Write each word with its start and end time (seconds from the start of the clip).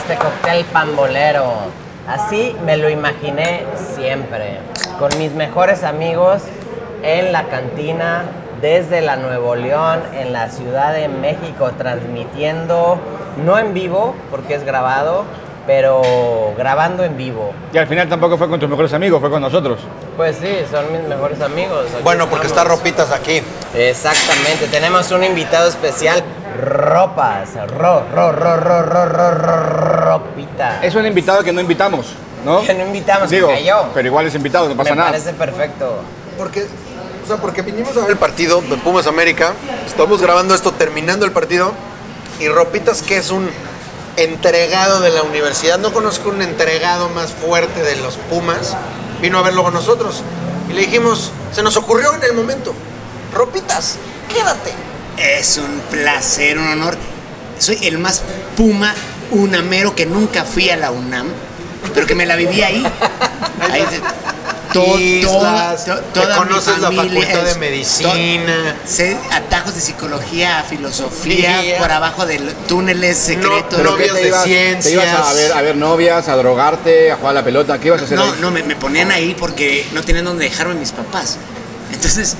este 0.00 0.16
cóctel 0.16 0.64
pambolero. 0.66 1.52
Así 2.08 2.56
me 2.64 2.78
lo 2.78 2.88
imaginé 2.88 3.64
siempre. 3.94 4.58
Con 4.98 5.16
mis 5.18 5.32
mejores 5.32 5.84
amigos 5.84 6.42
en 7.02 7.32
la 7.32 7.44
cantina 7.44 8.24
desde 8.62 9.02
la 9.02 9.16
Nuevo 9.16 9.54
León, 9.54 10.00
en 10.14 10.32
la 10.32 10.48
Ciudad 10.48 10.94
de 10.94 11.08
México, 11.08 11.72
transmitiendo, 11.76 12.98
no 13.44 13.58
en 13.58 13.74
vivo, 13.74 14.14
porque 14.30 14.54
es 14.54 14.64
grabado, 14.64 15.24
pero 15.66 16.02
grabando 16.56 17.04
en 17.04 17.16
vivo. 17.16 17.52
Y 17.72 17.78
al 17.78 17.86
final 17.86 18.08
tampoco 18.08 18.38
fue 18.38 18.48
con 18.48 18.58
tus 18.58 18.68
mejores 18.68 18.92
amigos, 18.94 19.20
fue 19.20 19.30
con 19.30 19.42
nosotros. 19.42 19.80
Pues 20.16 20.36
sí, 20.36 20.64
son 20.70 20.90
mis 20.92 21.02
mejores 21.02 21.40
amigos. 21.42 21.86
Aquí 21.92 22.02
Bueno, 22.02 22.26
porque 22.28 22.46
está 22.46 22.62
estamos. 22.62 22.78
Ropitas 22.78 23.12
aquí. 23.12 23.42
Exactamente, 23.74 24.66
tenemos 24.70 25.10
un 25.12 25.24
invitado 25.24 25.68
especial, 25.68 26.22
ropas, 26.60 27.50
ro, 27.68 28.04
ro, 28.12 28.32
ro, 28.32 28.56
ro, 28.56 28.82
ro, 28.82 29.06
ro, 29.06 29.60
ropita. 29.60 30.82
Es 30.82 30.94
un 30.94 31.06
invitado 31.06 31.42
que 31.42 31.52
no 31.52 31.60
invitamos, 31.60 32.14
¿no? 32.44 32.62
Que 32.62 32.74
no 32.74 32.86
invitamos, 32.86 33.30
Digo, 33.30 33.48
que. 33.48 33.72
Pero 33.94 34.08
igual 34.08 34.26
es 34.26 34.34
invitado, 34.34 34.68
no 34.68 34.76
pasa 34.76 34.90
Me 34.90 34.96
nada. 34.96 35.10
Me 35.10 35.18
parece 35.18 35.32
perfecto. 35.36 36.02
Porque, 36.38 36.66
o 37.24 37.26
sea, 37.26 37.36
porque 37.36 37.62
vinimos 37.62 37.96
a 37.96 38.00
ver 38.02 38.10
el 38.10 38.16
partido 38.16 38.60
de 38.62 38.76
Pumas 38.76 39.06
América, 39.06 39.52
estamos 39.86 40.20
grabando 40.20 40.54
esto 40.54 40.72
terminando 40.72 41.24
el 41.24 41.32
partido, 41.32 41.72
y 42.38 42.48
Ropitas 42.48 43.02
que 43.02 43.16
es 43.16 43.30
un 43.30 43.50
entregado 44.16 45.00
de 45.00 45.10
la 45.10 45.22
universidad, 45.22 45.78
no 45.78 45.92
conozco 45.92 46.30
un 46.30 46.42
entregado 46.42 47.08
más 47.10 47.30
fuerte 47.30 47.82
de 47.82 47.96
los 47.96 48.16
Pumas, 48.16 48.76
vino 49.20 49.38
a 49.38 49.42
verlo 49.42 49.62
con 49.62 49.74
nosotros. 49.74 50.22
Y 50.68 50.72
le 50.72 50.82
dijimos, 50.82 51.32
se 51.52 51.62
nos 51.62 51.76
ocurrió 51.76 52.14
en 52.14 52.22
el 52.22 52.32
momento, 52.32 52.72
Ropitas, 53.34 53.96
quédate, 54.32 54.72
es 55.20 55.58
un 55.58 55.80
placer, 55.90 56.58
un 56.58 56.66
honor. 56.68 56.96
Soy 57.58 57.78
el 57.86 57.98
más 57.98 58.22
puma 58.56 58.94
unamero 59.30 59.94
que 59.94 60.06
nunca 60.06 60.44
fui 60.44 60.70
a 60.70 60.76
la 60.76 60.90
UNAM, 60.90 61.28
pero 61.94 62.06
que 62.06 62.14
me 62.14 62.26
la 62.26 62.36
viví 62.36 62.62
ahí. 62.62 62.82
Ahí 63.70 63.82
de- 63.82 64.00
to- 64.72 64.98
Islas, 64.98 65.84
to- 65.84 65.96
te 65.96 66.20
toda 66.20 66.40
mi 66.40 66.46
conoces 66.48 66.78
la 66.78 66.88
familia 66.90 67.20
facultad 67.26 67.44
de 67.52 67.54
medicina. 67.60 68.76
to- 68.82 68.90
sé 68.90 69.16
atajos 69.32 69.74
de 69.74 69.80
psicología, 69.82 70.64
filosofía, 70.68 71.48
Filosofía. 71.50 71.78
por 71.78 71.92
abajo 71.92 72.24
de 72.26 72.38
túneles 72.66 73.18
secretos. 73.18 73.72
No, 73.72 73.76
¿Pero 73.76 73.96
qué 73.96 74.06
novios 74.06 74.14
te 74.16 74.22
de 74.22 74.28
ibas, 74.28 74.44
ciencias. 74.44 74.84
Te 74.84 74.92
ibas 74.92 75.28
a 75.28 75.32
ver, 75.34 75.52
a 75.52 75.60
ver 75.62 75.76
novias, 75.76 76.28
a 76.28 76.36
drogarte, 76.36 77.10
a 77.12 77.16
jugar 77.16 77.30
a 77.32 77.40
la 77.40 77.44
pelota, 77.44 77.78
¿qué 77.78 77.88
ibas 77.88 78.00
a 78.00 78.04
hacer 78.06 78.16
No, 78.16 78.24
ahí? 78.24 78.32
no, 78.40 78.50
me, 78.50 78.62
me 78.62 78.74
ponían 78.76 79.10
ahí 79.10 79.36
porque 79.38 79.86
no 79.92 80.02
tenían 80.02 80.24
donde 80.24 80.44
dejarme 80.44 80.74
mis 80.74 80.92
papás. 80.92 81.36
Entonces 81.92 82.36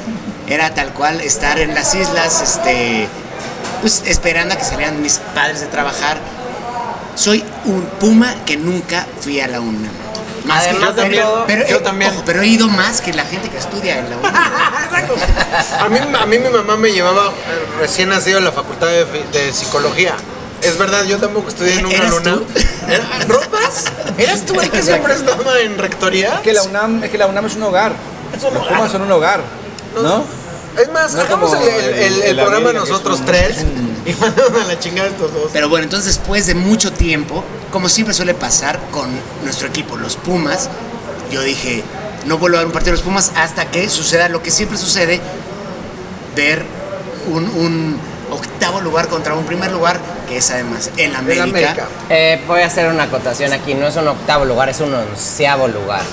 era 0.50 0.74
tal 0.74 0.90
cual 0.92 1.20
estar 1.20 1.58
en 1.58 1.74
las 1.74 1.94
islas, 1.94 2.42
este, 2.42 3.08
pues 3.80 4.02
esperando 4.06 4.54
a 4.54 4.58
que 4.58 4.64
salieran 4.64 5.00
mis 5.00 5.18
padres 5.34 5.60
de 5.60 5.66
trabajar. 5.66 6.18
Soy 7.14 7.44
un 7.64 7.82
puma 8.00 8.34
que 8.46 8.56
nunca 8.56 9.06
fui 9.20 9.40
a 9.40 9.46
la 9.48 9.60
UNAM. 9.60 9.90
Más 10.44 10.64
que- 10.64 10.70
Además 10.70 10.96
de 10.96 11.02
pero, 11.02 11.22
todo, 11.22 11.44
pero, 11.46 11.66
yo 11.68 11.76
eh, 11.76 11.80
también. 11.80 12.10
ojo, 12.12 12.22
pero 12.24 12.40
he 12.42 12.46
ido 12.46 12.66
más 12.68 13.00
que 13.00 13.12
la 13.12 13.24
gente 13.24 13.48
que 13.50 13.58
estudia 13.58 13.98
en 13.98 14.10
la 14.10 14.16
UNAM. 14.16 14.34
A 15.80 15.88
mí, 15.88 15.98
a 16.18 16.26
mí 16.26 16.38
mi 16.38 16.48
mamá 16.48 16.76
me 16.76 16.92
llevaba 16.92 17.26
eh, 17.28 17.32
recién 17.78 18.08
nacido 18.08 18.38
a 18.38 18.40
la 18.40 18.52
facultad 18.52 18.88
de, 18.88 19.52
psicología. 19.52 20.14
Es 20.62 20.76
verdad, 20.78 21.04
yo 21.04 21.18
tampoco 21.18 21.48
estudié 21.48 21.78
en 21.78 21.86
una 21.86 21.94
¿Eras 21.94 22.10
luna. 22.10 22.34
tú? 22.34 22.46
¿Era- 22.88 23.24
¿Ropas? 23.28 23.84
¿Eras 24.18 24.42
tú 24.46 24.60
el 24.60 24.70
que 24.70 24.82
siempre 24.82 25.14
estaba 25.14 25.58
en 25.60 25.78
rectoría? 25.78 26.34
Es 26.34 26.40
que 26.40 26.52
la 26.52 26.62
UNAM 26.64 27.04
es, 27.04 27.10
que 27.10 27.18
la 27.18 27.26
UNAM 27.26 27.46
es 27.46 27.54
un 27.56 27.62
hogar. 27.62 27.92
Es 28.36 28.42
un 28.44 28.54
Los 28.54 28.62
hogar. 28.62 28.76
Pumas 28.76 28.92
son 28.92 29.02
un 29.02 29.12
hogar, 29.12 29.40
¿no? 30.02 30.24
Es 30.78 30.90
más, 30.92 31.14
No 31.14 31.20
hagamos 31.22 31.52
el, 31.54 32.22
el- 32.22 32.36
programa 32.36 32.56
América, 32.70 32.80
nosotros 32.80 33.20
un- 33.20 33.26
tres 33.26 33.56
y 34.06 34.12
mandamos 34.14 34.62
a 34.62 34.64
la 34.66 34.78
chingada 34.78 35.08
estos 35.08 35.32
dos. 35.32 35.50
Pero 35.52 35.68
bueno, 35.68 35.84
entonces 35.84 36.16
después 36.16 36.46
de 36.46 36.54
mucho 36.54 36.92
tiempo, 36.92 37.44
como 37.72 37.88
siempre 37.88 38.14
suele 38.14 38.34
pasar 38.34 38.78
con 38.90 39.08
nuestro 39.42 39.68
equipo, 39.68 39.96
los 39.96 40.16
Pumas, 40.16 40.68
yo 41.30 41.42
dije, 41.42 41.82
no 42.26 42.38
vuelvo 42.38 42.56
a 42.56 42.60
ver 42.60 42.66
un 42.66 42.72
partido 42.72 42.92
de 42.92 42.98
los 42.98 43.04
Pumas 43.04 43.32
hasta 43.36 43.70
que 43.70 43.88
suceda 43.88 44.28
lo 44.28 44.42
que 44.42 44.50
siempre 44.50 44.78
sucede, 44.78 45.20
ver 46.36 46.62
un, 47.28 47.44
un 47.44 47.96
octavo 48.60 48.82
lugar 48.82 49.08
contra 49.08 49.32
un 49.34 49.44
primer 49.44 49.70
lugar, 49.72 49.98
que 50.28 50.36
es 50.36 50.50
además 50.50 50.90
el 50.98 51.16
América. 51.16 51.44
América. 51.44 51.84
Eh, 52.10 52.42
voy 52.46 52.60
a 52.60 52.66
hacer 52.66 52.88
una 52.88 53.04
acotación 53.04 53.54
aquí. 53.54 53.72
No 53.72 53.86
es 53.86 53.96
un 53.96 54.06
octavo 54.06 54.44
lugar, 54.44 54.68
es 54.68 54.80
un 54.80 54.92
onceavo 54.94 55.66
lugar. 55.66 56.02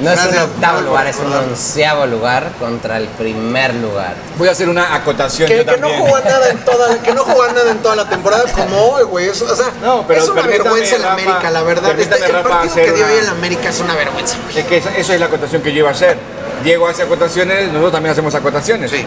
No 0.00 0.10
es 0.12 0.18
un 0.18 0.24
Gracias, 0.24 0.44
octavo 0.44 0.76
por 0.78 0.84
lugar, 0.86 1.06
es 1.06 1.16
un 1.18 1.32
onceavo 1.32 2.06
lugar 2.06 2.52
contra 2.58 2.96
el 2.98 3.08
primer 3.08 3.74
lugar. 3.74 4.14
Voy 4.38 4.48
a 4.48 4.52
hacer 4.52 4.68
una 4.68 4.94
acotación 4.94 5.48
Que, 5.48 5.58
yo 5.58 5.66
que 5.66 5.76
no 5.78 5.88
jugó 5.88 6.18
nada 6.20 6.50
en 6.50 6.58
toda, 6.64 7.02
que 7.02 7.14
no 7.14 7.22
jugó 7.24 7.46
nada 7.48 7.70
en 7.70 7.78
toda 7.78 7.96
la 7.96 8.08
temporada 8.08 8.44
como 8.56 8.76
hoy, 8.92 9.04
güey. 9.04 9.28
Eso, 9.28 9.46
O 9.50 9.54
sea, 9.56 9.70
No, 9.82 10.04
pero 10.06 10.22
es 10.22 10.28
una 10.28 10.42
vergüenza 10.42 10.96
el 10.96 11.04
América, 11.04 11.50
la 11.50 11.62
verdad. 11.62 11.98
Este, 11.98 12.16
el 12.24 12.32
Rafa, 12.32 12.48
partido 12.48 12.74
que 12.76 12.92
dio 12.92 13.04
una- 13.04 13.12
hoy 13.14 13.18
el 13.20 13.28
América 13.28 13.68
es 13.70 13.80
una 13.80 13.94
vergüenza, 13.94 14.36
güey. 14.44 14.58
Es 14.58 14.64
que 14.66 14.76
esa, 14.78 14.96
eso 14.96 15.12
es 15.12 15.20
la 15.20 15.26
acotación 15.26 15.60
que 15.62 15.72
yo 15.72 15.78
iba 15.80 15.88
a 15.88 15.92
hacer. 15.92 16.16
Diego 16.64 16.88
hace 16.88 17.02
acotaciones, 17.02 17.68
nosotros 17.68 17.92
también 17.92 18.12
hacemos 18.12 18.34
acotaciones. 18.34 18.90
Sí. 18.90 19.04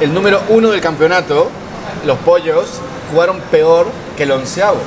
El 0.00 0.12
número 0.12 0.42
uno 0.48 0.70
del 0.70 0.80
campeonato, 0.80 1.50
los 2.04 2.18
pollos, 2.18 2.66
jugaron 3.10 3.40
peor 3.50 3.86
que 4.16 4.22
el 4.24 4.32
onceavo. 4.32 4.78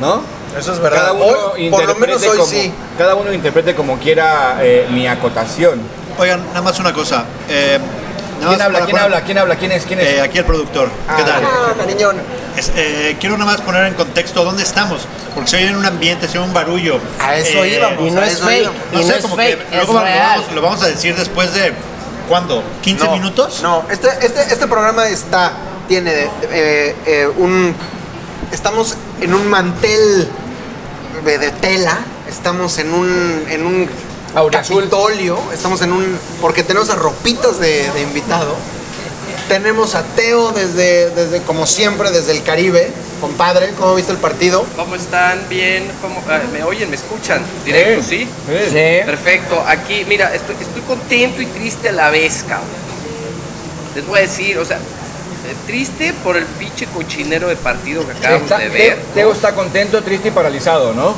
¿no? 0.00 0.22
Eso 0.58 0.72
es 0.72 0.80
verdad. 0.80 0.98
Cada 1.00 1.12
uno 1.12 1.24
Hoy, 1.54 1.70
por 1.70 1.84
lo 1.86 1.94
menos 1.94 2.16
interprete 2.16 2.28
hoy 2.30 2.36
como, 2.38 2.50
sí. 2.50 2.72
Cada 2.98 3.14
uno 3.14 3.32
interprete 3.32 3.74
como 3.74 3.98
quiera 3.98 4.56
eh, 4.60 4.88
mi 4.90 5.06
acotación. 5.06 5.80
Oigan, 6.18 6.44
nada 6.48 6.62
más 6.62 6.78
una 6.80 6.92
cosa. 6.92 7.24
eh, 7.48 7.78
nada 8.40 8.48
¿Quién 8.48 8.50
más 8.58 8.60
habla? 8.66 8.78
¿Quién 8.80 8.90
poner- 8.90 9.04
habla? 9.04 9.20
¿Quién 9.22 9.38
habla? 9.38 9.56
¿Quién 9.56 9.72
es? 9.72 9.84
¿Quién 9.84 10.00
es? 10.00 10.06
Eh, 10.06 10.20
aquí 10.20 10.38
el 10.38 10.44
productor. 10.44 10.88
¿Qué 10.88 11.22
Ah, 11.22 11.24
tal? 11.24 11.42
Ah, 11.44 11.74
cariñón. 11.78 12.16
Es- 12.56 12.72
eh, 12.74 13.16
quiero 13.20 13.38
nada 13.38 13.52
más 13.52 13.60
poner 13.60 13.84
en 13.86 13.94
contexto 13.94 14.42
dónde 14.44 14.62
estamos, 14.64 15.02
porque 15.34 15.50
se 15.50 15.56
oye 15.58 15.68
en 15.68 15.76
un 15.76 15.86
ambiente, 15.86 16.26
se 16.26 16.38
oye 16.38 16.48
un 16.48 16.54
barullo. 16.54 16.98
A 17.20 17.36
eso 17.36 17.62
Eh, 17.62 17.76
íbamos. 17.76 18.08
Y 18.08 18.10
no 18.10 18.22
es 18.22 18.40
fake. 18.40 18.70
No 18.92 19.00
y 19.00 19.02
sé, 19.02 19.08
no 19.10 19.14
es 19.16 19.22
como 19.22 19.36
fake, 19.36 19.58
que 19.58 19.64
es 19.64 19.76
luego 19.76 19.92
lo 19.92 20.00
real. 20.00 20.38
vamos, 20.40 20.52
lo 20.54 20.62
vamos 20.62 20.82
a 20.82 20.86
decir 20.88 21.14
después 21.14 21.54
de, 21.54 21.72
¿cuándo? 22.28 22.62
¿15 22.82 23.04
No, 23.04 23.12
minutos? 23.12 23.60
No, 23.62 23.84
este, 23.90 24.08
este, 24.20 24.42
este 24.42 24.66
programa 24.66 25.06
está, 25.08 25.52
tiene 25.90 26.28
eh, 26.52 26.94
eh, 27.04 27.28
un... 27.36 27.74
Estamos 28.52 28.94
en 29.20 29.34
un 29.34 29.48
mantel 29.48 30.28
de, 31.24 31.38
de 31.38 31.50
tela, 31.50 31.98
estamos 32.28 32.78
en 32.78 32.94
un, 32.94 33.44
en 33.50 33.66
un 33.66 33.88
capitolio, 34.52 35.36
estamos 35.52 35.82
en 35.82 35.92
un... 35.92 36.16
Porque 36.40 36.62
tenemos 36.62 36.90
a 36.90 36.94
ropitas 36.94 37.58
de, 37.58 37.90
de 37.90 38.02
invitado. 38.02 38.54
Tenemos 39.48 39.96
a 39.96 40.04
Teo 40.04 40.52
desde, 40.52 41.10
desde, 41.10 41.42
como 41.42 41.66
siempre, 41.66 42.12
desde 42.12 42.36
el 42.36 42.44
Caribe. 42.44 42.88
Compadre, 43.20 43.70
¿cómo 43.76 43.96
viste 43.96 44.12
el 44.12 44.18
partido? 44.18 44.64
¿Cómo 44.76 44.94
están? 44.94 45.40
Bien. 45.48 45.90
¿Cómo- 46.00 46.22
ah, 46.28 46.38
¿Me 46.52 46.62
oyen? 46.62 46.88
¿Me 46.88 46.94
escuchan? 46.94 47.42
Directo, 47.64 48.04
¿sí? 48.04 48.28
Sí. 48.46 48.58
Sí. 48.68 49.04
Perfecto. 49.04 49.60
Aquí, 49.66 50.04
mira, 50.06 50.32
estoy, 50.36 50.54
estoy 50.54 50.82
contento 50.82 51.42
y 51.42 51.46
triste 51.46 51.88
a 51.88 51.92
la 51.92 52.10
vez, 52.10 52.44
cabrón. 52.48 52.68
Les 53.96 54.06
voy 54.06 54.20
a 54.20 54.22
decir, 54.22 54.56
o 54.56 54.64
sea, 54.64 54.78
triste 55.66 56.12
por 56.24 56.36
el 56.36 56.44
pinche 56.44 56.86
cochinero 56.86 57.48
de 57.48 57.56
partido 57.56 58.06
que 58.06 58.12
acabamos 58.12 58.42
Está- 58.44 58.58
de 58.58 58.68
ver. 58.68 58.96
Te- 58.96 59.02
Teo 59.14 59.32
está 59.32 59.54
contento, 59.54 60.02
triste 60.02 60.28
y 60.28 60.30
paralizado, 60.30 60.92
¿no? 60.94 61.14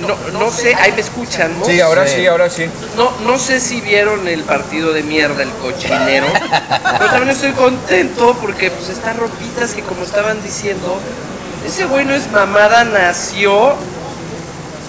No, 0.00 0.16
no 0.38 0.50
sé, 0.50 0.74
ahí 0.76 0.92
me 0.92 1.02
escuchan, 1.02 1.58
¿no? 1.60 1.66
Sí, 1.66 1.78
ahora 1.80 2.06
Sí. 2.08 2.16
sí, 2.16 2.26
ahora 2.26 2.48
sí. 2.48 2.66
No, 2.96 3.10
no 3.26 3.38
sé 3.38 3.60
si 3.60 3.82
vieron 3.82 4.26
el 4.28 4.42
partido 4.44 4.92
de 4.94 5.02
mierda, 5.02 5.42
el 5.42 5.50
cochinero. 5.50 6.26
pero 6.98 7.10
también 7.10 7.28
estoy 7.30 7.52
contento 7.52 8.34
porque 8.40 8.70
pues 8.70 8.88
está 8.88 9.12
ropitas 9.12 9.72
que 9.74 9.82
como 9.82 10.02
estaban 10.04 10.42
diciendo, 10.42 10.98
ese 11.66 11.84
güey 11.84 12.06
no 12.06 12.14
es 12.14 12.30
mamada, 12.32 12.84
nació 12.84 13.74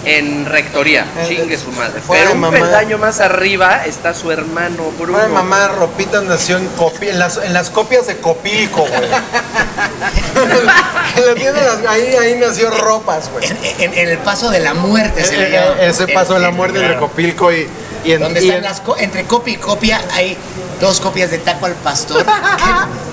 en 0.04 0.46
rectoría. 0.46 1.06
Chingue 1.28 1.56
su 1.56 1.70
madre. 1.72 2.00
fue 2.00 2.16
Pero 2.18 2.30
de 2.30 2.34
un 2.34 2.40
mamá. 2.40 2.58
peldaño 2.58 2.98
más 2.98 3.20
arriba 3.20 3.84
está 3.86 4.14
su 4.14 4.30
hermano 4.32 4.90
Bruno. 4.98 5.18
Mamá, 5.28 5.68
Ropitas 5.68 6.22
nació 6.24 6.58
en, 6.58 6.68
Copi- 6.76 7.08
en, 7.08 7.18
las, 7.18 7.36
en 7.38 7.52
las 7.52 7.70
copias 7.70 8.06
de 8.06 8.18
Copilco, 8.18 8.82
güey. 8.86 8.92
de 11.16 11.88
ahí, 11.88 12.16
ahí 12.16 12.36
nació 12.40 12.70
Ropas, 12.70 13.30
güey. 13.32 13.44
En, 13.46 13.56
en- 13.78 13.94
en 13.98 14.08
el 14.08 14.18
paso 14.18 14.50
de 14.50 14.60
la 14.60 14.74
muerte 14.74 15.24
se 15.24 15.36
le 15.36 15.48
Eh, 15.48 15.52
llama. 15.52 15.82
eh, 15.82 15.88
Ese 15.88 16.08
paso 16.08 16.34
de 16.34 16.40
la 16.40 16.50
muerte 16.50 16.78
claro. 16.78 16.94
entre 16.94 17.06
Copilco 17.08 17.52
y, 17.52 17.68
y 18.04 18.12
en, 18.12 18.20
Donde 18.20 18.40
y 18.40 18.44
están 18.44 18.58
en- 18.58 18.64
las 18.64 18.80
co- 18.80 18.96
entre 18.98 19.24
copia 19.24 19.54
y 19.54 19.56
copia 19.56 20.00
hay 20.12 20.36
dos 20.80 21.00
copias 21.00 21.30
de 21.30 21.38
taco 21.38 21.66
al 21.66 21.74
pastor 21.76 22.24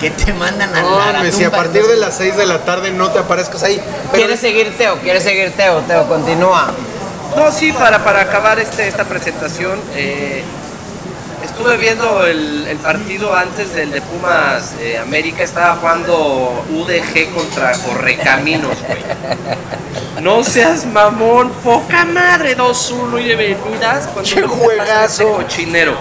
que, 0.00 0.10
que 0.10 0.24
te 0.24 0.32
mandan 0.32 0.74
a 0.74 0.82
No, 0.82 0.98
la, 0.98 1.12
mames, 1.12 1.34
si 1.36 1.44
a 1.44 1.50
partir 1.50 1.86
de 1.86 1.96
las 1.96 2.14
6 2.16 2.36
de 2.36 2.46
la 2.46 2.58
tarde 2.64 2.90
no 2.90 3.10
te 3.10 3.18
aparezcas 3.20 3.62
ahí. 3.62 3.80
Pero 4.10 4.12
¿Quieres 4.24 4.40
seguir 4.40 4.76
Teo? 4.76 4.96
¿Quieres 4.98 5.22
seguir 5.22 5.52
Teo? 5.56 5.78
Teo, 5.82 6.06
continúa. 6.08 6.70
No, 7.36 7.52
sí, 7.52 7.72
para, 7.72 8.02
para 8.02 8.22
acabar 8.22 8.58
este, 8.58 8.88
esta 8.88 9.04
presentación, 9.04 9.78
eh, 9.94 10.42
estuve 11.60 11.76
viendo 11.76 12.26
el, 12.26 12.66
el 12.68 12.78
partido 12.78 13.36
antes 13.36 13.74
del 13.74 13.90
de 13.90 14.00
Pumas 14.00 14.72
eh, 14.80 14.96
América, 14.96 15.42
estaba 15.42 15.76
jugando 15.76 16.64
UDG 16.70 17.34
contra 17.34 17.72
Correcaminos, 17.72 18.78
güey. 18.86 19.02
No 20.22 20.42
seas 20.42 20.86
mamón, 20.86 21.50
poca 21.62 22.06
madre, 22.06 22.56
2-1 22.56 23.22
y 23.22 23.28
de 23.28 23.36
venidas. 23.36 24.06
cuando 24.06 24.30
¡Qué 24.34 24.42
juegazo! 24.42 25.22
ese 25.22 25.44
cochinero. 25.44 25.96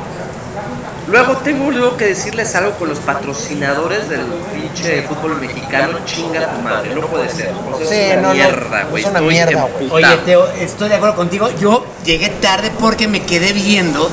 Luego 1.10 1.38
tengo 1.38 1.72
luego 1.72 1.98
que 1.98 2.06
decirles 2.06 2.56
algo 2.56 2.72
con 2.74 2.88
los 2.88 3.00
patrocinadores 3.00 4.08
del 4.08 4.22
pinche 4.54 5.02
fútbol 5.02 5.42
mexicano. 5.42 5.98
Chinga 6.06 6.52
tu 6.54 6.62
madre, 6.62 6.96
no 6.96 7.02
puede 7.02 7.28
ser. 7.30 7.52
O 7.74 7.78
sea, 7.80 7.88
Sí, 7.88 7.96
es 7.96 8.18
una 8.18 8.22
no, 8.28 8.34
mierda, 8.34 8.84
güey. 8.84 9.04
es 9.04 9.10
una 9.10 9.22
mierda. 9.22 9.68
Oye, 9.92 10.18
Teo, 10.26 10.48
estoy 10.52 10.88
de 10.88 10.96
acuerdo 10.96 11.16
contigo. 11.16 11.50
Yo 11.60 11.86
llegué 12.06 12.30
tarde 12.30 12.72
porque 12.80 13.08
me 13.08 13.24
quedé 13.24 13.52
viendo 13.54 14.10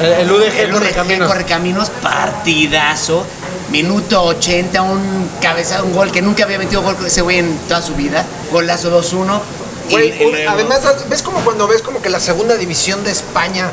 El, 0.00 0.12
el 0.12 0.30
UDG 0.32 0.58
el 0.58 0.70
corre 0.70 0.88
UDG 0.90 0.94
caminos. 0.94 1.28
Correcaminos, 1.28 1.90
partidazo. 2.02 3.24
Minuto 3.70 4.22
80, 4.22 4.80
un 4.82 5.28
cabezado, 5.42 5.84
un 5.86 5.92
gol 5.94 6.12
que 6.12 6.22
nunca 6.22 6.44
había 6.44 6.58
metido 6.58 6.82
gol 6.82 6.94
con 6.96 7.06
ese 7.06 7.20
güey 7.22 7.38
en 7.38 7.58
toda 7.68 7.82
su 7.82 7.94
vida. 7.94 8.24
Golazo 8.52 8.90
2-1. 8.90 9.40
y- 9.88 9.92
Güey, 9.92 10.20
y 10.22 10.24
un- 10.24 10.32
luego- 10.32 10.50
además, 10.50 10.80
¿ves 11.08 11.22
como 11.22 11.40
cuando 11.40 11.66
ves 11.68 11.82
como 11.82 12.00
que 12.02 12.10
la 12.10 12.20
segunda 12.20 12.56
división 12.56 13.02
de 13.04 13.10
España, 13.12 13.70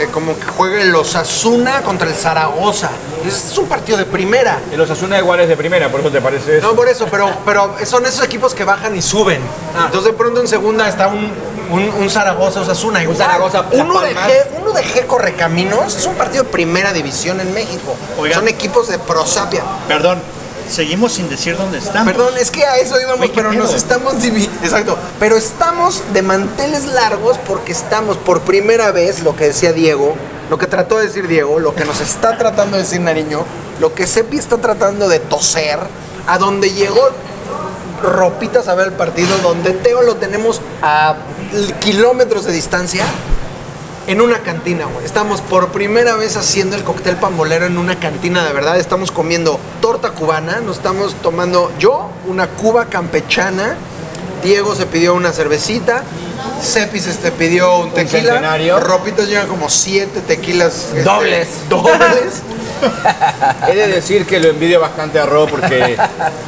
eh, 0.00 0.08
como 0.12 0.38
que 0.38 0.46
juega 0.46 0.80
el 0.82 0.94
Osasuna 0.94 1.82
contra 1.82 2.08
el 2.08 2.14
Zaragoza? 2.14 2.90
Es 3.26 3.56
un 3.58 3.66
partido 3.66 3.98
de 3.98 4.06
primera. 4.06 4.58
Y 4.72 4.76
los 4.76 4.88
Asuna 4.90 5.18
igual 5.18 5.40
es 5.40 5.48
de 5.48 5.56
primera, 5.56 5.90
por 5.90 6.00
eso 6.00 6.10
te 6.10 6.20
parece 6.20 6.58
eso. 6.58 6.66
No, 6.66 6.74
por 6.74 6.88
eso, 6.88 7.06
pero, 7.10 7.30
pero 7.44 7.74
son 7.84 8.06
esos 8.06 8.24
equipos 8.24 8.54
que 8.54 8.64
bajan 8.64 8.96
y 8.96 9.02
suben. 9.02 9.40
Entonces 9.84 10.12
de 10.12 10.18
pronto 10.18 10.40
en 10.40 10.48
segunda 10.48 10.88
está 10.88 11.08
un, 11.08 11.30
un, 11.70 11.88
un 12.00 12.10
Zaragoza 12.10 12.62
Osasuna. 12.62 13.00
Un 13.06 13.16
Zaragoza, 13.16 13.66
uno 13.72 14.00
de. 14.00 14.14
G, 14.14 14.46
uno 14.60 14.72
de 14.72 14.82
G 14.82 15.06
Correcaminos 15.06 15.96
es 15.96 16.06
un 16.06 16.14
partido 16.14 16.44
de 16.44 16.50
primera 16.50 16.92
división 16.92 17.40
en 17.40 17.52
México. 17.52 17.94
Oigan. 18.18 18.38
Son 18.40 18.48
equipos 18.48 18.88
de 18.88 18.98
prosapia. 18.98 19.62
Perdón, 19.86 20.20
seguimos 20.70 21.12
sin 21.14 21.28
decir 21.28 21.56
dónde 21.56 21.78
estamos. 21.78 22.12
Perdón, 22.12 22.34
es 22.38 22.50
que 22.50 22.64
a 22.64 22.76
eso 22.78 23.00
íbamos, 23.00 23.26
¿qué 23.26 23.32
pero 23.34 23.52
nos 23.52 23.74
estamos 23.74 24.14
divi- 24.22 24.48
Exacto. 24.62 24.96
Pero 25.18 25.36
estamos 25.36 26.02
de 26.12 26.22
manteles 26.22 26.86
largos 26.86 27.36
porque 27.46 27.72
estamos 27.72 28.16
por 28.16 28.40
primera 28.42 28.90
vez, 28.92 29.22
lo 29.22 29.36
que 29.36 29.46
decía 29.48 29.72
Diego, 29.72 30.14
lo 30.48 30.58
que 30.58 30.66
trató 30.66 30.98
de 30.98 31.06
decir 31.06 31.28
Diego, 31.28 31.58
lo 31.60 31.74
que 31.74 31.84
nos 31.84 32.00
está 32.00 32.36
tratando 32.38 32.76
de 32.76 32.82
decir 32.84 33.00
Nariño, 33.00 33.44
lo 33.80 33.94
que 33.94 34.06
Sepi 34.06 34.36
está 34.38 34.58
tratando 34.58 35.08
de 35.08 35.18
toser, 35.20 35.78
a 36.26 36.38
donde 36.38 36.70
llegó 36.72 37.00
Ropitas 38.02 38.66
a 38.68 38.74
ver 38.74 38.86
el 38.88 38.92
partido, 38.94 39.28
donde 39.42 39.72
Teo 39.72 40.02
lo 40.02 40.16
tenemos 40.16 40.60
a 40.82 41.16
kilómetros 41.80 42.44
de 42.46 42.52
distancia. 42.52 43.04
En 44.06 44.20
una 44.20 44.38
cantina, 44.40 44.86
güey. 44.86 45.04
Estamos 45.04 45.40
por 45.40 45.68
primera 45.68 46.16
vez 46.16 46.36
haciendo 46.36 46.74
el 46.74 46.82
cóctel 46.82 47.16
pambolero 47.16 47.66
en 47.66 47.78
una 47.78 47.98
cantina 48.00 48.44
de 48.44 48.52
verdad. 48.52 48.78
Estamos 48.78 49.12
comiendo 49.12 49.60
torta 49.80 50.10
cubana, 50.10 50.60
nos 50.60 50.78
estamos 50.78 51.14
tomando 51.22 51.70
yo 51.78 52.10
una 52.26 52.48
cuba 52.48 52.86
campechana, 52.86 53.76
Diego 54.42 54.74
se 54.74 54.86
pidió 54.86 55.14
una 55.14 55.32
cervecita, 55.32 56.02
Cepis 56.62 57.06
este 57.06 57.30
pidió 57.30 57.78
un 57.78 57.90
tequila, 57.92 58.32
centenario. 58.32 58.80
Ropitos 58.80 59.28
llevan 59.28 59.46
como 59.46 59.68
siete 59.68 60.20
tequilas 60.22 60.86
este, 60.88 61.02
Dobles. 61.02 61.48
dobles. 61.68 62.42
He 63.70 63.76
de 63.76 63.88
decir 63.88 64.26
que 64.26 64.40
lo 64.40 64.48
envidio 64.48 64.80
bastante 64.80 65.18
a 65.20 65.26
Ro 65.26 65.46
porque 65.46 65.96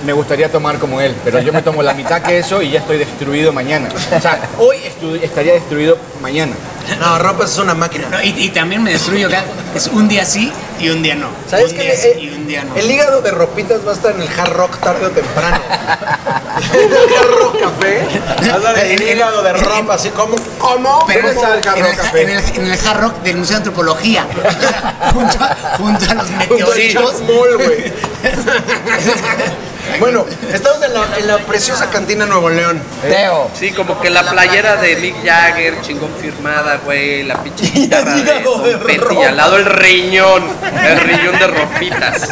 me 0.07 0.15
gustaría 0.15 0.51
tomar 0.51 0.79
como 0.79 1.01
él, 1.01 1.15
pero 1.23 1.41
yo 1.41 1.53
me 1.53 1.61
tomo 1.63 1.83
la 1.83 1.93
mitad 1.93 2.23
que 2.23 2.39
eso 2.39 2.63
y 2.63 2.71
ya 2.71 2.81
estoy 2.81 2.97
destruido 2.99 3.53
mañana. 3.53 3.89
O 4.17 4.21
sea, 4.21 4.41
hoy 4.59 4.79
estu- 4.79 5.23
estaría 5.23 5.53
destruido 5.53 5.99
mañana. 6.23 6.55
No, 7.01 7.19
Ropas 7.19 7.53
es 7.53 7.59
una 7.59 7.75
máquina. 7.75 8.09
No, 8.11 8.23
y, 8.23 8.29
y 8.29 8.49
también 8.51 8.83
me 8.83 8.93
destruyo 8.93 9.29
acá. 9.29 9.45
Es 9.75 9.87
un 9.89 10.09
día 10.09 10.25
sí 10.25 10.53
y 10.81 10.91
un 10.91 11.03
día 11.03 11.15
no. 11.15 11.29
¿Sabes 11.49 11.73
un 11.73 11.79
día 11.79 11.97
sí 11.97 12.09
Eh, 12.09 12.21
y 12.21 12.29
un 12.31 12.47
día 12.47 12.65
no. 12.65 12.75
El 12.77 12.91
hígado 12.91 13.23
de 13.23 13.31
ropitas 13.31 13.87
va 13.87 13.93
a 13.93 13.95
estar 13.95 14.15
en 14.15 14.21
el 14.23 14.29
hard 14.29 14.53
rock 14.53 14.79
tarde 14.79 15.07
o 15.07 15.11
temprano. 15.11 15.57
el 16.75 16.93
hard 17.17 17.31
rock 17.39 17.61
café. 17.61 18.07
Va 18.49 18.55
a 18.55 18.57
estar 18.59 18.79
en 18.79 19.03
el 19.03 19.09
hígado 19.17 19.43
de 19.43 19.53
ropa, 19.53 19.95
así 19.95 20.11
como. 20.11 20.37
¿Cómo? 20.59 21.05
Pero 21.07 21.29
¿Dónde 21.33 21.41
está 21.41 21.55
el 21.57 21.69
Hard 21.69 21.79
en, 21.79 21.85
Rock 21.85 21.93
el, 21.93 21.97
Café? 21.97 22.23
en, 22.23 22.31
el, 22.31 22.45
en 22.57 22.67
el 22.73 22.79
Hard 22.87 23.01
Rock 23.01 23.23
del 23.23 23.37
Museo 23.37 23.53
de 23.53 23.57
Antropología. 23.59 24.27
junto, 25.15 25.39
a, 25.41 25.57
junto 25.79 26.11
a 26.11 26.15
los 26.15 26.27
Junto 26.27 26.43
al 26.43 26.49
meteoritos. 26.49 27.13
Chuck 27.19 27.21
Moll, 27.23 27.57
güey. 27.57 27.93
bueno, 29.99 30.25
estamos 30.53 30.83
en 30.83 30.95
la, 30.95 31.19
en 31.19 31.27
la 31.27 31.39
preciosa 31.39 31.91
cantina 31.91 32.25
Nuevo 32.27 32.49
León. 32.51 32.81
Teo, 33.03 33.51
Sí, 33.59 33.73
como 33.73 34.01
que 34.01 34.11
la 34.11 34.23
playera 34.31 34.77
de 34.77 34.97
Mick 34.97 35.25
Jagger, 35.25 35.81
chingón 35.83 36.11
firmada, 36.21 36.81
güey, 36.85 37.25
la 37.25 37.43
pinche 37.43 37.67
guitarra 37.75 38.15
de 38.17 38.23
de 38.23 38.79
Petty 38.79 39.15
y 39.15 39.23
al 39.25 39.37
lado 39.37 39.57
el 39.57 39.65
riñón, 39.67 40.43
el 40.85 41.01
riñón 41.01 41.39
de 41.39 41.47
ropitas. 41.49 42.31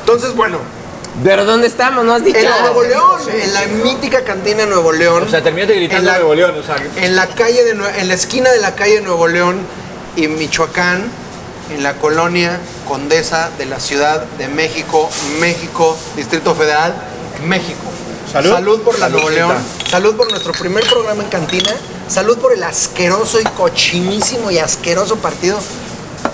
Entonces, 0.00 0.34
bueno, 0.34 0.58
¿pero 1.24 1.44
dónde 1.44 1.66
estamos? 1.68 2.04
¿No 2.04 2.14
has 2.14 2.24
dicho? 2.24 2.38
en 2.38 2.48
Nuevo 2.62 2.82
León, 2.82 3.20
en 3.32 3.54
la 3.54 3.62
mítica 3.84 4.22
cantina 4.24 4.66
Nuevo 4.66 4.92
León. 4.92 5.24
O 5.26 5.30
sea, 5.30 5.42
terminaste 5.42 5.74
gritando 5.76 6.00
En 6.00 6.06
la- 6.06 6.18
Nuevo 6.18 6.34
León, 6.34 6.54
o 6.58 6.62
sea, 6.62 6.76
en 6.96 7.16
la 7.16 7.26
calle 7.28 7.62
de 7.64 7.70
en 8.00 8.08
la 8.08 8.14
esquina 8.14 8.50
de 8.50 8.58
la 8.60 8.74
calle 8.74 9.00
Nuevo 9.00 9.28
León 9.28 9.60
y 10.16 10.26
Michoacán, 10.28 11.04
en 11.74 11.82
la 11.82 11.94
colonia 11.94 12.58
Condesa 12.88 13.50
de 13.58 13.66
la 13.66 13.80
Ciudad 13.80 14.22
de 14.38 14.48
México, 14.48 15.08
México, 15.40 15.96
Distrito 16.16 16.54
Federal, 16.54 16.94
México. 17.46 17.78
Salud. 18.32 18.80
por 18.82 18.98
la 18.98 19.08
Nuevo. 19.08 19.28
León. 19.30 19.56
Salud 19.90 20.16
por 20.16 20.30
nuestro 20.30 20.52
primer 20.54 20.84
programa 20.86 21.22
en 21.22 21.28
cantina. 21.28 21.70
Salud 22.08 22.38
por 22.38 22.52
el 22.52 22.62
asqueroso 22.62 23.40
y 23.40 23.44
cochinísimo 23.44 24.50
y 24.50 24.58
asqueroso 24.58 25.16
partido 25.16 25.58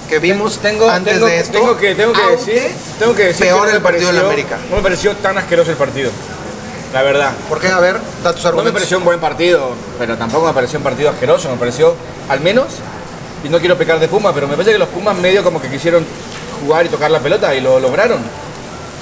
que 0.08 0.18
vimos 0.18 0.58
tengo, 0.58 0.88
antes 0.88 1.14
tengo, 1.14 1.26
de 1.26 1.38
esto. 1.40 1.52
tengo 1.58 1.76
que, 1.76 1.94
tengo 1.94 2.12
que 2.12 2.20
Aunque 2.22 2.52
decir, 2.52 2.70
tengo 2.98 3.14
que 3.14 3.24
decir 3.26 3.46
peor 3.46 3.64
que 3.66 3.70
no 3.72 3.76
el 3.76 3.82
partido 3.82 4.06
de 4.08 4.12
la 4.14 4.22
pareció- 4.22 4.44
América. 4.54 4.58
No 4.70 4.76
me 4.76 4.82
pareció 4.82 5.16
tan 5.16 5.38
asqueroso 5.38 5.70
el 5.70 5.76
partido. 5.76 6.10
La 6.94 7.02
verdad. 7.02 7.32
¿Por 7.48 7.60
qué? 7.60 7.68
A 7.68 7.78
ver, 7.80 7.96
da 8.24 8.32
tus 8.32 8.36
No 8.36 8.42
me 8.42 8.48
argumentos. 8.48 8.72
pareció 8.74 8.98
un 8.98 9.04
buen 9.04 9.20
partido, 9.20 9.70
pero 9.98 10.16
tampoco 10.16 10.46
me 10.46 10.52
pareció 10.54 10.78
un 10.78 10.84
partido 10.84 11.10
asqueroso. 11.10 11.50
Me 11.50 11.56
pareció, 11.56 11.94
al 12.30 12.40
menos, 12.40 12.66
y 13.44 13.48
no 13.48 13.58
quiero 13.58 13.76
pecar 13.76 13.98
de 14.00 14.08
Puma, 14.08 14.32
pero 14.34 14.46
me 14.48 14.54
parece 14.54 14.72
que 14.72 14.78
los 14.78 14.88
Pumas 14.88 15.16
medio 15.16 15.42
como 15.44 15.60
que 15.60 15.68
quisieron 15.68 16.04
jugar 16.62 16.86
y 16.86 16.88
tocar 16.88 17.10
la 17.10 17.20
pelota 17.20 17.54
y 17.54 17.60
lo 17.60 17.78
lograron. 17.80 18.20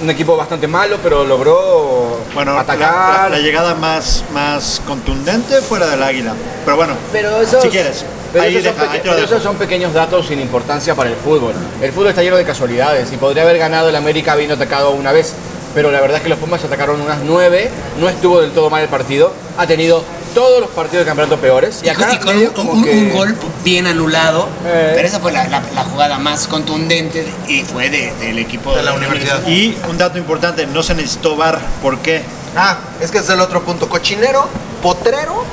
Un 0.03 0.11
equipo 0.11 0.37
bastante 0.37 0.69
malo, 0.69 0.99
pero 1.03 1.25
logró 1.25 2.19
Bueno, 2.35 2.59
atacar. 2.59 3.31
La, 3.31 3.37
la 3.37 3.38
llegada 3.38 3.75
más, 3.75 4.25
más 4.33 4.83
contundente 4.87 5.62
fuera 5.62 5.87
del 5.87 6.03
águila. 6.03 6.35
Pero 6.67 6.77
bueno, 6.77 6.93
Pero 7.12 7.41
esos, 7.41 7.62
si 7.62 7.71
quieres. 7.71 8.05
pero 8.31 8.44
ahí 8.44 8.56
esos 8.56 8.65
son 8.67 8.75
deja- 8.75 8.85
peque- 8.85 8.93
ahí 8.97 9.00
te 9.00 9.09
lo 9.09 9.15
pero 9.15 9.25
esos 9.27 9.43
son 9.43 9.56
pequeños 9.56 9.94
datos 9.94 10.27
sin 10.27 10.38
importancia 10.38 10.94
para 10.94 11.09
el 11.09 11.17
fútbol. 11.17 11.55
El 11.81 11.93
fútbol 11.93 12.09
está 12.09 12.23
lleno 12.23 12.37
de 12.37 12.44
casualidades 12.44 13.11
y 13.11 13.17
podría 13.17 13.44
haber 13.44 13.56
ganado 13.56 13.88
el 13.88 13.97
América 13.97 14.33
habiendo 14.33 14.55
atacado 14.56 14.91
una 14.91 15.12
vez. 15.12 15.33
Pero 15.76 15.90
la 15.93 16.00
verdad 16.00 16.17
es 16.17 16.23
que 16.23 16.31
los 16.31 16.38
Pumas 16.38 16.64
atacaron 16.64 16.99
unas 17.02 17.19
nueve, 17.23 17.71
no 18.00 18.09
estuvo 18.09 18.40
del 18.40 18.52
todo 18.52 18.71
mal 18.71 18.83
el 18.83 18.88
partido, 18.88 19.30
ha 19.59 19.66
tenido 19.66 20.02
todos 20.35 20.59
los 20.59 20.71
partidos 20.71 21.04
de 21.04 21.11
campeonato 21.11 21.37
peores. 21.38 21.80
Y, 21.85 21.90
con- 21.90 22.11
y 22.12 22.16
con 22.16 22.35
medio 22.35 22.49
un, 22.49 22.54
como 22.54 22.73
un- 22.73 22.83
que- 22.85 22.90
un 22.92 23.12
gol 23.12 23.37
bien 23.62 23.87
anulado. 23.87 24.49
Eh. 24.64 24.92
Pero 24.95 25.06
esa 25.06 25.21
fue 25.21 25.33
la, 25.33 25.47
la- 25.49 25.62
la 25.75 25.85
jugada 25.85 26.18
más 26.18 26.47
contundente 26.47 27.26
y 27.47 27.62
fue 27.62 27.90
de- 27.90 28.11
del 28.21 28.38
equipo 28.38 28.75
De 28.75 28.83
la 28.83 28.95
universidad. 28.95 29.47
Y 29.47 29.76
un 29.90 29.99
dato 29.99 30.16
importante, 30.16 30.66
no 30.66 30.83
se 30.83 30.95
necesitó 30.95 31.37
VAR. 31.37 31.59
¿Por 31.83 31.99
qué? 31.99 32.23
Ah, 32.56 32.78
es 33.02 33.11
que 33.11 33.18
es 33.18 33.28
el 33.28 33.40
otro 33.40 33.62
punto. 33.62 33.87
Cochinero, 33.90 34.49
potrero, 34.83 35.45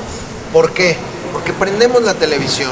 ¿por 0.54 0.72
qué? 0.72 0.96
Porque 1.34 1.52
prendemos 1.52 2.02
la 2.04 2.14
televisión, 2.14 2.72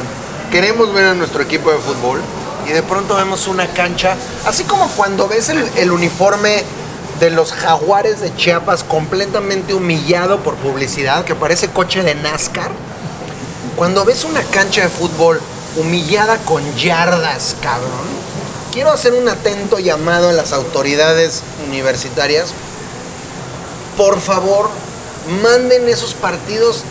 queremos 0.53 0.93
ver 0.93 1.03
a 1.03 1.13
nuestro 1.15 1.41
equipo 1.43 1.69
de 1.69 1.77
fútbol 1.79 2.21
y 2.65 2.71
de 2.71 2.81
pronto 2.83 3.15
vemos 3.15 3.47
una 3.49 3.67
cancha, 3.67 4.15
así 4.45 4.63
como 4.63 4.87
cuando 4.89 5.27
ves 5.27 5.49
el, 5.49 5.61
el 5.75 5.91
uniforme 5.91 6.63
de 7.21 7.29
los 7.29 7.53
jaguares 7.53 8.19
de 8.19 8.35
Chiapas 8.35 8.83
completamente 8.83 9.73
humillado 9.73 10.39
por 10.39 10.55
publicidad, 10.55 11.23
que 11.23 11.35
parece 11.35 11.69
coche 11.69 12.01
de 12.03 12.15
NASCAR. 12.15 12.71
Cuando 13.77 14.03
ves 14.03 14.25
una 14.25 14.41
cancha 14.43 14.81
de 14.81 14.89
fútbol 14.89 15.39
humillada 15.77 16.37
con 16.37 16.61
yardas, 16.75 17.55
cabrón, 17.61 17.89
quiero 18.73 18.91
hacer 18.91 19.13
un 19.13 19.29
atento 19.29 19.79
llamado 19.79 20.29
a 20.29 20.33
las 20.33 20.51
autoridades 20.51 21.41
universitarias 21.67 22.49
por 23.97 24.19
favor, 24.19 24.69
manden 25.43 25.87
esos 25.87 26.13
partidos 26.15 26.83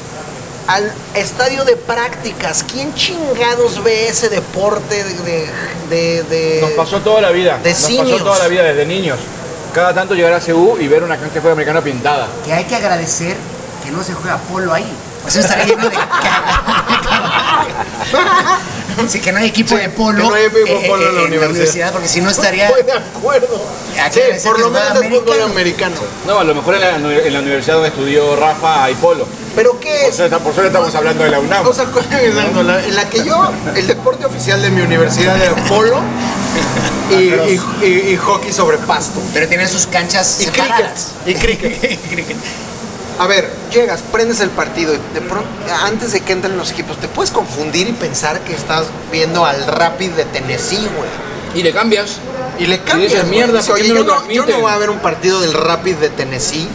al 0.68 0.92
estadio 1.14 1.64
de 1.64 1.74
prácticas. 1.74 2.62
¿Quién 2.70 2.94
chingados 2.94 3.82
ve 3.82 4.06
ese 4.06 4.28
deporte 4.28 5.02
de... 5.02 5.14
de, 5.14 5.48
de- 5.88 6.22
de- 6.24 6.60
Nos 6.60 6.70
pasó 6.72 6.98
toda 7.00 7.20
la 7.20 7.30
vida. 7.30 7.58
de 7.64 7.70
Nos 7.70 7.78
simios. 7.80 8.10
pasó 8.12 8.24
toda 8.24 8.38
la 8.38 8.48
vida 8.48 8.62
desde 8.62 8.86
niños. 8.86 9.18
Cada 9.74 9.94
tanto 9.94 10.14
llegar 10.14 10.32
a 10.32 10.40
CU 10.40 10.76
y 10.80 10.88
ver 10.88 11.02
una 11.02 11.16
cancha 11.16 11.34
de 11.34 11.40
fútbol 11.40 11.52
americano 11.52 11.80
pintada. 11.82 12.26
Que 12.44 12.52
hay 12.52 12.64
que 12.64 12.74
agradecer 12.76 13.36
que 13.84 13.90
no 13.90 14.02
se 14.02 14.14
juega 14.14 14.36
polo 14.38 14.72
ahí. 14.72 14.90
Pues 15.22 15.36
eso 15.36 15.46
estaría 15.46 15.66
lleno 15.66 15.88
de. 15.88 15.96
Sí, 19.08 19.20
que 19.20 19.32
no 19.32 19.38
hay 19.38 19.46
equipo 19.48 19.70
Sí, 19.70 19.76
de 19.82 19.88
polo, 19.88 20.18
no 20.28 20.34
hay 20.34 20.44
equipo 20.44 20.66
de 20.66 20.86
eh, 20.86 20.88
polo 20.88 21.08
en 21.08 21.14
la 21.14 21.20
eh, 21.22 21.26
universidad. 21.26 21.92
porque 21.92 22.08
si 22.08 22.20
no 22.20 22.30
estaría. 22.30 22.68
Estoy 22.68 22.82
de 22.82 22.92
acuerdo. 22.92 23.60
Sí, 24.12 24.20
por 24.44 24.58
lo 24.58 24.70
menos 24.70 25.02
es 25.02 25.08
fútbol 25.08 25.42
americano. 25.42 25.96
No, 26.26 26.38
a 26.38 26.44
lo 26.44 26.54
mejor 26.54 26.74
en 26.74 26.80
la, 26.80 26.96
en 26.96 27.32
la 27.32 27.40
universidad 27.40 27.74
donde 27.74 27.88
estudió 27.88 28.36
Rafa 28.36 28.84
hay 28.84 28.94
polo. 28.94 29.26
¿Pero 29.54 29.78
qué 29.80 29.98
Por 30.02 30.10
es? 30.10 30.16
suerte, 30.16 30.36
por 30.36 30.54
suerte 30.54 30.68
estamos 30.68 30.94
hablando 30.94 31.24
de 31.24 31.30
la 31.30 31.40
UNAM. 31.40 31.66
O 31.66 31.72
sea, 31.72 31.84
en 32.22 32.94
la 32.96 33.08
que 33.08 33.24
yo, 33.24 33.50
el 33.74 33.86
deporte 33.86 34.26
oficial 34.26 34.60
de 34.62 34.70
mi 34.70 34.82
universidad 34.82 35.36
era 35.40 35.54
polo 35.66 36.00
y, 37.10 37.14
y- 37.14 37.60
y- 37.82 38.12
y 38.12 38.16
hockey 38.16 38.52
sobre 38.52 38.78
pasto. 38.78 39.20
Pero 39.34 39.48
tienen 39.48 39.68
sus 39.68 39.86
canchas 39.86 40.38
Y 40.40 40.44
separadas. 40.44 41.08
cricket. 41.24 41.36
Y 41.36 41.56
cricket. 41.56 42.00
Cricket. 42.10 42.36
A 43.18 43.26
ver, 43.26 43.50
llegas, 43.70 44.00
prendes 44.12 44.40
el 44.40 44.48
partido 44.50 44.94
y 44.94 44.98
de 45.14 45.20
pronto, 45.20 45.46
antes 45.84 46.12
de 46.12 46.20
que 46.22 46.32
entren 46.32 46.56
los 46.56 46.70
equipos, 46.70 46.96
te 46.98 47.06
puedes 47.08 47.30
confundir 47.30 47.86
y 47.88 47.92
pensar 47.92 48.40
que 48.40 48.54
estás 48.54 48.86
viendo 49.12 49.44
al 49.44 49.66
Rapid 49.66 50.10
de 50.12 50.24
Tennessee, 50.24 50.76
güey. 50.96 51.10
Y 51.54 51.62
le 51.62 51.72
cambias. 51.72 52.12
Y 52.58 52.66
le 52.66 52.78
cambias. 52.80 53.10
dices, 53.12 53.26
güey. 53.26 53.36
"Mierda, 53.38 53.58
Dices, 53.58 53.66
¿por 53.68 53.76
qué 53.76 53.82
Oye, 53.82 53.92
no 53.92 53.98
yo 54.00 54.04
lo 54.04 54.06
no, 54.06 54.20
yo 54.20 54.20
no 54.22 54.26
transmiten?" 54.46 54.60
voy 54.62 54.72
a 54.72 54.76
ver 54.78 54.90
un 54.90 54.98
partido 55.00 55.40
del 55.40 55.52
Rapid 55.52 55.96
de 55.96 56.08
Tennessee. 56.08 56.66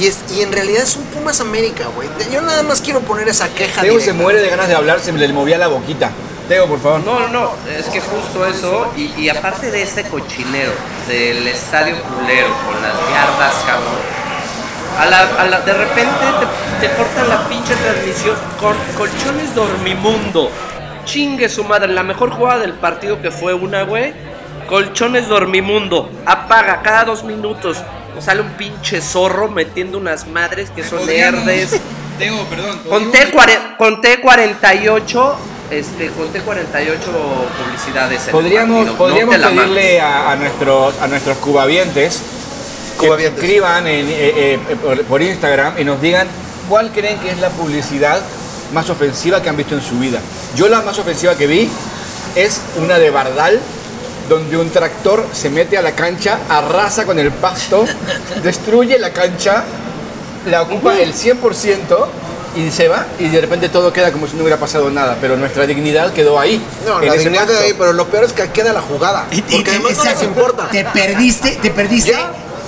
Y, 0.00 0.06
es, 0.06 0.18
y 0.34 0.40
en 0.42 0.52
realidad 0.52 0.84
es 0.84 0.94
un 0.96 1.02
Pumas 1.06 1.40
América, 1.40 1.88
güey. 1.94 2.08
Yo 2.32 2.40
nada 2.42 2.62
más 2.62 2.80
quiero 2.80 3.00
poner 3.00 3.28
esa 3.28 3.48
queja. 3.48 3.82
Teo 3.82 3.98
se 4.00 4.12
muere 4.12 4.40
de 4.40 4.48
ganas 4.48 4.68
de 4.68 4.74
hablar, 4.76 5.00
se 5.00 5.10
le 5.12 5.28
movía 5.32 5.58
la 5.58 5.66
boquita. 5.66 6.12
Teo, 6.50 6.66
por 6.66 6.80
favor. 6.80 7.00
No, 7.04 7.20
no, 7.20 7.28
no, 7.28 7.52
es 7.78 7.86
que 7.86 8.00
justo 8.00 8.44
eso, 8.44 8.92
y, 8.96 9.12
y 9.16 9.28
aparte 9.28 9.70
de 9.70 9.82
este 9.82 10.02
cochinero 10.02 10.72
del 11.06 11.46
estadio 11.46 11.94
culero 12.02 12.48
con 12.66 12.74
las 12.82 12.92
yardas, 13.14 13.54
cabrón, 13.64 14.00
a 14.98 15.06
la, 15.06 15.20
a 15.40 15.46
la- 15.46 15.60
de 15.60 15.72
repente 15.72 16.26
te, 16.80 16.88
te 16.88 16.94
cortan 16.96 17.28
la 17.28 17.46
pinche 17.48 17.72
transmisión 17.76 18.34
con 18.60 18.74
colchones 18.98 19.54
dormimundo. 19.54 20.50
Chingue 21.04 21.48
su 21.48 21.62
madre, 21.62 21.92
la 21.92 22.02
mejor 22.02 22.30
jugada 22.32 22.58
del 22.58 22.72
partido 22.72 23.22
que 23.22 23.30
fue 23.30 23.54
una, 23.54 23.84
güey. 23.84 24.12
Colchones 24.68 25.28
dormimundo, 25.28 26.10
apaga 26.26 26.82
cada 26.82 27.04
dos 27.04 27.22
minutos. 27.22 27.78
Sale 28.18 28.40
un 28.42 28.50
pinche 28.54 29.00
zorro 29.00 29.48
metiendo 29.48 29.98
unas 29.98 30.26
madres 30.26 30.70
que 30.70 30.82
son 30.82 31.08
herdes. 31.08 31.80
Teo, 32.18 32.44
perdón. 32.46 32.80
Conté, 32.88 33.30
cuare- 33.32 33.76
conté 33.78 34.20
48, 34.20 35.36
este, 35.70 36.08
conté 36.10 36.40
48 36.40 37.00
publicidades. 37.58 38.26
en 38.26 38.32
Podríamos, 38.32 38.90
podríamos 38.90 39.38
No 39.38 39.48
pedirle 39.48 40.00
a, 40.00 40.32
a 40.32 40.36
nuestros, 40.36 40.94
a 41.00 41.06
nuestros 41.06 41.38
cubavientes 41.38 42.22
que 43.00 43.26
escriban 43.26 43.86
en, 43.86 44.06
eh, 44.08 44.12
eh, 44.18 44.58
eh, 44.68 44.76
por, 44.76 45.02
por 45.04 45.22
Instagram 45.22 45.78
y 45.78 45.84
nos 45.84 46.00
digan 46.02 46.28
cuál 46.68 46.90
creen 46.92 47.18
que 47.18 47.30
es 47.30 47.38
la 47.38 47.48
publicidad 47.48 48.20
más 48.74 48.90
ofensiva 48.90 49.42
que 49.42 49.48
han 49.48 49.56
visto 49.56 49.74
en 49.74 49.82
su 49.82 49.98
vida. 49.98 50.20
Yo 50.54 50.68
la 50.68 50.82
más 50.82 50.98
ofensiva 50.98 51.34
que 51.34 51.46
vi 51.46 51.68
es 52.36 52.60
una 52.78 52.98
de 52.98 53.10
Bardal, 53.10 53.58
donde 54.28 54.56
un 54.56 54.70
tractor 54.70 55.26
se 55.32 55.50
mete 55.50 55.76
a 55.78 55.82
la 55.82 55.92
cancha, 55.92 56.38
arrasa 56.48 57.04
con 57.04 57.18
el 57.18 57.32
pasto, 57.32 57.84
destruye 58.42 58.98
la 58.98 59.12
cancha, 59.12 59.64
la 60.46 60.62
ocupa 60.62 60.98
el 60.98 61.14
100% 61.14 62.06
y 62.56 62.70
se 62.70 62.88
va 62.88 63.06
y 63.18 63.28
de 63.28 63.40
repente 63.40 63.68
todo 63.68 63.92
queda 63.92 64.10
como 64.12 64.26
si 64.26 64.34
no 64.36 64.42
hubiera 64.42 64.58
pasado 64.58 64.90
nada, 64.90 65.16
pero 65.20 65.36
nuestra 65.36 65.66
dignidad 65.66 66.12
quedó 66.12 66.38
ahí. 66.40 66.60
No, 66.86 67.00
la 67.00 67.14
dignidad 67.14 67.46
pacto. 67.46 67.60
ahí, 67.62 67.74
pero 67.78 67.92
lo 67.92 68.06
peor 68.08 68.24
es 68.24 68.32
que 68.32 68.48
queda 68.50 68.72
la 68.72 68.80
jugada. 68.82 69.26
Y- 69.30 69.38
y- 69.38 69.42
Porque 69.42 69.70
además 69.70 69.96
no 69.96 70.04
les 70.04 70.12
exacto. 70.12 70.24
importa. 70.24 70.68
Te 70.70 70.84
perdiste, 70.84 71.58
te 71.62 71.70
perdiste 71.70 72.16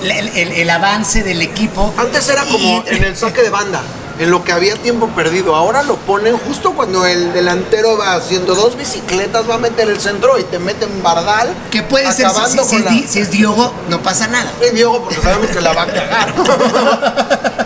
el, 0.03 0.11
el- 0.11 0.51
el 0.51 0.69
avance 0.69 1.23
del 1.23 1.41
equipo. 1.41 1.93
Antes 1.97 2.27
era 2.29 2.43
como 2.43 2.83
Y- 2.89 2.95
en 2.95 3.03
el 3.03 3.15
saque 3.17 3.41
de 3.41 3.49
banda, 3.49 3.81
en 4.19 4.29
lo 4.29 4.43
que 4.43 4.51
había 4.51 4.75
tiempo 4.75 5.07
perdido. 5.09 5.55
Ahora 5.55 5.81
lo 5.83 5.95
ponen 5.97 6.37
justo 6.37 6.73
cuando 6.73 7.05
el 7.05 7.33
delantero 7.33 7.97
va 7.97 8.13
haciendo 8.15 8.53
dos 8.55 8.77
bicicletas, 8.77 9.49
va 9.49 9.55
a 9.55 9.57
meter 9.57 9.89
el 9.89 9.99
centro 9.99 10.37
y 10.37 10.43
te 10.43 10.59
meten 10.59 11.01
bardal. 11.01 11.53
Que 11.71 11.81
puede 11.83 12.11
ser, 12.11 12.27
si, 12.29 12.75
es 12.77 12.89
Di- 12.89 13.05
si 13.07 13.19
es 13.19 13.31
Diogo, 13.31 13.73
no 13.89 14.01
pasa 14.01 14.27
nada. 14.27 14.51
Es 14.61 14.73
Diogo 14.73 15.01
porque 15.03 15.19
sabemos 15.21 15.47
que 15.49 15.61
la 15.61 15.73
va 15.73 15.81
a 15.83 15.87
cagar. 15.87 16.33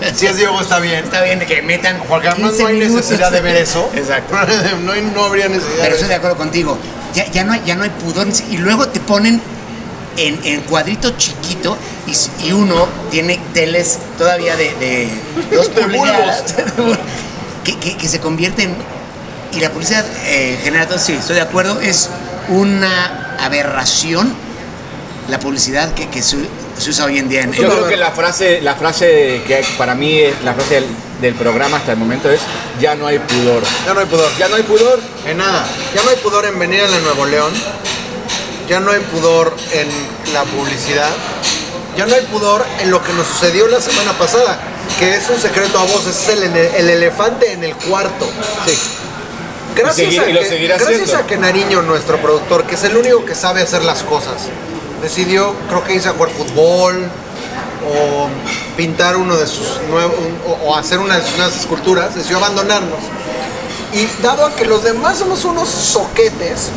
si 0.14 0.26
es 0.26 0.36
Diogo 0.36 0.60
está 0.60 0.78
bien. 0.78 1.04
Está 1.04 1.22
bien 1.22 1.40
que 1.40 1.62
metan. 1.62 2.02
Porque 2.08 2.28
además 2.28 2.50
15 2.52 2.62
no 2.62 2.68
hay 2.68 2.74
minutos. 2.76 2.96
necesidad 2.96 3.32
de 3.32 3.40
ver 3.40 3.56
eso. 3.56 3.90
Exacto. 3.94 4.34
no, 4.82 4.92
hay- 4.92 5.02
no 5.02 5.24
habría 5.24 5.48
necesidad. 5.48 5.74
Pero 5.76 5.88
de 5.88 5.94
estoy 5.94 6.08
de 6.08 6.14
acuerdo 6.14 6.36
contigo. 6.36 6.78
Ya, 7.14 7.30
ya, 7.30 7.44
no, 7.44 7.52
hay, 7.52 7.62
ya 7.66 7.74
no 7.74 7.82
hay 7.84 7.90
pudor. 7.90 8.26
Y 8.50 8.56
luego 8.58 8.88
te 8.88 9.00
ponen 9.00 9.40
en, 10.16 10.40
en 10.44 10.60
cuadrito 10.62 11.10
chiquito 11.16 11.76
y, 12.42 12.52
uno 12.52 12.86
tiene 13.10 13.40
teles 13.54 13.98
todavía 14.18 14.56
de, 14.56 14.74
de 14.74 15.08
dos 15.54 15.74
De 15.74 15.82
pulgadas 15.82 16.44
que, 17.64 17.78
que- 17.78 17.96
que 17.96 18.08
se 18.08 18.20
convierten. 18.20 18.74
Y 19.52 19.58
la 19.60 19.70
publicidad 19.70 20.04
eh, 20.26 20.58
genera 20.62 20.86
todo. 20.86 20.98
Sí, 20.98 21.14
estoy 21.14 21.34
de 21.36 21.42
acuerdo. 21.42 21.80
Es 21.80 22.08
una 22.48 23.36
aberración 23.40 24.32
la 25.28 25.38
publicidad 25.38 25.92
que, 25.94 26.08
que 26.08 26.22
se, 26.22 26.36
se 26.78 26.90
usa 26.90 27.04
hoy 27.04 27.18
en 27.18 27.28
día 27.28 27.42
en, 27.42 27.52
Yo 27.52 27.68
creo 27.68 27.88
que 27.88 27.96
la 27.96 28.10
frase, 28.10 28.60
la 28.60 28.74
frase 28.74 29.42
que 29.46 29.64
para 29.78 29.94
mí 29.94 30.18
es 30.20 30.34
la 30.42 30.54
frase 30.54 30.74
del, 30.76 30.86
del 31.20 31.34
programa 31.34 31.76
hasta 31.76 31.92
el 31.92 31.98
momento 31.98 32.30
es 32.30 32.40
ya 32.80 32.94
no 32.94 33.06
hay 33.06 33.18
pudor. 33.18 33.62
Ya 33.86 33.94
no 33.94 34.00
hay 34.00 34.06
pudor. 34.06 34.30
Ya 34.38 34.48
no 34.48 34.56
hay 34.56 34.62
pudor. 34.62 34.98
En 35.26 35.36
nada. 35.38 35.66
Ya 35.94 36.02
no 36.02 36.10
hay 36.10 36.16
pudor 36.16 36.46
en 36.46 36.58
venir 36.58 36.80
a 36.80 36.88
la 36.88 36.98
Nuevo 37.00 37.26
León. 37.26 37.52
Ya 38.68 38.80
no 38.80 38.90
hay 38.92 39.00
pudor 39.00 39.54
en 39.72 39.88
la 40.32 40.44
publicidad. 40.44 41.10
Ya 41.96 42.06
no 42.06 42.14
hay 42.14 42.22
pudor 42.22 42.64
en 42.80 42.90
lo 42.90 43.02
que 43.02 43.12
nos 43.12 43.26
sucedió 43.26 43.66
la 43.68 43.80
semana 43.80 44.12
pasada. 44.16 44.58
Que 44.98 45.16
es 45.16 45.28
un 45.28 45.38
secreto 45.40 45.78
a 45.78 45.84
voces. 45.84 46.16
Es 46.16 46.28
el, 46.28 46.42
el 46.56 46.88
elefante 46.90 47.52
en 47.52 47.64
el 47.64 47.74
cuarto. 47.74 48.26
Sí. 48.66 48.78
Gracias, 49.76 50.08
Y 50.08 50.10
seguir- 50.12 50.20
a, 50.22 50.30
y 50.30 50.32
lo 50.32 50.40
que, 50.40 50.48
seguirá 50.48 50.78
gracias 50.78 51.14
a 51.14 51.26
que 51.26 51.36
Nariño, 51.36 51.82
nuestro 51.82 52.16
productor, 52.18 52.64
que 52.64 52.74
es 52.74 52.84
el 52.84 52.96
único 52.96 53.24
que 53.24 53.34
sabe 53.34 53.62
hacer 53.62 53.84
las 53.84 54.02
cosas, 54.02 54.34
decidió, 55.00 55.54
creo 55.68 55.84
que 55.84 55.94
irse 55.94 56.08
a 56.08 56.12
jugar 56.12 56.30
fútbol 56.30 57.08
o 57.86 58.28
pintar 58.76 59.16
uno 59.16 59.36
de 59.36 59.46
sus 59.46 59.80
nuevos, 59.88 60.14
o, 60.46 60.68
o 60.68 60.76
hacer 60.76 60.98
una 60.98 61.16
de 61.16 61.22
sus 61.22 61.36
nuevas 61.36 61.56
esculturas, 61.58 62.14
decidió 62.14 62.38
abandonarnos. 62.38 62.98
Y 63.92 64.06
dado 64.22 64.46
a 64.46 64.54
que 64.54 64.66
los 64.66 64.84
demás 64.84 65.18
somos 65.18 65.44
unos 65.44 65.68
soquetes, 65.68 66.70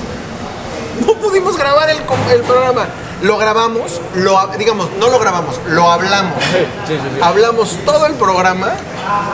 no 1.06 1.14
pudimos 1.16 1.58
grabar 1.58 1.90
el, 1.90 1.98
el 2.32 2.42
programa. 2.42 2.88
Lo 3.22 3.38
grabamos, 3.38 4.02
lo, 4.16 4.48
digamos, 4.58 4.90
no 5.00 5.10
lo 5.10 5.20
grabamos, 5.20 5.60
lo 5.68 5.90
hablamos. 5.90 6.44
Sí, 6.52 6.68
sí, 6.88 6.94
sí. 6.98 7.22
Hablamos 7.22 7.78
todo 7.86 8.06
el 8.06 8.16
programa 8.16 8.74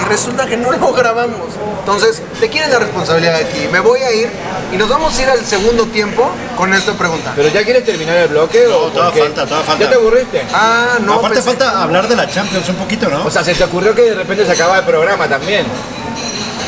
y 0.02 0.06
resulta 0.06 0.46
que 0.46 0.58
no 0.58 0.72
lo 0.72 0.94
grabamos. 0.94 1.48
Entonces, 1.80 2.22
¿de 2.40 2.50
quién 2.50 2.66
es 2.66 2.70
la 2.70 2.80
responsabilidad 2.80 3.36
aquí? 3.36 3.68
Me 3.72 3.80
voy 3.80 4.02
a 4.02 4.12
ir 4.12 4.30
y 4.72 4.78
nos 4.78 4.88
vamos 4.90 5.18
a 5.18 5.22
ir 5.22 5.30
al 5.30 5.44
segundo 5.46 5.86
tiempo 5.86 6.30
con 6.58 6.74
esta 6.74 6.94
pregunta. 6.94 7.34
Pero 7.36 7.48
ya 7.50 7.64
quieres 7.64 7.84
terminar 7.86 8.18
el 8.18 8.28
bloque 8.30 8.68
o 8.68 8.88
todavía 8.90 9.04
porque- 9.06 9.20
falta, 9.22 9.46
todavía 9.46 9.66
falta. 9.68 9.84
¿Ya 9.86 9.90
te 9.90 9.96
aburriste? 9.96 10.44
Ah, 10.54 10.98
no, 11.02 11.14
Aparte 11.16 11.38
pensé- 11.38 11.50
falta 11.50 11.82
hablar 11.82 12.08
de 12.08 12.16
la 12.16 12.28
Champions 12.30 12.68
un 12.70 12.76
poquito, 12.76 13.10
¿no? 13.10 13.26
O 13.26 13.32
sea, 13.32 13.44
se 13.44 13.56
te 13.56 13.64
ocurrió 13.64 13.96
que 13.96 14.04
de 14.04 14.16
repente 14.16 14.46
se 14.46 14.52
acaba 14.52 14.78
el 14.80 14.86
programa 14.86 15.28
también. 15.28 15.66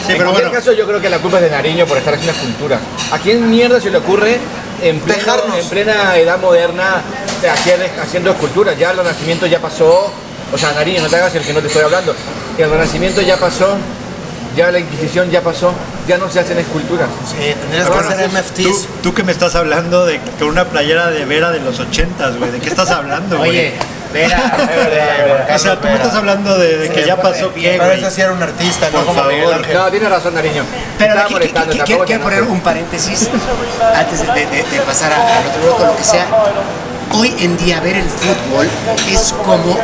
sí, 0.05 0.13
en 0.13 0.17
pero 0.17 0.29
cualquier 0.31 0.48
bueno. 0.50 0.60
caso, 0.65 0.72
yo 0.74 0.88
creo 0.88 1.00
que 1.01 1.10
la 1.10 1.20
culpa 1.20 1.38
es 1.38 1.43
de 1.43 1.50
Nariño 1.51 1.86
por 1.86 1.98
estar 1.98 2.13
haciendo 2.15 2.31
escultura. 2.34 2.79
¿A 3.12 3.20
quién 3.20 3.48
mierda 3.50 3.79
se 3.79 3.91
le 3.91 3.98
ocurre 4.00 4.39
en, 4.81 5.00
pleno- 5.00 5.20
Dejarnos. 5.20 5.58
en 5.58 5.70
plena 5.70 6.17
edad 6.17 6.39
moderna 6.39 7.01
de 7.41 7.50
hacer- 7.50 7.91
haciendo 8.01 8.31
esculturas? 8.31 8.77
Ya 8.79 8.91
el 8.91 8.98
renacimiento 8.98 9.46
ya 9.46 9.60
pasó. 9.60 10.12
O 10.53 10.58
sea, 10.58 10.72
Nariño, 10.74 11.01
no 11.01 11.08
te 11.10 11.15
hagas 11.15 11.34
el 11.36 11.43
que 11.43 11.53
no 11.53 11.62
te 11.62 11.67
estoy 11.67 11.84
hablando. 11.84 12.15
El 12.58 12.70
renacimiento 12.70 13.22
ya 13.22 13.38
pasó. 13.38 13.75
Ya 14.55 14.70
la 14.70 14.79
Inquisición 14.79 15.29
ya 15.31 15.41
pasó. 15.41 15.74
Ya 16.08 16.17
no 16.17 16.29
se 16.29 16.39
hacen 16.41 16.58
esculturas. 16.58 17.08
Sí, 17.25 17.53
tendrías 17.62 17.89
que 17.89 17.98
hacer 18.00 18.29
MFTs. 18.29 18.88
tú 19.01 19.13
que 19.13 19.24
me 19.24 19.31
estás 19.31 19.55
hablando 19.55 20.05
de 20.05 20.20
con 20.39 20.50
una 20.50 20.65
playera 20.65 21.08
de 21.10 21.24
Vera 21.25 21.51
de 21.51 21.60
los 21.62 21.79
ochentas, 21.79 22.36
güey. 22.38 22.51
¿De 22.51 22.60
qué 22.60 22.67
estás 22.70 22.89
hablando, 22.89 23.38
güey? 23.38 23.50
Oye, 23.51 23.74
Vera, 24.12 25.48
o 25.55 25.58
sea, 25.60 25.79
tú 25.79 25.88
me 25.88 25.93
estás 25.96 26.13
hablando 26.15 26.58
de, 26.58 26.79
de 26.79 26.89
que 26.89 27.05
ya 27.05 27.15
pasó 27.22 27.53
qué, 27.53 27.75
Pero 27.77 27.86
güey. 27.86 28.00
ese 28.03 28.12
sí 28.12 28.22
era 28.22 28.34
un 28.34 28.43
artista, 28.43 28.88
no 28.88 28.98
Por 28.98 29.05
como 29.05 29.22
favor. 29.22 29.67
No, 29.74 29.89
tienes 29.89 30.10
razón, 30.10 30.34
Nariño. 30.34 30.63
Pero 31.00 31.13
aquí- 31.22 31.36
quiero, 31.86 32.03
quiero 32.03 32.24
poner 32.24 32.43
un 32.43 32.60
paréntesis 32.60 33.29
antes 33.96 34.20
de, 34.34 34.46
de- 34.48 34.63
de 34.63 34.79
pasar 34.86 35.13
a- 35.13 35.38
al 35.38 35.46
otro 35.48 35.62
bloque, 35.63 35.84
lo 35.86 35.96
que 35.96 36.03
sea. 36.03 36.25
Hoy 37.13 37.34
en 37.39 37.55
día 37.58 37.79
ver 37.79 37.96
el 37.98 38.10
fútbol 38.10 38.67
es 39.10 39.34
como, 39.46 39.77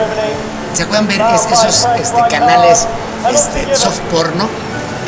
¿se 0.74 0.84
acuerdan 0.84 1.08
ver 1.08 1.22
es- 1.36 1.52
esos 1.52 1.88
este, 1.98 2.22
canales 2.30 2.88
este, 3.34 3.76
soft 3.76 4.00
porno? 4.12 4.48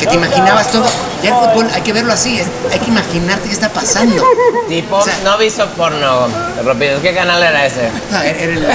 Que 0.00 0.06
te 0.06 0.14
imaginabas 0.16 0.70
todo. 0.70 0.84
Ya 1.22 1.28
el 1.30 1.34
fútbol 1.50 1.68
hay 1.74 1.82
que 1.82 1.92
verlo 1.92 2.12
así, 2.14 2.40
es- 2.40 2.46
hay 2.72 2.78
que 2.78 2.86
imaginarte 2.86 3.48
qué 3.48 3.54
está 3.54 3.68
pasando. 3.68 4.24
Tipo, 4.68 4.96
O 4.96 5.04
sea- 5.04 5.18
no 5.24 5.36
vi 5.38 5.50
porno. 5.76 6.28
Rápido, 6.64 7.00
¿qué 7.02 7.14
canal 7.14 7.42
era 7.42 7.66
ese? 7.66 7.90
No, 8.10 8.20
era- 8.22 8.38
el- 8.42 8.66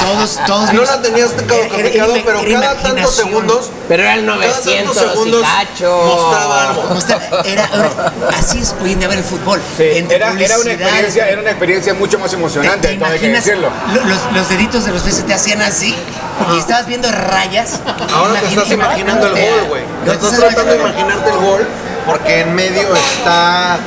todos, 0.00 0.40
todos 0.46 0.72
No 0.72 0.82
la 0.84 1.02
tenías 1.02 1.30
codificado, 1.32 2.14
era- 2.14 2.24
pero 2.24 2.40
era 2.40 2.60
cada 2.60 2.74
tantos 2.82 3.14
segundos 3.14 3.70
Pero 3.88 4.02
era 4.02 4.14
el 4.14 4.24
Cada 4.26 4.36
900 4.38 4.94
tantos 4.96 5.12
segundos 5.12 5.42
y 5.42 5.44
cacho. 5.66 6.02
mostraba 6.04 6.68
algo. 6.70 6.82
O 6.98 7.00
sea, 7.00 7.16
era, 7.44 7.64
era- 7.72 8.12
así 8.36 8.58
es 8.60 8.74
hoy 8.82 8.92
en 8.92 8.98
día 9.00 9.08
ver 9.08 9.18
el 9.18 9.24
fútbol. 9.24 9.60
Sí, 9.76 9.84
Entre 9.94 10.16
era, 10.16 10.30
era, 10.32 10.58
una 10.58 10.72
experiencia, 10.72 11.28
era 11.28 11.40
una 11.40 11.50
experiencia 11.50 11.94
mucho 11.94 12.18
más 12.18 12.30
¿Te, 12.30 12.36
emocionante, 12.36 12.96
te 12.96 13.04
hay 13.04 13.18
que 13.18 13.28
decirlo. 13.28 13.68
lo- 13.94 14.04
Los, 14.04 14.18
los 14.32 14.48
deditos 14.48 14.84
de 14.84 14.92
los 14.92 15.02
peces 15.02 15.26
te 15.26 15.34
hacían 15.34 15.60
así 15.62 15.94
y 16.54 16.58
estabas 16.58 16.86
viendo 16.86 17.10
rayas. 17.10 17.80
Ahora 18.14 18.40
te 18.40 18.46
estás 18.48 18.70
imaginando 18.70 19.26
el 19.26 19.32
imagínate- 19.32 19.57
gol, 19.60 19.68
güey. 19.68 19.82
Estás 20.14 20.36
tratando 20.36 20.72
de 20.72 20.78
imaginarte 20.80 21.30
el 21.30 21.36
gol 21.36 21.66
porque 22.06 22.40
en 22.40 22.54
medio 22.54 22.94
está 22.94 23.78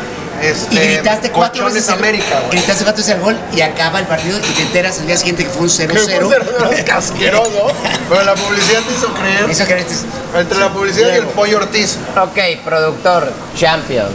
este, 0.42 0.74
Y 0.75 0.78
gritaste 0.96 1.32
cuatro 1.32 1.66
veces 1.66 1.88
el- 1.88 1.94
América. 1.94 2.42
Gritaste 2.51 2.84
cuatro 2.84 2.98
veces 3.04 3.16
el 3.16 3.22
gol 3.22 3.38
y 3.54 3.62
acaba 3.62 4.00
el 4.00 4.06
partido 4.08 4.38
y 4.40 4.42
te 4.42 4.62
enteras 4.63 5.00
al 5.00 5.08
día 5.08 5.18
siguiente 5.18 5.44
que 5.44 5.50
fue 5.51 5.62
un 5.63 5.70
0-0. 5.70 6.90
asqueroso. 6.96 7.68
Pero 8.10 8.24
la 8.24 8.34
publicidad 8.36 8.80
te 8.82 8.94
hizo 8.94 9.13
creer. 9.13 9.50
Eso 9.50 9.66
que 9.66 9.74
eres- 9.74 10.06
Entre 10.36 10.58
la 10.60 10.70
publicidad 10.70 11.13
y 11.13 11.18
el 11.18 11.25
pollo 11.28 11.58
Ortiz. 11.58 11.98
Ok, 12.20 12.63
productor, 12.66 13.32
Champions. 13.58 14.10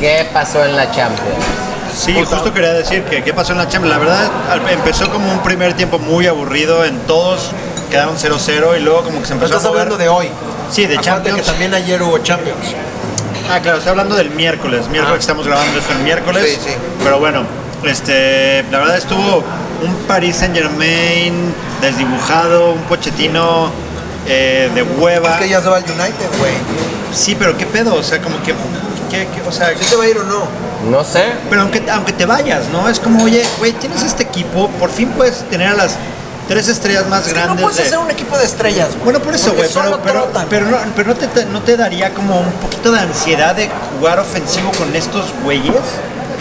¿Qué 0.00 0.26
pasó 0.32 0.64
en 0.64 0.76
la 0.76 0.86
Champions? 0.90 1.44
Sí, 1.96 2.14
justo 2.24 2.52
quería 2.54 2.72
decir 2.72 3.04
que 3.04 3.22
qué 3.22 3.32
pasó 3.34 3.52
en 3.52 3.58
la 3.58 3.68
Champions. 3.68 3.90
La 3.96 3.98
verdad, 3.98 4.30
empezó 4.70 5.10
como 5.10 5.30
un 5.30 5.42
primer 5.42 5.74
tiempo 5.74 5.98
muy 5.98 6.26
aburrido 6.26 6.84
en 6.84 6.98
todos 7.00 7.50
quedaron 7.90 8.16
0-0 8.16 8.78
y 8.78 8.80
luego 8.80 9.02
como 9.04 9.20
que 9.20 9.26
se 9.26 9.34
empezó 9.34 9.52
estás 9.52 9.66
a 9.66 9.68
mover. 9.68 9.82
hablando 9.82 10.02
de 10.02 10.08
hoy. 10.08 10.30
Sí, 10.72 10.86
de 10.86 10.94
Aparte 10.94 11.10
Champions. 11.10 11.36
que 11.40 11.42
también 11.46 11.74
ayer 11.74 12.02
hubo 12.02 12.18
Champions. 12.18 12.58
Ah, 13.50 13.60
claro, 13.60 13.78
estoy 13.78 13.90
hablando 13.90 14.14
del 14.16 14.30
miércoles. 14.30 14.88
Miércoles 14.88 15.10
Ah. 15.10 15.14
que 15.14 15.20
estamos 15.20 15.46
grabando 15.46 15.78
esto 15.78 15.92
el 15.92 15.98
miércoles. 16.00 16.44
Sí, 16.48 16.70
sí. 16.70 16.74
Pero 17.04 17.18
bueno, 17.20 17.42
este, 17.84 18.64
la 18.70 18.78
verdad 18.78 18.96
estuvo 18.96 19.44
un 19.82 19.94
Paris 20.06 20.36
Saint 20.36 20.54
Germain 20.54 21.54
desdibujado, 21.80 22.72
un 22.72 22.82
Pochettino 22.82 23.70
eh, 24.26 24.70
de 24.74 24.82
hueva. 24.82 25.34
Es 25.34 25.40
que 25.42 25.48
ya 25.48 25.60
se 25.60 25.68
va 25.68 25.76
al 25.78 25.82
United, 25.84 26.38
güey. 26.38 26.52
Sí, 27.12 27.34
pero 27.38 27.56
qué 27.58 27.66
pedo, 27.66 27.94
o 27.96 28.02
sea, 28.02 28.20
como 28.22 28.36
que, 28.42 28.54
que- 29.10 29.26
que- 29.26 29.42
o 29.46 29.50
sea, 29.52 29.70
¿Sí 29.76 29.84
se 29.84 29.96
va 29.96 30.04
a 30.04 30.08
ir 30.08 30.16
o 30.16 30.22
no? 30.24 30.46
No 30.88 31.04
sé. 31.04 31.24
pero 31.50 31.62
aunque, 31.62 31.82
aunque 31.90 32.12
te 32.12 32.24
vayas, 32.24 32.68
¿no? 32.72 32.88
Es 32.88 32.98
como, 33.00 33.24
oye, 33.24 33.42
güey, 33.58 33.72
tienes 33.72 34.02
este 34.02 34.22
equipo, 34.22 34.68
por 34.80 34.90
fin 34.90 35.08
puedes 35.10 35.42
tener 35.50 35.68
a 35.68 35.74
las 35.74 35.96
tres 36.48 36.68
estrellas 36.68 37.06
más 37.08 37.26
Es 37.26 37.32
que 37.32 37.38
no 37.38 37.44
grandes 37.44 37.62
puedes 37.64 37.76
de- 37.78 37.82
hacer 37.84 37.98
un 37.98 38.10
equipo 38.10 38.36
de 38.38 38.44
estrellas, 38.44 38.88
güey. 38.92 39.04
Bueno, 39.04 39.20
por 39.20 39.34
eso, 39.34 39.52
güey, 39.54 39.68
pero, 39.72 40.00
pero, 40.02 40.28
pero, 40.48 40.66
no, 40.66 40.76
pero 40.96 41.08
no, 41.14 41.16
te- 41.16 41.44
no 41.46 41.62
te 41.62 41.76
daría 41.76 42.12
como 42.14 42.40
un 42.40 42.52
poquito 42.52 42.92
de 42.92 43.00
ansiedad 43.00 43.54
de 43.54 43.70
jugar 43.98 44.18
ofensivo 44.18 44.70
con 44.72 44.94
estos 44.94 45.26
güeyes. 45.42 45.74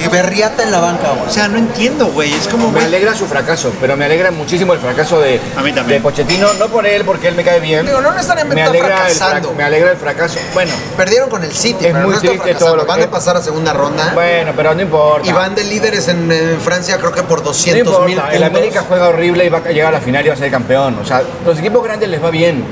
Y 0.04 0.08
Berriata 0.08 0.64
en 0.64 0.72
la 0.72 0.80
banca, 0.80 1.12
O 1.12 1.16
güey. 1.16 1.32
sea, 1.32 1.48
no 1.48 1.58
entiendo, 1.58 2.08
güey. 2.08 2.34
Es 2.34 2.48
como, 2.48 2.68
Me 2.68 2.74
güey. 2.74 2.86
alegra 2.86 3.14
su 3.16 3.26
fracaso, 3.28 3.72
pero 3.80 3.96
me 3.98 4.06
alegra 4.06 4.32
muchísimo 4.32 4.74
el 4.74 4.80
fracaso 4.80 5.20
de, 5.20 5.40
A 5.56 5.62
mí 5.62 5.72
también. 5.74 6.00
de 6.00 6.04
Pochettino. 6.04 6.52
No 6.60 6.68
por 6.68 6.86
él, 6.86 7.04
porque 7.06 7.28
él 7.28 7.36
me 7.36 7.44
cae 7.44 7.60
bien. 7.60 7.86
Digo, 7.86 8.02
no 8.02 8.12
necesariamente 8.12 8.56
me 8.56 8.62
está 8.62 8.70
alegra, 8.72 8.88
el 9.08 9.14
fracasando. 9.16 9.48
fra- 9.50 9.58
me 9.58 9.64
alegra 9.64 9.92
el 9.92 9.98
fracaso. 9.98 10.40
Bueno, 10.54 10.72
Perdieron 10.98 11.30
con 11.30 11.44
el 11.44 11.52
City, 11.54 11.86
Es 11.86 11.94
pero 11.94 12.00
muy 12.06 12.12
no 12.12 12.16
está 12.18 12.28
triste 12.30 12.38
fracasando. 12.44 12.66
todo 12.66 12.76
lo 12.78 12.84
que- 12.84 12.88
Van 12.90 13.02
a 13.04 13.12
pasar 13.12 13.38
a 13.38 13.42
segunda 13.42 13.74
ronda. 13.74 14.12
bueno, 14.14 14.54
pero 14.56 14.74
no 14.76 14.82
importa. 14.82 15.28
Y 15.30 15.32
van 15.34 15.56
de 15.56 15.64
líderes 15.64 16.08
en, 16.08 16.32
en 16.32 16.60
Francia, 16.62 16.98
creo 16.98 17.12
que 17.14 17.24
por 17.24 17.40
No 17.40 17.46
200 17.46 17.76
mil 17.76 18.12
importa, 18.12 18.22
puntos. 18.24 18.36
el 18.36 18.44
América 18.44 18.84
juega 18.88 19.08
horrible 19.10 19.46
y 19.46 19.50
va 19.50 19.60
a 19.60 19.72
llegar 19.72 19.90
a 19.90 19.98
la 19.98 20.02
final 20.02 20.26
y 20.26 20.30
va 20.30 20.34
a 20.34 20.38
ser 20.38 20.52
campeón. 20.52 20.98
O 21.02 21.06
sea, 21.06 21.22
los 21.46 21.58
equipos 21.60 21.84
grandes 21.84 22.10
les 22.10 22.24
va 22.24 22.30
bien, 22.32 22.64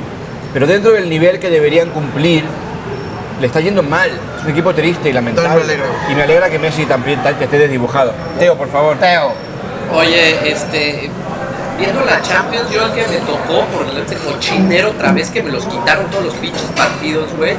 pero 0.54 0.66
dentro 0.68 0.92
del 0.92 1.10
nivel 1.10 1.40
que 1.40 1.50
deberían 1.50 1.90
cumplir, 1.92 2.44
le 3.40 3.48
está 3.48 3.60
yendo 3.60 3.82
mal. 3.84 4.10
Es 4.38 4.44
un 4.46 4.52
equipo 4.52 4.74
triste 4.74 5.10
y 5.10 5.14
lamentable. 5.14 5.78
Me. 5.78 6.12
Y 6.12 6.16
me 6.16 6.24
alegra 6.24 6.50
que 6.50 6.60
Messi 6.60 6.86
también 6.86 7.22
ta- 7.24 7.32
esté 7.32 7.58
desdibujado. 7.58 8.14
Teo, 8.38 8.56
por 8.58 8.70
favor. 8.70 8.98
Teo. 8.98 9.34
Oye, 9.94 10.52
este. 10.52 11.10
Viendo 11.78 12.04
la 12.04 12.22
Champions, 12.22 12.70
yo 12.72 12.86
el 12.86 12.92
que 12.92 13.08
me 13.08 13.18
tocó 13.20 13.64
por 13.68 13.86
este 13.98 14.16
cochinero 14.18 14.90
otra 14.90 15.14
vez 15.14 15.30
que 15.30 15.42
me 15.42 15.50
los 15.50 15.66
quitaron 15.66 16.08
todos 16.12 16.26
los 16.26 16.34
pinches 16.36 16.62
partidos, 16.76 17.30
güey. 17.38 17.54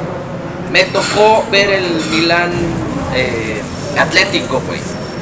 Me 0.71 0.83
tocó 0.85 1.43
ver 1.51 1.69
el 1.71 1.85
Milan 2.11 2.51
eh, 3.15 3.59
Atlético, 3.99 4.61
güey. 4.67 4.79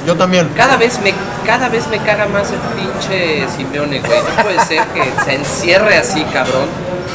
Yo 0.09 0.15
también. 0.15 0.49
Cada 0.57 0.75
vez 0.75 0.99
me 1.03 1.13
cada 1.45 1.69
vez 1.69 1.85
me 1.87 1.99
caga 1.99 2.25
más 2.25 2.47
el 2.49 2.57
pinche 2.75 3.45
Simeone, 3.55 3.99
güey. 3.99 4.19
No 4.37 4.43
puede 4.43 4.59
ser 4.65 4.83
que 4.87 5.03
se 5.23 5.35
encierre 5.35 5.97
así, 5.97 6.23
cabrón. 6.33 6.65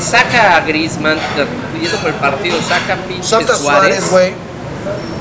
Saca 0.01 0.55
a 0.59 0.61
Griezmann, 0.61 1.19
yendo 1.83 1.97
por 1.99 2.11
el 2.11 2.15
partido, 2.15 2.57
saca 2.63 2.95
pinche 3.09 3.29
Santa 3.29 3.57
Suárez. 3.57 3.97
Suárez, 4.05 4.11
güey. 4.13 4.33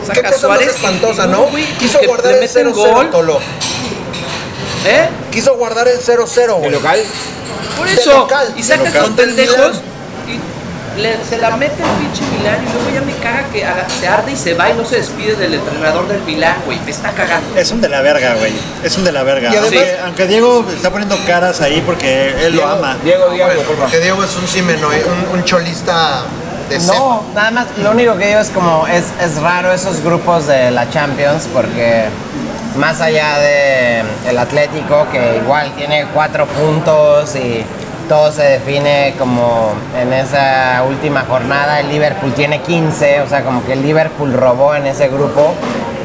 Saca 0.06 0.14
Qué 0.14 0.22
cosa 0.22 0.32
más 0.34 0.40
Suárez 0.60 0.68
y- 0.68 0.70
espantosa, 0.76 1.26
y 1.26 1.28
¿no? 1.30 1.42
güey, 1.46 1.66
Quiso 1.80 2.00
guardar 2.06 2.34
el 2.36 2.42
meten 2.42 2.68
0-0, 2.76 3.10
Tolo. 3.10 3.40
¿Eh? 4.86 5.10
Quiso 5.32 5.56
guardar 5.56 5.88
el 5.88 5.98
0-0, 6.00 6.38
El 6.58 6.60
güey. 6.60 6.72
local, 6.74 7.00
Por 7.76 7.88
eso, 7.88 8.18
local, 8.20 8.54
y 8.56 8.62
de 8.62 8.68
saca 8.68 8.84
local. 8.84 8.94
sus 8.94 9.04
Contra 9.04 9.26
el 9.26 9.36
pendejos 9.36 9.82
le- 10.98 11.24
se 11.28 11.38
la 11.38 11.56
mete 11.58 11.82
el 11.82 11.90
pinche 12.00 12.24
Milán 12.38 12.58
y 12.64 12.74
luego 12.74 12.90
ya 12.94 13.02
me 13.02 13.14
caga 13.22 13.44
que 13.52 13.66
haga- 13.66 13.88
se 13.90 14.08
arde 14.08 14.32
y 14.32 14.36
se 14.36 14.54
va 14.54 14.70
y 14.70 14.74
no 14.74 14.86
se 14.86 14.98
despide 14.98 15.36
del 15.36 15.54
entrenador 15.56 16.08
del 16.08 16.22
Milán, 16.24 16.56
güey. 16.66 16.80
Me 16.86 16.92
está 16.92 17.12
cagando. 17.12 17.58
Es 17.58 17.72
un 17.72 17.82
de 17.82 17.90
la 17.90 18.02
verga, 18.02 18.36
güey. 18.36 18.52
Es 18.84 18.98
un 18.98 19.04
de 19.04 19.12
la 19.12 19.24
verga. 19.24 19.52
Y 19.54 19.56
además- 19.58 19.74
aunque, 19.74 19.98
aunque 20.06 20.28
Diego 20.28 20.66
está 20.74 20.90
poniendo 20.92 21.18
caras 21.26 21.62
ahí 21.62 21.82
porque 21.86 22.34
él 22.46 22.56
lo 22.56 22.68
ama. 22.68 22.98
Diego, 23.04 23.30
Diego, 23.30 23.50
por 23.50 23.64
favor. 23.64 23.76
Porque 23.82 24.00
Diego 24.00 24.24
es 24.24 24.36
un 24.36 24.48
Simeno, 24.48 24.88
un, 24.90 25.40
un 25.40 25.44
cholista. 25.46 26.24
No, 26.88 27.24
nada 27.36 27.52
más, 27.52 27.68
lo 27.84 27.92
único 27.92 28.18
que 28.18 28.28
digo 28.28 28.40
es 28.40 28.50
como, 28.50 28.88
es, 28.88 29.04
es 29.22 29.36
raro 29.42 29.72
esos 29.72 30.02
grupos 30.04 30.48
de 30.48 30.72
la 30.72 30.90
Champions 30.90 31.48
porque 31.54 32.06
más 32.78 33.00
allá 33.02 33.38
de 33.38 34.02
el 34.28 34.38
Atlético, 34.40 35.06
que 35.12 35.38
igual 35.44 35.72
tiene 35.76 36.08
cuatro 36.14 36.48
puntos 36.48 37.36
y 37.36 37.64
todo 38.08 38.32
se 38.32 38.44
define 38.44 39.16
como 39.18 39.74
en 40.00 40.14
esa 40.14 40.84
última 40.88 41.22
jornada, 41.22 41.80
el 41.80 41.90
Liverpool 41.90 42.34
tiene 42.34 42.62
15, 42.62 43.22
o 43.22 43.30
sea, 43.30 43.44
como 43.44 43.66
que 43.66 43.74
el 43.74 43.82
Liverpool 43.82 44.34
robó 44.34 44.76
en 44.76 44.86
ese 44.88 45.08
grupo, 45.08 45.54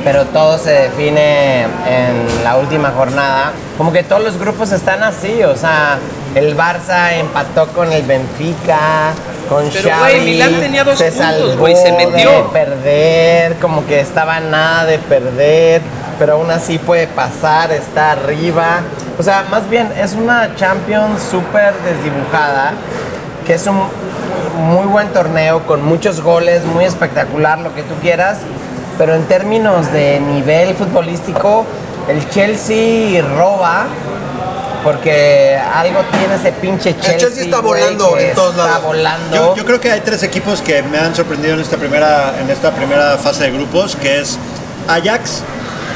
pero 0.04 0.24
todo 0.26 0.58
se 0.58 0.70
define 0.70 1.62
en 1.62 2.44
la 2.44 2.56
última 2.56 2.90
jornada. 2.90 3.52
Como 3.76 3.92
que 3.92 4.02
todos 4.02 4.22
los 4.22 4.38
grupos 4.38 4.72
están 4.72 5.02
así, 5.02 5.42
o 5.42 5.56
sea, 5.56 5.98
el 6.34 6.56
Barça 6.56 7.12
empató 7.18 7.68
con 7.68 7.92
el 7.92 8.02
Benfica, 8.02 9.12
con 9.48 9.68
Pero, 9.68 9.90
Xavi, 9.90 10.12
güey, 10.12 10.24
Milán 10.24 10.60
tenía 10.60 10.84
dos 10.84 10.98
se 10.98 11.10
puntos, 11.10 11.56
güey, 11.56 11.74
se 11.76 11.92
metió. 11.92 12.30
de 12.30 12.42
perder, 12.52 13.56
como 13.56 13.86
que 13.86 14.00
estaba 14.00 14.40
nada 14.40 14.84
de 14.84 14.98
perder, 14.98 15.82
pero 16.18 16.34
aún 16.34 16.50
así 16.50 16.78
puede 16.78 17.06
pasar, 17.06 17.72
está 17.72 18.12
arriba. 18.12 18.80
O 19.18 19.22
sea, 19.22 19.44
más 19.50 19.68
bien 19.68 19.92
es 20.00 20.14
una 20.14 20.54
Champions 20.54 21.20
súper 21.28 21.74
desdibujada, 21.84 22.72
que 23.46 23.54
es 23.54 23.66
un 23.66 23.80
muy 24.58 24.86
buen 24.86 25.08
torneo 25.08 25.66
con 25.66 25.84
muchos 25.84 26.20
goles, 26.20 26.64
muy 26.64 26.84
espectacular, 26.84 27.58
lo 27.58 27.74
que 27.74 27.82
tú 27.82 27.94
quieras, 28.00 28.38
pero 28.96 29.14
en 29.14 29.24
términos 29.24 29.92
de 29.92 30.20
nivel 30.20 30.74
futbolístico, 30.74 31.66
el 32.08 32.28
Chelsea 32.30 33.22
roba. 33.36 33.86
Porque 34.84 35.58
algo 35.74 36.00
tiene 36.12 36.36
ese 36.36 36.52
pinche 36.52 36.94
Chelsea. 36.94 37.18
Chelsea 37.18 37.44
está 37.44 37.58
güey, 37.58 37.82
volando 37.82 38.16
en 38.16 38.34
todos 38.34 38.64
está 38.64 38.78
volando. 38.78 39.36
Yo, 39.36 39.56
yo 39.56 39.64
creo 39.64 39.80
que 39.80 39.90
hay 39.90 40.00
tres 40.00 40.22
equipos 40.22 40.62
que 40.62 40.82
me 40.84 40.98
han 40.98 41.14
sorprendido 41.16 41.54
en 41.54 41.60
esta 41.60 41.76
primera, 41.76 42.32
en 42.40 42.48
esta 42.48 42.70
primera 42.70 43.18
fase 43.18 43.44
de 43.44 43.50
grupos, 43.50 43.96
que 43.96 44.20
es 44.20 44.38
Ajax, 44.86 45.42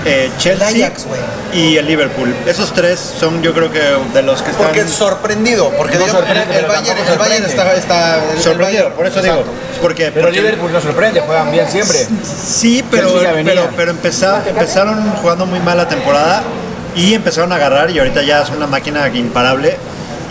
eh, 0.05 0.31
Chelsea 0.39 0.69
El 0.71 0.83
Ajax, 0.85 1.07
güey. 1.07 1.21
y 1.53 1.77
el 1.77 1.87
Liverpool. 1.87 2.35
Esos 2.47 2.73
tres 2.73 2.99
son 2.99 3.43
yo 3.43 3.53
creo 3.55 3.71
que 3.71 3.81
de 4.13 4.23
los 4.23 4.43
que 4.43 4.51
están 4.51 4.67
Porque 4.67 4.81
es 4.81 4.91
sorprendido, 4.91 5.71
porque 5.77 5.97
No 5.99 6.05
digo, 6.07 6.17
sorprende, 6.19 6.59
el, 6.59 6.67
Bayern, 6.67 6.87
tampoco 6.97 7.13
el 7.13 7.19
Bayern 7.19 7.45
está, 7.45 7.75
está 7.75 8.21
el 8.51 8.59
Bayern, 8.59 8.93
por 8.93 9.07
eso 9.07 9.23
digo. 9.23 9.45
Porque, 9.81 10.11
Pero 10.13 10.27
porque- 10.27 10.41
Liverpool 10.43 10.73
nos 10.73 10.83
sorprende, 10.83 11.21
juegan 11.21 11.51
bien 11.51 11.69
siempre. 11.71 12.07
Sí, 12.47 12.85
pero, 12.91 13.13
pero, 13.45 13.69
pero 13.77 13.91
empeza- 13.93 14.43
empezaron 14.49 15.11
jugando 15.21 15.47
muy 15.47 15.61
mal 15.61 15.77
la 15.77 15.89
temporada 15.89 16.43
y 16.95 17.15
empezaron 17.15 17.53
a 17.53 17.57
agarrar 17.57 17.91
y 17.91 17.99
ahorita 17.99 18.23
ya 18.23 18.43
es 18.43 18.51
una 18.51 18.67
máquina 18.67 19.09
imparable. 19.09 19.77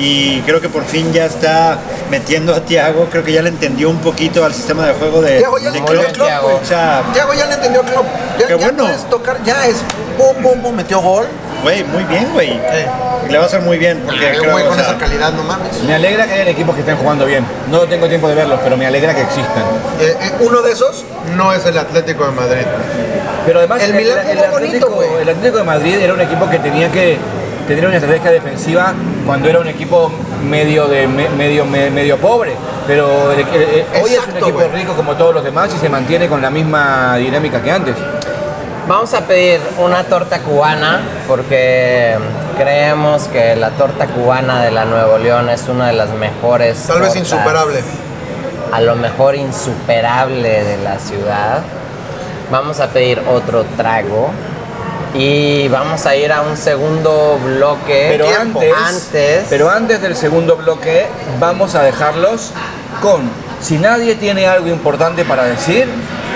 Y 0.04 0.42
creo 0.42 0.60
que 0.60 0.68
por 0.68 0.84
fin 0.84 1.14
ya 1.14 1.26
está 1.26 1.78
metiendo 2.10 2.56
a 2.56 2.62
Thiago, 2.62 3.06
creo 3.12 3.24
que 3.24 3.32
ya 3.34 3.44
le 3.44 3.50
entendió 3.50 3.88
un 3.88 4.00
poquito 4.00 4.44
al 4.44 4.52
sistema 4.52 4.88
de 4.88 4.94
juego 4.94 5.22
de, 5.22 5.38
Thiago 5.38 5.60
ya 5.60 5.66
de 5.66 5.72
le 5.74 5.78
entendió 5.78 6.14
Klopp, 6.14 6.28
Thiago. 6.28 6.60
O 6.60 6.66
sea, 6.66 7.04
Thiago 7.14 7.34
ya 7.36 7.46
le 7.46 7.54
entendió 7.54 7.82
Klopp. 7.84 8.06
Ya, 8.40 8.48
Qué 8.48 8.58
ya 8.58 8.66
bueno. 8.66 8.84
puedes 8.86 9.10
tocar, 9.12 9.44
ya 9.44 9.68
es 9.68 9.76
pum, 10.18 10.42
pum, 10.42 10.60
pum, 10.60 10.76
metió 10.76 11.02
gol. 11.02 11.28
güey, 11.62 11.84
muy 11.84 12.04
bien, 12.06 12.28
güey. 12.34 12.60
Le 13.30 13.38
va 13.38 13.44
a 13.44 13.46
hacer 13.46 13.62
muy 13.62 13.78
bien 13.78 14.02
porque 14.04 14.26
Ay, 14.26 14.38
creo, 14.40 14.56
o 14.56 14.74
sea, 14.74 14.84
esa 14.84 14.98
calidad, 14.98 15.34
no 15.34 15.44
mames. 15.44 15.84
Me 15.84 15.94
alegra 15.94 16.26
que 16.26 16.34
hayan 16.34 16.48
equipos 16.48 16.74
que 16.74 16.82
estén 16.82 16.98
jugando 16.98 17.28
bien. 17.28 17.46
No 17.70 17.82
tengo 17.82 18.08
tiempo 18.08 18.28
de 18.28 18.34
verlos, 18.34 18.60
pero 18.64 18.76
me 18.76 18.88
alegra 18.88 19.14
que 19.14 19.22
existan. 19.22 19.64
Eh, 20.00 20.18
eh, 20.20 20.32
uno 20.40 20.64
de 20.64 20.72
esos 20.72 21.06
no 21.38 21.54
es 21.54 21.64
el 21.68 21.78
Atlético 21.78 22.26
de 22.26 22.32
Madrid. 22.32 22.66
Pero 23.46 23.60
además 23.60 23.84
El 23.84 23.94
Milán 23.94 24.18
jugó 24.26 24.48
bonito, 24.52 24.56
Atlético, 24.56 24.90
güey. 24.90 25.10
el 25.22 25.30
Atlético 25.30 25.58
de 25.58 25.64
Madrid 25.64 25.96
era 26.00 26.14
un 26.14 26.22
equipo 26.22 26.50
que 26.50 26.58
tenía 26.58 26.92
que 26.92 27.20
tener 27.68 27.86
una 27.88 27.98
estrategia 27.98 28.32
defensiva 28.32 28.94
cuando 29.26 29.50
era 29.50 29.60
un 29.60 29.68
equipo 29.68 30.12
medio 30.44 30.88
de 30.88 31.08
me- 31.08 31.30
medio 31.30 31.66
me- 31.66 31.90
medio 31.90 32.18
pobre. 32.18 32.54
Pero 32.88 33.32
el- 33.32 33.40
el- 33.40 33.46
el- 33.96 34.04
hoy 34.04 34.14
es 34.14 34.28
un 34.28 34.38
equipo 34.38 34.62
rico 34.74 34.94
como 34.96 35.16
todos 35.16 35.34
los 35.36 35.44
demás 35.44 35.72
y 35.76 35.78
se 35.80 35.88
mantiene 35.90 36.28
con 36.28 36.42
la 36.42 36.50
misma 36.50 37.16
dinámica 37.18 37.62
que 37.62 37.72
antes. 37.72 37.96
Vamos 38.88 39.14
a 39.14 39.22
pedir 39.22 39.60
una 39.78 40.04
torta 40.04 40.40
cubana 40.40 41.02
porque 41.28 42.16
creemos 42.58 43.24
que 43.28 43.56
la 43.56 43.70
torta 43.72 44.08
cubana 44.08 44.64
de 44.64 44.72
la 44.72 44.86
Nuevo 44.86 45.18
León 45.20 45.50
es 45.50 45.68
una 45.70 45.88
de 45.88 45.94
las 45.94 46.10
mejores. 46.10 46.78
Tal 46.88 47.00
vez 47.02 47.16
insuperable. 47.16 47.80
A 48.74 48.82
lo 48.82 48.96
mejor 48.96 49.36
insuperable 49.36 50.64
de 50.64 50.78
la 50.78 50.98
ciudad. 50.98 51.60
Vamos 52.52 52.80
a 52.80 52.88
pedir 52.88 53.22
otro 53.32 53.64
trago 53.78 54.32
y 55.14 55.68
vamos 55.68 56.06
a 56.06 56.16
ir 56.16 56.32
a 56.32 56.42
un 56.42 56.56
segundo 56.58 57.40
bloque. 57.44 58.08
Pero 58.12 58.28
antes, 58.30 58.74
Antes. 58.74 59.46
pero 59.50 59.70
antes 59.70 60.02
del 60.02 60.16
segundo 60.16 60.56
bloque 60.58 61.08
vamos 61.40 61.76
a 61.76 61.84
dejarlos 61.84 62.52
con 63.02 63.30
si 63.62 63.78
nadie 63.78 64.16
tiene 64.16 64.48
algo 64.48 64.68
importante 64.68 65.24
para 65.24 65.44
decir, 65.44 65.88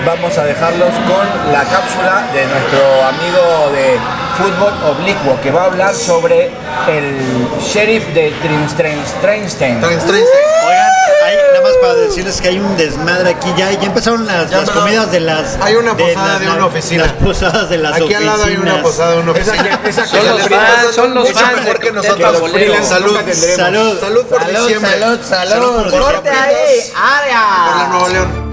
vamos 0.06 0.38
a 0.38 0.44
dejarlos 0.44 0.90
con 1.08 1.52
la 1.52 1.64
cápsula 1.64 2.24
de 2.32 2.46
nuestro 2.46 3.04
amigo 3.04 3.72
de 3.72 3.98
fútbol 4.38 4.72
oblicuo 4.96 5.40
que 5.42 5.50
va 5.50 5.62
a 5.62 5.64
hablar 5.66 5.94
sobre 5.94 6.50
el 6.88 7.16
sheriff 7.60 8.06
de 8.14 8.32
Trinsteinstein. 8.42 9.80
Tan 9.80 9.92
extraño. 9.92 10.24
Oigan, 10.68 10.92
ahí, 11.26 11.36
nada 11.52 11.62
más 11.62 11.65
para 11.80 11.94
decirles 11.94 12.40
que 12.40 12.48
hay 12.48 12.58
un 12.58 12.76
desmadre 12.76 13.30
aquí. 13.30 13.48
Ya, 13.56 13.70
ya 13.72 13.86
empezaron 13.86 14.26
las, 14.26 14.50
Ya 14.50 14.58
las 14.58 14.70
comidas 14.70 15.10
de 15.12 15.20
las. 15.20 15.58
Hay 15.60 15.74
una 15.76 15.96
posada 15.96 16.32
las- 16.32 16.40
de 16.40 16.48
una 16.48 16.66
oficina. 16.66 17.02
Las 17.04 17.12
posadas 17.14 17.70
de 17.70 17.78
las 17.78 17.92
Aquí 17.94 18.02
oficinas. 18.04 18.20
al 18.22 18.26
lado 18.26 18.44
hay 18.44 18.56
una 18.56 18.82
posada 18.82 19.10
de 19.12 19.20
una 19.20 19.30
oficina. 19.32 19.80
Son 20.06 20.26
los 20.28 20.42
fans, 20.48 20.94
son 20.94 21.14
los 21.14 21.32
fans 21.32 21.56
mejor 21.56 21.78
de 21.78 21.86
que 21.86 21.92
nosotros. 21.92 22.50
Salud. 22.86 23.16
Salud. 23.56 23.98
Salud 24.00 24.24
por 24.26 24.40
Salud, 24.42 24.58
diciembre. 24.60 24.90
salud, 25.00 25.18
salud. 25.22 25.82
por 25.82 25.90
Corte 26.00 26.30
ahí, 26.30 26.54
Por 26.92 27.00
la 27.00 27.18
área. 27.18 27.88
Nuevo 27.88 28.08
León. 28.10 28.46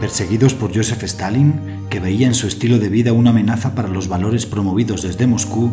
Perseguidos 0.00 0.54
por 0.54 0.74
Joseph 0.76 1.02
Stalin, 1.04 1.86
que 1.88 2.00
veía 2.00 2.26
en 2.26 2.34
su 2.34 2.48
estilo 2.48 2.78
de 2.78 2.88
vida 2.88 3.12
una 3.12 3.30
amenaza 3.30 3.74
para 3.74 3.86
los 3.88 4.08
valores 4.08 4.46
promovidos 4.46 5.02
desde 5.02 5.26
Moscú, 5.28 5.72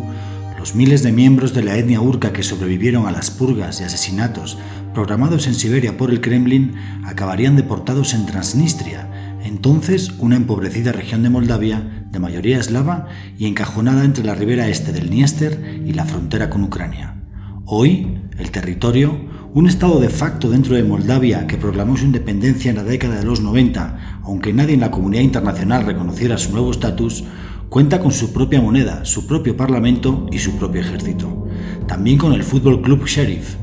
los 0.60 0.74
miles 0.74 1.02
de 1.02 1.10
miembros 1.10 1.54
de 1.54 1.62
la 1.62 1.78
etnia 1.78 2.02
urca 2.02 2.34
que 2.34 2.42
sobrevivieron 2.42 3.06
a 3.06 3.10
las 3.10 3.30
purgas 3.30 3.80
y 3.80 3.84
asesinatos 3.84 4.58
programados 4.92 5.46
en 5.46 5.54
Siberia 5.54 5.96
por 5.96 6.10
el 6.10 6.20
Kremlin 6.20 6.74
acabarían 7.06 7.56
deportados 7.56 8.12
en 8.12 8.26
Transnistria, 8.26 9.38
entonces 9.42 10.12
una 10.18 10.36
empobrecida 10.36 10.92
región 10.92 11.22
de 11.22 11.30
Moldavia 11.30 12.04
de 12.10 12.18
mayoría 12.18 12.58
eslava 12.58 13.08
y 13.38 13.46
encajonada 13.46 14.04
entre 14.04 14.22
la 14.22 14.34
ribera 14.34 14.68
este 14.68 14.92
del 14.92 15.08
Dniester 15.08 15.80
y 15.86 15.94
la 15.94 16.04
frontera 16.04 16.50
con 16.50 16.62
Ucrania. 16.62 17.16
Hoy, 17.64 18.18
el 18.38 18.50
territorio, 18.50 19.18
un 19.54 19.66
estado 19.66 19.98
de 19.98 20.10
facto 20.10 20.50
dentro 20.50 20.74
de 20.76 20.84
Moldavia 20.84 21.46
que 21.46 21.56
proclamó 21.56 21.96
su 21.96 22.04
independencia 22.04 22.68
en 22.68 22.76
la 22.76 22.84
década 22.84 23.16
de 23.16 23.24
los 23.24 23.40
90, 23.40 24.20
aunque 24.24 24.52
nadie 24.52 24.74
en 24.74 24.80
la 24.80 24.90
comunidad 24.90 25.22
internacional 25.22 25.86
reconociera 25.86 26.36
su 26.36 26.52
nuevo 26.52 26.70
estatus, 26.70 27.24
cuenta 27.70 28.00
con 28.00 28.10
su 28.10 28.32
propia 28.32 28.60
moneda, 28.60 29.04
su 29.04 29.28
propio 29.28 29.56
parlamento 29.56 30.26
y 30.32 30.40
su 30.40 30.56
propio 30.56 30.80
ejército. 30.80 31.46
También 31.86 32.18
con 32.18 32.32
el 32.32 32.42
Fútbol 32.42 32.82
Club 32.82 33.06
Sheriff. 33.06 33.54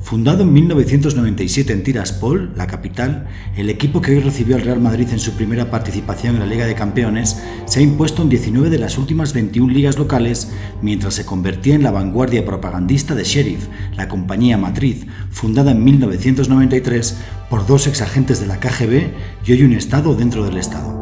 Fundado 0.00 0.42
en 0.42 0.52
1997 0.52 1.72
en 1.72 1.82
Tiraspol, 1.84 2.52
la 2.56 2.66
capital, 2.66 3.28
el 3.56 3.70
equipo 3.70 4.02
que 4.02 4.10
hoy 4.10 4.18
recibió 4.18 4.56
al 4.56 4.62
Real 4.62 4.80
Madrid 4.80 5.08
en 5.12 5.20
su 5.20 5.32
primera 5.32 5.70
participación 5.70 6.34
en 6.34 6.40
la 6.40 6.46
Liga 6.46 6.66
de 6.66 6.74
Campeones 6.74 7.40
se 7.64 7.78
ha 7.78 7.82
impuesto 7.82 8.22
en 8.22 8.28
19 8.28 8.70
de 8.70 8.78
las 8.78 8.98
últimas 8.98 9.32
21 9.32 9.72
ligas 9.72 9.98
locales, 9.98 10.52
mientras 10.82 11.14
se 11.14 11.24
convertía 11.24 11.76
en 11.76 11.84
la 11.84 11.92
vanguardia 11.92 12.44
propagandista 12.44 13.14
de 13.14 13.22
Sheriff, 13.22 13.68
la 13.96 14.08
compañía 14.08 14.58
matriz, 14.58 15.06
fundada 15.30 15.70
en 15.70 15.84
1993 15.84 17.18
por 17.48 17.66
dos 17.66 17.86
exagentes 17.86 18.40
de 18.40 18.48
la 18.48 18.58
KGB 18.58 19.12
y 19.46 19.52
hoy 19.52 19.62
un 19.62 19.74
Estado 19.74 20.14
dentro 20.16 20.44
del 20.44 20.58
Estado. 20.58 20.93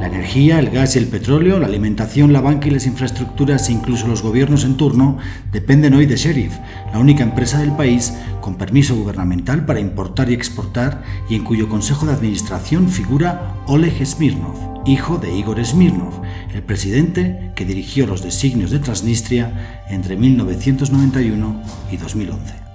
La 0.00 0.06
energía, 0.06 0.60
el 0.60 0.70
gas 0.70 0.94
y 0.94 1.00
el 1.00 1.08
petróleo, 1.08 1.58
la 1.58 1.66
alimentación, 1.66 2.32
la 2.32 2.40
banca 2.40 2.68
y 2.68 2.70
las 2.70 2.86
infraestructuras 2.86 3.68
e 3.68 3.72
incluso 3.72 4.06
los 4.06 4.22
gobiernos 4.22 4.64
en 4.64 4.76
turno 4.76 5.18
dependen 5.50 5.94
hoy 5.94 6.06
de 6.06 6.16
Sheriff, 6.16 6.56
la 6.92 7.00
única 7.00 7.24
empresa 7.24 7.58
del 7.58 7.72
país 7.72 8.14
con 8.40 8.54
permiso 8.54 8.94
gubernamental 8.94 9.66
para 9.66 9.80
importar 9.80 10.30
y 10.30 10.34
exportar 10.34 11.02
y 11.28 11.34
en 11.34 11.42
cuyo 11.42 11.68
consejo 11.68 12.06
de 12.06 12.12
administración 12.12 12.88
figura 12.88 13.56
Oleg 13.66 14.06
Smirnov, 14.06 14.84
hijo 14.86 15.18
de 15.18 15.36
Igor 15.36 15.64
Smirnov, 15.64 16.22
el 16.54 16.62
presidente 16.62 17.50
que 17.56 17.64
dirigió 17.64 18.06
los 18.06 18.22
designios 18.22 18.70
de 18.70 18.78
Transnistria 18.78 19.84
entre 19.90 20.16
1991 20.16 21.62
y 21.90 21.96
2011. 21.96 22.67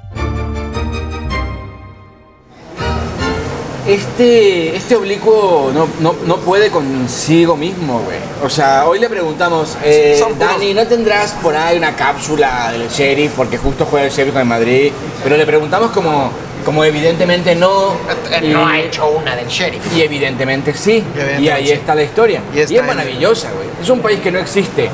Este, 3.88 4.76
este 4.78 4.96
oblicuo 4.96 5.70
no, 5.74 5.88
no, 6.00 6.16
no 6.26 6.38
puede 6.38 6.70
consigo 6.70 7.58
mismo, 7.58 8.00
güey. 8.00 8.18
O 8.42 8.50
sea, 8.50 8.86
hoy 8.88 8.98
le 9.00 9.10
preguntamos, 9.10 9.76
eh, 9.84 10.16
Son 10.18 10.34
puros- 10.36 10.54
Dani, 10.54 10.74
¿no 10.74 10.88
tendrás 10.88 11.32
por 11.34 11.54
ahí 11.56 11.78
una 11.78 11.94
cápsula 11.94 12.72
del 12.72 12.88
sheriff? 12.88 13.34
Porque 13.36 13.58
justo 13.58 13.86
juega 13.90 14.06
el 14.08 14.12
sheriff 14.12 14.32
con 14.34 14.42
el 14.42 14.48
Madrid. 14.48 14.92
Pero 15.22 15.36
le 15.36 15.46
preguntamos 15.46 15.92
como, 15.92 16.32
como 16.64 16.84
evidentemente 16.86 17.56
no. 17.56 17.94
y- 18.42 18.48
No 18.48 18.66
ha 18.66 18.80
hecho 18.80 19.10
una 19.10 19.36
del 19.36 19.48
sheriff. 19.48 19.82
Y 19.94 20.02
evidentemente 20.02 20.74
sí. 20.74 21.04
Evidentemente 21.14 21.42
y 21.42 21.50
ahí 21.50 21.68
sí. 21.68 21.74
está 21.74 21.94
la 21.94 22.04
historia. 22.04 22.42
Y 22.54 22.60
Y, 22.60 22.62
está 22.62 22.74
es 22.76 22.80
en- 22.80 22.88
maravillosa, 22.88 23.50
güey. 23.52 23.68
Es 23.82 23.90
un 23.90 24.00
país 24.00 24.22
que 24.22 24.32
no 24.32 24.40
existe. 24.40 24.90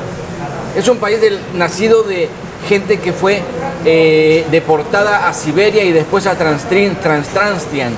Es 0.75 0.87
un 0.87 0.97
país 0.97 1.21
del, 1.21 1.37
nacido 1.53 2.01
de 2.03 2.27
gente 2.67 2.99
que 2.99 3.13
fue 3.13 3.41
eh, 3.85 4.45
deportada 4.51 5.27
a 5.29 5.33
Siberia 5.33 5.83
y 5.83 5.91
después 5.91 6.25
a 6.25 6.35
Transtrin, 6.35 6.95
Transtranstian. 6.95 7.93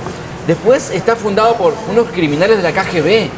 Después 0.51 0.89
está 0.89 1.15
fundado 1.15 1.55
por 1.55 1.73
unos 1.89 2.09
criminales 2.09 2.57
de 2.57 2.63
la 2.63 2.73
KGB. 2.73 3.29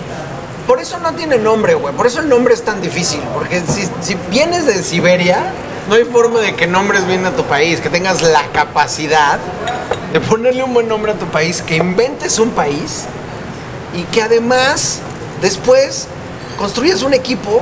Por 0.66 0.80
eso 0.82 0.98
no 0.98 1.14
tiene 1.14 1.38
nombre, 1.38 1.76
güey. 1.76 1.94
Por 1.94 2.08
eso 2.08 2.22
el 2.22 2.28
nombre 2.28 2.56
es 2.56 2.64
tan 2.64 2.82
difícil. 2.82 3.20
Porque 3.36 3.62
si, 3.68 3.88
si 4.02 4.16
vienes 4.32 4.66
de 4.66 4.82
Siberia, 4.82 5.44
no 5.88 5.94
hay 5.94 6.06
forma 6.06 6.40
de 6.40 6.56
que 6.56 6.66
nombres 6.66 7.06
bien 7.06 7.24
a 7.28 7.30
tu 7.36 7.44
país, 7.44 7.82
que 7.82 7.92
tengas 7.92 8.24
la 8.24 8.42
capacidad 8.52 9.38
de 10.12 10.20
ponerle 10.22 10.64
un 10.64 10.74
buen 10.74 10.88
nombre 10.88 11.12
a 11.12 11.16
tu 11.16 11.28
país, 11.28 11.62
que 11.62 11.76
inventes 11.76 12.40
un 12.40 12.50
país 12.50 13.04
y 13.94 14.02
que 14.06 14.24
además 14.24 14.98
después 15.40 16.08
construyas 16.58 17.04
un 17.04 17.14
equipo 17.14 17.62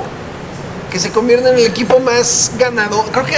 que 0.89 0.97
se 0.97 1.11
convierta 1.11 1.49
en 1.49 1.57
el 1.57 1.65
equipo 1.65 1.99
más 1.99 2.53
ganado. 2.57 3.03
Creo 3.11 3.25
que 3.25 3.35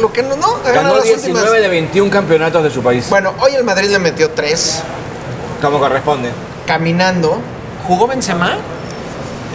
lo 0.00 0.12
que 0.12 0.22
no, 0.22 0.36
no, 0.36 0.46
ha 0.64 0.70
ganado 0.70 0.94
Ganó 0.94 0.96
las 0.98 1.06
19 1.06 1.40
últimas. 1.40 1.60
de 1.60 1.68
21 1.68 2.10
campeonatos 2.12 2.62
de 2.62 2.70
su 2.70 2.84
país. 2.84 3.10
Bueno, 3.10 3.34
hoy 3.40 3.56
el 3.56 3.64
Madrid 3.64 3.90
le 3.90 3.98
metió 3.98 4.30
tres 4.30 4.80
Como 5.60 5.78
corresponde. 5.78 6.30
caminando. 6.66 7.40
¿Jugó 7.86 8.06
Benzema? 8.06 8.56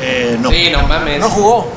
Eh, 0.01 0.37
no, 0.39 0.49
Sí, 0.49 0.69
no 0.71 0.83
mames. 0.87 1.19
No 1.19 1.29
jugó. 1.29 1.67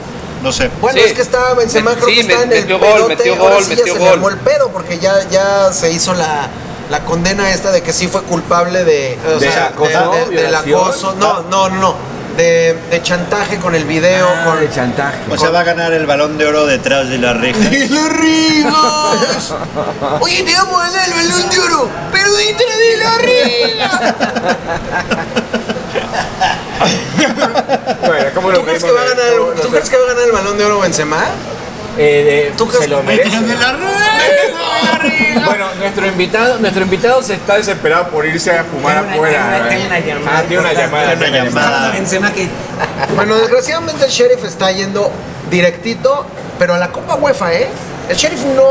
no 0.42 0.52
sé. 0.52 0.70
Bueno, 0.80 0.98
Sí. 0.98 1.04
es 1.08 1.12
que 1.14 1.22
estaba 1.22 1.54
Benzema, 1.54 1.94
creo 1.94 2.06
sí, 2.06 2.14
que 2.14 2.20
está 2.20 2.42
en 2.42 2.52
el 2.52 2.60
metió 2.60 2.78
gol, 2.78 2.88
pedote, 2.88 3.16
metió 3.16 3.34
ahora 3.34 3.54
gol, 3.56 3.64
sí 3.64 3.70
ya 3.70 3.76
metió 3.76 3.92
se 3.94 3.98
le 3.98 4.04
gol. 4.04 4.14
armó 4.14 4.28
el 4.28 4.36
pedo 4.38 4.68
porque 4.70 4.98
ya, 4.98 5.28
ya 5.30 5.72
se 5.72 5.90
hizo 5.90 6.14
la, 6.14 6.48
la 6.90 7.00
condena 7.04 7.50
esta 7.50 7.72
de 7.72 7.82
que 7.82 7.92
sí 7.92 8.08
fue 8.08 8.22
culpable 8.22 8.84
de, 8.84 9.18
o 9.26 9.38
¿De 9.38 9.50
sea, 9.50 9.66
acoso, 9.66 9.88
de- 10.12 10.18
de- 10.20 10.26
del 10.26 10.30
violación? 10.42 10.80
acoso. 10.82 11.14
No, 11.18 11.42
no, 11.42 11.68
no, 11.70 11.76
no. 11.76 11.94
De, 12.36 12.76
de 12.90 13.02
chantaje 13.02 13.58
con 13.58 13.74
el 13.76 13.84
video, 13.84 14.26
Ah, 14.28 14.44
con 14.44 14.60
de 14.60 14.68
chantaje. 14.70 15.18
O 15.30 15.36
sea, 15.38 15.50
va 15.50 15.60
a 15.60 15.64
ganar 15.64 15.92
el 15.92 16.04
balón 16.06 16.36
de 16.36 16.46
oro 16.46 16.66
detrás 16.66 17.08
de 17.08 17.18
la 17.18 17.32
reja. 17.32 17.58
¡Y 17.72 17.88
los 17.88 18.08
ricos! 18.12 19.54
Oye, 20.20 20.42
te 20.42 20.52
vamos 20.54 20.82
a 20.82 20.90
dar 20.90 21.06
el 21.06 21.14
balón 21.14 21.48
de 21.50 21.58
oro, 21.60 21.88
pero 22.12 22.32
detrás 22.34 22.78
de 22.78 22.96
la 22.96 23.18
riga. 23.18 24.14
Bueno, 28.06 28.24
¿cómo 28.34 28.50
¿Tú 28.52 28.62
crees, 28.64 28.82
que 28.84 28.90
va 28.92 29.00
a 29.00 29.04
ganar, 29.04 29.26
el- 29.26 29.60
¿Tú 29.62 29.68
crees 29.68 29.88
que 29.90 29.96
va 29.96 30.04
a 30.04 30.08
ganar 30.08 30.24
el 30.24 30.32
balón 30.32 30.58
de 30.58 30.64
oro 30.64 30.80
Benzema? 30.80 31.24
Eh, 31.96 32.52
¿Tú 32.56 32.68
se 32.70 32.88
lo 32.88 33.02
merece. 33.02 33.40
de 33.40 33.54
la? 33.54 33.76
Bueno, 35.46 35.66
nuestro 35.78 36.06
invitado, 36.06 36.58
nuestro 36.58 36.82
invitado 36.84 37.22
se 37.22 37.34
está 37.34 37.56
desesperado 37.56 38.08
por 38.08 38.24
irse 38.24 38.50
a 38.56 38.64
fumar 38.64 39.02
una- 39.02 39.12
afuera. 39.12 39.42
tengo 39.42 39.48
una- 39.48 39.58
güey. 39.58 39.68
tengo 39.78 39.86
una 39.86 40.00
llamada 40.00 40.38
Ah, 40.38 40.42
tiene 40.48 40.62
una 40.62 40.72
importante. 40.72 40.80
llamada. 40.82 41.04
Una 41.12 41.18
tiene 41.18 41.40
una 41.40 41.50
llamada. 41.50 41.90
Benzema 41.92 42.32
que 42.32 42.48
Bueno, 43.14 43.34
desgraciadamente 43.36 44.04
el 44.06 44.10
Sheriff 44.10 44.44
está 44.44 44.72
yendo 44.72 45.10
directito, 45.50 46.24
pero 46.58 46.74
a 46.74 46.78
la 46.78 46.88
Copa 46.90 47.16
UEFA, 47.16 47.52
¿eh? 47.52 47.68
El 48.08 48.16
Sheriff 48.16 48.40
no... 48.56 48.62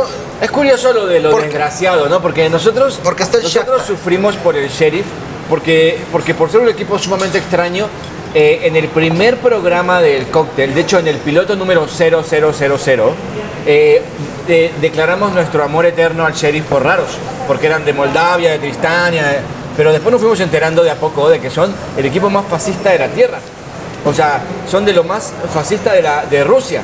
Es 0.41 0.49
curioso 0.51 0.91
lo 0.93 1.05
de 1.05 1.19
lo 1.19 1.31
Porque- 1.31 1.47
desgraciado, 1.47 2.09
¿no? 2.09 2.21
Porque 2.21 2.49
nosotros, 2.49 2.99
Porque 3.03 3.23
nosotros 3.23 3.51
Shakhtar. 3.53 3.86
sufrimos 3.86 4.36
por 4.38 4.55
el 4.55 4.67
sheriff, 4.69 5.05
porque, 5.49 5.99
porque 6.12 6.33
por 6.33 6.49
ser 6.51 6.62
un 6.62 6.69
equipo 6.69 6.97
sumamente 6.97 7.38
extraño, 7.38 7.88
eh, 8.34 8.62
en 8.63 8.76
el 8.76 8.88
primer 8.88 9.38
programa 9.38 10.02
del 10.02 10.28
cóctel, 10.28 10.74
de 10.74 10.82
hecho 10.82 11.00
en 11.00 11.08
el 11.08 11.17
piloto 11.17 11.56
número 11.56 11.88
0000, 11.88 13.13
eh, 13.65 14.02
de- 14.48 14.72
declaramos 14.82 15.32
nuestro 15.34 15.63
amor 15.63 15.86
eterno 15.86 16.26
al 16.26 16.34
sheriff 16.34 16.65
por 16.65 16.84
raros, 16.84 17.10
porque 17.48 17.67
eran 17.67 17.86
de 17.86 17.93
Moldavia, 17.93 18.52
de 18.52 18.60
Tristania, 18.60 19.39
pero 19.78 19.91
después 19.91 20.12
nos 20.12 20.22
fuimos 20.22 20.39
enterando 20.39 20.84
de 20.84 20.91
a 20.91 20.96
poco 20.96 21.30
de 21.30 21.39
que 21.39 21.50
son 21.50 21.74
el 21.98 22.06
equipo 22.06 22.30
más 22.30 22.46
fascista 22.50 22.89
de 22.91 23.00
la 23.00 23.08
tierra. 23.08 23.39
O 24.06 24.13
sea, 24.13 24.41
son 24.69 24.84
de 24.86 24.91
lo 24.93 25.04
más 25.06 25.32
fascista 25.54 25.93
de, 25.93 26.02
la, 26.02 26.26
de 26.26 26.43
Rusia. 26.43 26.82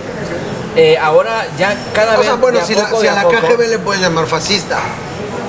Eh, 0.75 0.97
ahora 0.97 1.45
ya 1.57 1.75
cada 1.93 2.13
O 2.15 2.17
vez 2.19 2.27
sea, 2.27 2.35
bueno, 2.35 2.59
a 2.59 2.63
si, 2.63 2.75
la, 2.75 2.83
a 2.83 2.87
a 2.87 3.15
la 3.15 3.23
poco- 3.23 3.35
KGB 3.35 3.67
le 3.67 3.79
puedes 3.79 4.01
llamar 4.01 4.25
fascista, 4.27 4.79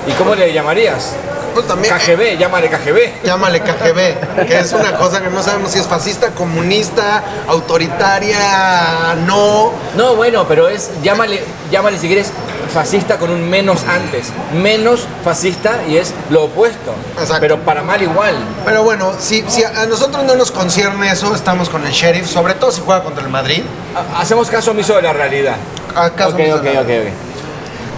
¿Y 0.07 0.11
cómo 0.13 0.33
le 0.35 0.51
llamarías? 0.51 1.13
Pues 1.53 1.67
también... 1.67 1.93
KGB, 1.95 2.37
llámale 2.39 2.69
KGB. 2.69 3.23
Llámale 3.23 3.59
KGB, 3.61 4.45
que 4.47 4.59
es 4.59 4.71
una 4.73 4.95
cosa 4.97 5.21
que 5.21 5.29
no 5.29 5.41
sabemos 5.43 5.71
si 5.71 5.79
es 5.79 5.87
fascista, 5.87 6.29
comunista, 6.31 7.23
autoritaria, 7.47 9.15
no. 9.25 9.71
No, 9.95 10.15
bueno, 10.15 10.45
pero 10.47 10.67
es, 10.69 10.89
llámale, 11.03 11.41
llámale 11.71 11.97
si 11.97 12.07
quieres 12.07 12.31
fascista 12.73 13.17
con 13.17 13.29
un 13.31 13.49
menos 13.49 13.83
antes. 13.83 14.27
Menos 14.53 15.05
fascista 15.23 15.79
y 15.87 15.97
es 15.97 16.13
lo 16.29 16.43
opuesto. 16.45 16.93
Exacto. 17.13 17.37
Pero 17.41 17.59
para 17.59 17.83
mal 17.83 18.01
igual. 18.01 18.35
Pero 18.65 18.83
bueno, 18.83 19.11
si, 19.19 19.43
si 19.47 19.63
a 19.63 19.85
nosotros 19.87 20.23
no 20.23 20.35
nos 20.35 20.51
concierne 20.51 21.11
eso, 21.11 21.35
estamos 21.35 21.69
con 21.69 21.85
el 21.85 21.91
Sheriff, 21.91 22.27
sobre 22.29 22.53
todo 22.53 22.71
si 22.71 22.81
juega 22.85 23.03
contra 23.03 23.23
el 23.23 23.29
Madrid. 23.29 23.63
Ha- 23.95 24.21
Hacemos 24.21 24.49
caso 24.49 24.71
omiso 24.71 24.95
de 24.95 25.01
la 25.01 25.13
realidad. 25.13 25.55
Acaso 25.95 26.29
ok, 26.29 26.35
omiso 26.35 26.55
ok, 26.57 26.61
de 26.63 26.73
la- 26.73 26.81
ok, 26.81 26.87
ok. 26.87 27.30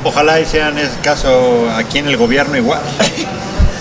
Ojalá 0.04 0.40
hicieran 0.40 0.78
ese 0.78 1.00
caso 1.02 1.70
aquí 1.76 2.00
en 2.00 2.08
el 2.08 2.18
gobierno 2.18 2.58
igual. 2.58 2.82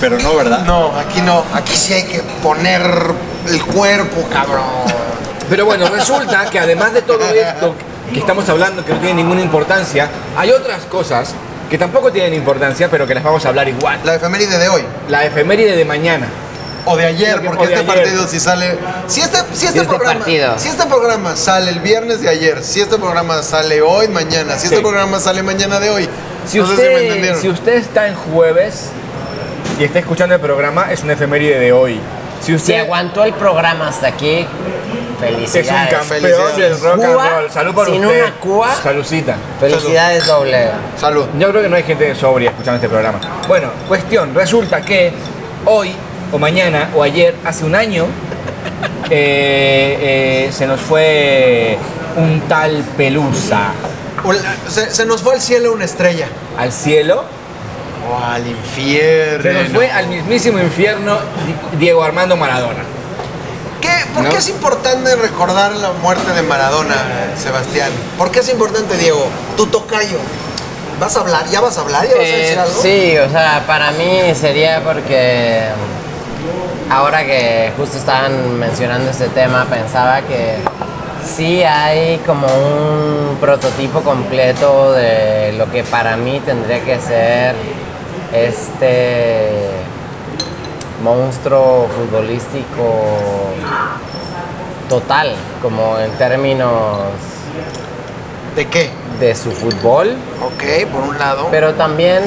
Pero 0.01 0.19
no, 0.19 0.35
¿verdad? 0.37 0.65
No, 0.65 0.97
aquí 0.99 1.21
no, 1.21 1.45
aquí 1.53 1.75
sí 1.75 1.93
hay 1.93 2.05
que 2.05 2.21
poner 2.43 2.83
el 3.49 3.63
cuerpo, 3.65 4.27
cabrón. 4.33 4.65
Pero 5.49 5.65
bueno, 5.65 5.89
resulta 5.89 6.47
que 6.47 6.59
además 6.59 6.93
de 6.93 7.03
todo 7.03 7.29
esto 7.29 7.75
que 8.13 8.19
estamos 8.19 8.49
hablando, 8.49 8.85
que 8.85 8.93
no 8.93 8.99
tiene 8.99 9.15
ninguna 9.15 9.43
importancia, 9.43 10.09
hay 10.37 10.51
otras 10.51 10.83
cosas 10.85 11.35
que 11.71 11.79
tampoco 11.79 12.13
tienen 12.13 12.35
importancia, 12.35 12.89
pero 12.91 13.07
que 13.07 13.15
las 13.15 13.25
vamos 13.25 13.45
a 13.47 13.49
hablar 13.49 13.69
igual. 13.69 13.99
La 14.05 14.15
efeméride 14.15 14.59
de 14.59 14.69
hoy. 14.69 14.83
La 15.09 15.25
efeméride 15.25 15.77
de 15.77 15.85
mañana. 15.85 16.27
O 16.85 16.97
de 16.97 17.07
ayer, 17.07 17.41
porque 17.45 17.65
este 17.65 17.77
ayer. 17.77 17.87
partido 17.87 18.27
si 18.27 18.41
sale. 18.41 18.77
Si 19.07 19.21
este, 19.21 19.39
si 19.53 19.67
este, 19.67 19.79
este 19.81 19.89
programa, 19.89 20.19
partido. 20.21 20.59
si 20.59 20.69
este 20.69 20.87
programa 20.87 21.37
sale 21.37 21.71
el 21.71 21.79
viernes 21.81 22.21
de 22.21 22.29
ayer, 22.29 22.63
si 22.65 22.81
este 22.81 22.99
programa 22.99 23.43
sale 23.43 23.81
hoy, 23.83 24.09
mañana, 24.09 24.57
si 24.59 24.67
este 24.67 24.81
programa 24.81 25.21
sale 25.21 25.43
mañana 25.43 25.79
de 25.79 25.91
hoy. 25.91 26.09
Si 26.47 26.59
no 26.59 26.67
sé 26.67 26.73
usted, 26.73 26.89
si 26.89 26.95
me 26.95 27.01
entendieron. 27.07 27.41
si 27.41 27.49
usted 27.49 27.75
está 27.75 28.09
en 28.09 28.17
jueves 28.17 28.91
y 29.79 29.85
está 29.85 30.01
escuchando 30.01 30.35
el 30.35 30.41
programa, 30.41 30.91
es 30.91 31.03
una 31.05 31.13
efeméride 31.13 31.59
de 31.61 31.73
hoy. 31.73 32.01
Si 32.41 32.47
Si 32.47 32.55
usted 32.57 32.81
aguantó 32.81 33.25
el 33.25 33.35
programa 33.35 33.87
hasta 33.87 34.09
aquí, 34.09 34.39
es 34.41 34.47
un 34.47 35.19
felicidades. 35.21 35.95
campeón 35.95 36.21
Felicidades. 36.21 36.57
del 36.57 36.81
rock 36.81 36.93
and 36.95 37.13
Cuba, 37.13 37.31
roll, 37.31 37.51
salud 37.53 37.75
por 37.75 37.87
sin 37.87 38.05
usted. 38.05 38.23
una 38.25 38.35
Cuba. 38.35 38.69
Felicidades 39.61 40.27
doble. 40.27 40.71
Salud. 41.01 41.27
Yo 41.39 41.49
creo 41.51 41.63
que 41.63 41.69
no 41.69 41.77
hay 41.77 41.85
gente 41.85 42.13
sobria 42.17 42.51
escuchando 42.51 42.77
este 42.79 42.89
programa. 42.89 43.21
Bueno, 43.47 43.69
cuestión, 43.87 44.35
resulta 44.35 44.81
que 44.83 45.13
hoy 45.67 45.95
o 46.33 46.39
mañana 46.39 46.91
o 46.95 47.03
ayer, 47.03 47.35
hace 47.45 47.65
un 47.65 47.75
año, 47.75 48.07
eh, 49.11 50.47
eh, 50.49 50.53
se 50.53 50.67
nos 50.67 50.81
fue 50.81 51.77
un 52.17 52.41
tal 52.49 52.83
Pelusa 52.97 53.73
Se, 54.69 54.91
se 54.93 55.05
nos 55.07 55.23
fue 55.23 55.35
al 55.35 55.41
cielo 55.41 55.73
una 55.73 55.85
estrella. 55.85 56.29
al 56.59 56.73
cielo. 56.73 57.25
O 58.11 58.19
al 58.25 58.47
infierno. 58.47 59.43
Se 59.43 59.53
nos 59.65 59.73
fue 59.73 59.91
al 59.91 60.09
mismísimo 60.09 60.59
infierno 60.59 61.19
Di- 61.47 61.79
Diego 61.79 62.03
Armando 62.03 62.37
Maradona. 62.37 62.83
¿Qué, 63.81 63.91
¿Por 64.15 64.25
¿No? 64.25 64.31
qué 64.31 64.37
es 64.39 64.49
importante 64.49 65.15
recordar 65.17 65.73
la 65.73 65.91
muerte 65.93 66.33
de 66.33 66.43
Maradona, 66.43 66.95
Sebastián? 67.37 67.91
¿Por 68.19 68.31
qué 68.31 68.41
es 68.41 68.49
importante, 68.49 68.97
Diego? 68.97 69.27
Tu 69.57 69.67
tocayo. 69.67 70.19
¿Vas 71.01 71.17
a 71.17 71.21
hablar? 71.21 71.47
¿Ya 71.51 71.61
vas 71.61 71.77
a 71.79 71.81
hablar? 71.81 72.05
¿Ya 72.09 72.15
vas 72.17 72.25
a 72.25 72.29
Eh, 72.29 72.37
decir 72.39 72.59
algo? 72.59 72.81
sí, 72.83 73.19
o 73.19 73.29
sea, 73.31 73.65
para 73.67 73.91
mí 73.93 74.21
sería 74.41 74.83
porque 74.85 75.63
ahora 76.91 77.25
que 77.25 77.73
justo 77.77 77.99
estaban 77.99 78.59
mencionando 78.59 79.11
este 79.11 79.29
tema, 79.29 79.65
pensaba 79.67 80.21
que 80.23 80.57
sí 81.25 81.63
hay 81.63 82.19
como 82.27 82.47
un 82.47 83.37
prototipo 83.41 84.01
completo 84.01 84.93
de 84.93 85.53
lo 85.57 85.71
que 85.71 85.83
para 85.85 86.17
mí 86.17 86.41
tendría 86.45 86.81
que 86.85 86.99
ser 87.01 87.55
este 88.33 89.71
monstruo 91.03 91.89
futbolístico 91.97 93.07
total, 94.89 95.33
como 95.61 95.99
en 95.99 96.11
términos 96.13 96.99
¿De 98.57 98.67
qué? 98.67 98.91
de 99.19 99.35
su 99.35 99.51
fútbol, 99.51 100.17
Ok, 100.45 100.91
por 100.93 101.03
un 101.03 101.19
lado. 101.19 101.49
pero 101.51 101.75
también 101.75 102.23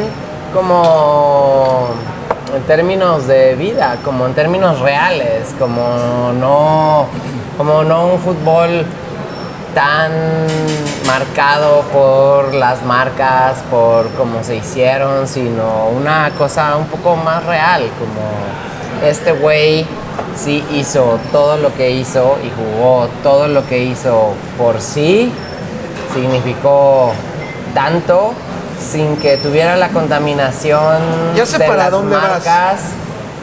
como 0.54 1.88
en 2.54 2.64
términos 2.64 3.28
de 3.28 3.56
vida, 3.56 3.98
como 4.04 4.26
en 4.26 4.34
términos 4.34 4.80
reales, 4.80 5.54
como 5.58 6.32
no, 6.34 7.08
como 7.58 7.84
no 7.84 8.08
un 8.08 8.20
fútbol 8.20 8.86
tan 9.74 10.12
marcado 11.06 11.82
por 11.92 12.54
las 12.54 12.84
marcas, 12.84 13.58
por 13.70 14.10
cómo 14.12 14.44
se 14.44 14.56
hicieron, 14.56 15.28
sino 15.28 15.88
una 15.88 16.32
cosa 16.38 16.78
un 16.78 16.86
poco 16.86 17.16
más 17.16 17.46
real, 17.46 17.84
como 18.00 19.08
este 19.08 19.34
güey 19.34 19.86
sí 20.36 20.64
hizo 20.72 21.20
todo 21.32 21.58
lo 21.58 21.74
que 21.76 21.92
hizo 21.92 22.38
y 22.44 22.50
jugó 22.50 23.08
todo 23.22 23.48
lo 23.48 23.68
que 23.68 23.80
hizo 23.84 24.34
por 24.58 24.80
sí, 24.80 25.32
significó 26.14 27.12
tanto 27.74 28.34
sin 28.80 29.18
que 29.18 29.38
tuviera 29.38 29.76
la 29.76 29.90
contaminación 29.90 30.98
Ya 31.36 31.46
sé 31.46 31.58
de 31.58 31.66
para 31.66 31.84
las 31.84 31.92
dónde 31.92 32.16
vas. 32.16 32.28
marcas 32.30 32.80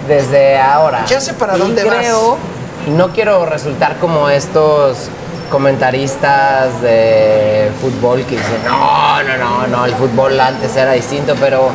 desde 0.08 0.58
ahora. 0.60 1.04
Ya 1.06 1.20
sé 1.20 1.34
para 1.34 1.56
Y 1.56 1.60
dónde 1.60 1.84
vas. 1.84 1.96
creo, 1.96 2.36
y 2.86 2.90
no 2.90 3.08
quiero 3.12 3.46
resultar 3.46 3.96
como 3.98 4.28
estos 4.28 5.08
comentaristas 5.50 6.80
de 6.82 7.70
fútbol 7.80 8.24
que 8.24 8.36
dicen, 8.36 8.64
no, 8.64 9.22
no, 9.22 9.36
no, 9.38 9.66
no, 9.66 9.84
el 9.84 9.94
fútbol 9.94 10.38
antes 10.40 10.74
era 10.76 10.92
distinto, 10.92 11.34
pero 11.38 11.70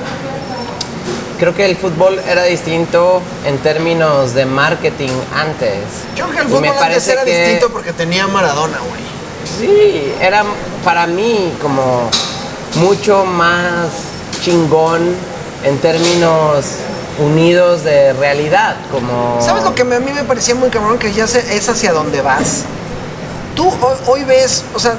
creo 1.39 1.54
que 1.54 1.65
el 1.65 1.76
fútbol 1.78 2.20
era 2.28 2.43
distinto 2.43 3.22
en 3.46 3.58
términos 3.60 4.34
de 4.34 4.46
marketing 4.46 5.12
antes. 5.36 5.80
Yo 6.15 6.26
creo 6.26 6.36
que 6.36 6.41
el 6.41 6.48
fútbol 6.48 6.62
me 6.62 6.70
antes 6.70 7.08
era 7.08 7.24
que- 7.24 7.38
distinto 7.39 7.70
porque 7.72 7.93
tenía 7.93 8.28
Maradona, 8.28 8.78
güey. 8.80 9.08
Sí, 9.60 10.13
era 10.22 10.43
para 10.84 11.08
mí 11.08 11.54
como 11.62 12.10
mucho 12.80 13.26
más 13.26 13.88
chingón 14.44 15.02
en 15.63 15.78
términos 15.80 16.66
unidos 17.20 17.84
de 17.84 18.13
realidad, 18.13 18.76
como... 18.92 19.40
¿Sabes 19.42 19.63
lo 19.63 19.74
que 19.74 19.84
me- 19.84 19.96
a 19.96 20.00
mí 20.00 20.12
me 20.13 20.24
parecía 20.24 20.54
muy 20.56 20.70
cabrón? 20.70 21.00
Que 21.00 21.12
ya 21.12 21.26
sé, 21.28 21.56
es 21.56 21.68
hacia 21.68 21.92
dónde 21.92 22.22
vas. 22.22 22.63
Tú 23.56 23.68
hoy, 23.68 23.98
hoy 24.06 24.24
ves, 24.24 24.63
o 24.76 24.80
sea, 24.80 24.94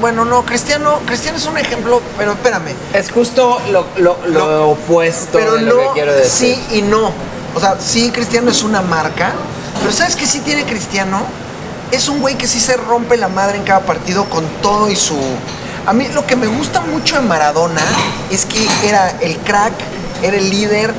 bueno, 0.00 0.24
no, 0.24 0.44
Cristiano, 0.44 1.00
Cristiano 1.04 1.36
es 1.36 1.46
un 1.46 1.58
ejemplo, 1.58 2.00
pero 2.16 2.32
espérame. 2.32 2.72
Es 2.92 3.10
justo 3.10 3.58
lo, 3.72 3.86
lo- 3.96 4.18
lo 4.26 4.28
Lo- 4.28 4.68
opuesto 4.70 5.30
Pero 5.36 5.54
de 5.54 5.62
lo 5.62 5.74
no, 5.74 5.80
que 5.80 5.88
quiero 5.94 6.14
decir. 6.14 6.54
sí 6.70 6.76
y 6.78 6.82
no. 6.82 7.10
O 7.56 7.60
sea, 7.60 7.76
sí, 7.80 8.10
Cristiano 8.12 8.50
es 8.52 8.62
una 8.62 8.80
marca, 8.82 9.32
pero 9.80 9.92
¿sabes 9.92 10.14
qué 10.14 10.26
sí 10.28 10.40
tiene 10.40 10.64
Cristiano? 10.64 11.22
Es 11.90 12.08
un 12.08 12.20
güey 12.20 12.36
que 12.36 12.46
sí 12.46 12.60
se 12.60 12.76
rompe 12.76 13.16
la 13.16 13.28
madre 13.28 13.56
en 13.58 13.64
cada 13.64 13.80
partido 13.80 14.24
con 14.26 14.44
todo 14.62 14.88
y 14.88 14.94
su... 14.96 15.16
A 15.86 15.92
mí 15.92 16.08
lo 16.08 16.26
que 16.26 16.34
me 16.34 16.46
gusta 16.46 16.80
mucho 16.80 17.18
en 17.18 17.28
Maradona 17.28 17.82
es 18.30 18.46
que 18.46 18.66
era 18.88 19.10
el 19.20 19.36
crack, 19.38 19.74
era 20.22 20.36
el 20.36 20.48
líder, 20.48 20.94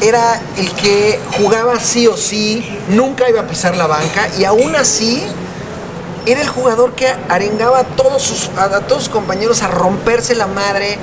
era 0.00 0.40
el 0.56 0.70
que 0.72 1.20
jugaba 1.38 1.78
sí 1.78 2.08
o 2.08 2.16
sí, 2.16 2.78
nunca 2.88 3.28
iba 3.28 3.42
a 3.42 3.46
pisar 3.46 3.76
la 3.76 3.86
banca 3.86 4.28
y 4.36 4.44
aún 4.44 4.74
así 4.74 5.22
era 6.26 6.40
el 6.40 6.48
jugador 6.48 6.94
que 6.94 7.06
arengaba 7.28 7.80
a 7.80 7.84
todos 7.84 8.22
sus, 8.22 8.50
a, 8.58 8.80
todos 8.80 9.04
sus 9.04 9.12
compañeros 9.12 9.62
a 9.62 9.68
romperse 9.68 10.34
la 10.34 10.48
madre. 10.48 10.98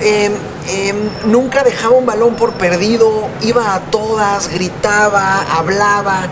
eh, 0.00 0.30
eh, 0.68 0.92
nunca 1.24 1.62
dejaba 1.62 1.94
un 1.94 2.04
balón 2.04 2.34
por 2.34 2.52
perdido, 2.54 3.28
iba 3.40 3.74
a 3.74 3.80
todas, 3.80 4.48
gritaba, 4.48 5.46
hablaba. 5.56 6.28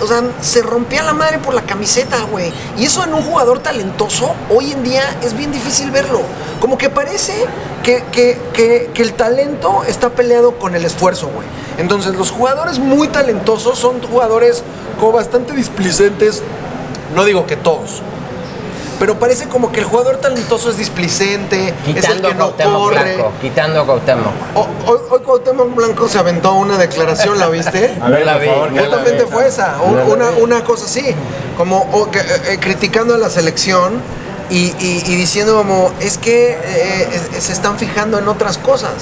O 0.00 0.06
sea, 0.06 0.22
se 0.40 0.62
rompía 0.62 1.02
la 1.02 1.12
madre 1.14 1.38
por 1.38 1.54
la 1.54 1.62
camiseta, 1.62 2.18
güey. 2.30 2.52
Y 2.76 2.84
eso 2.84 3.02
en 3.04 3.14
un 3.14 3.22
jugador 3.22 3.60
talentoso, 3.60 4.34
hoy 4.50 4.72
en 4.72 4.82
día 4.82 5.02
es 5.22 5.36
bien 5.36 5.52
difícil 5.52 5.90
verlo. 5.90 6.20
Como 6.60 6.76
que 6.78 6.90
parece 6.90 7.32
que, 7.82 8.04
que- 8.12 8.38
que- 8.52 9.02
el 9.02 9.14
talento 9.14 9.84
está 9.86 10.10
peleado 10.10 10.58
con 10.58 10.74
el 10.74 10.84
esfuerzo, 10.84 11.28
güey. 11.28 11.46
Entonces, 11.78 12.14
los 12.14 12.30
jugadores 12.30 12.78
muy 12.78 13.08
talentosos 13.08 13.78
son 13.78 14.02
jugadores 14.02 14.62
como 14.98 15.12
bastante 15.12 15.52
displicentes, 15.54 16.42
no 17.14 17.24
digo 17.24 17.46
que 17.46 17.56
todos. 17.56 18.02
Pero 18.98 19.18
parece 19.18 19.46
como 19.48 19.70
que 19.72 19.80
el 19.80 19.86
jugador 19.86 20.16
talentoso 20.16 20.70
es 20.70 20.78
displicente, 20.78 21.68
es 21.68 21.74
el 21.86 21.94
Quitando 21.94 22.28
que 22.28 22.34
a 22.34 22.36
no 22.36 22.44
Cuauhtémoc 22.46 22.78
corre. 22.82 23.14
Blanco, 23.14 23.32
quitando 23.40 23.80
a 23.80 23.84
Cuauhtémoc. 23.86 24.32
O- 24.54 24.68
Hoy, 24.86 24.98
hoy 25.10 25.20
Cuauhtémoc 25.20 25.74
Blanco 25.74 26.08
se 26.08 26.18
aventó 26.18 26.54
una 26.54 26.78
declaración, 26.78 27.38
¿la 27.38 27.48
viste? 27.48 27.96
A 28.02 28.08
ver, 28.08 28.20
No 28.20 28.26
la 28.26 28.38
vi, 28.38 28.48
Justamente 28.78 29.26
fue 29.26 29.46
esa, 29.48 29.76
una, 29.82 30.30
una 30.30 30.64
cosa 30.64 30.86
así, 30.86 31.04
como 31.56 32.10
que, 32.10 32.18
eh, 32.20 32.22
eh, 32.50 32.58
criticando 32.60 33.14
a 33.14 33.18
la 33.18 33.28
selección 33.28 34.00
y, 34.50 34.72
y- 34.78 35.02
y 35.06 35.14
diciendo 35.16 35.56
como, 35.56 35.92
es 36.00 36.18
que 36.18 36.50
eh, 36.62 37.08
es- 37.36 37.44
se 37.44 37.52
están 37.52 37.78
fijando 37.78 38.18
en 38.18 38.28
otras 38.28 38.58
cosas, 38.58 38.92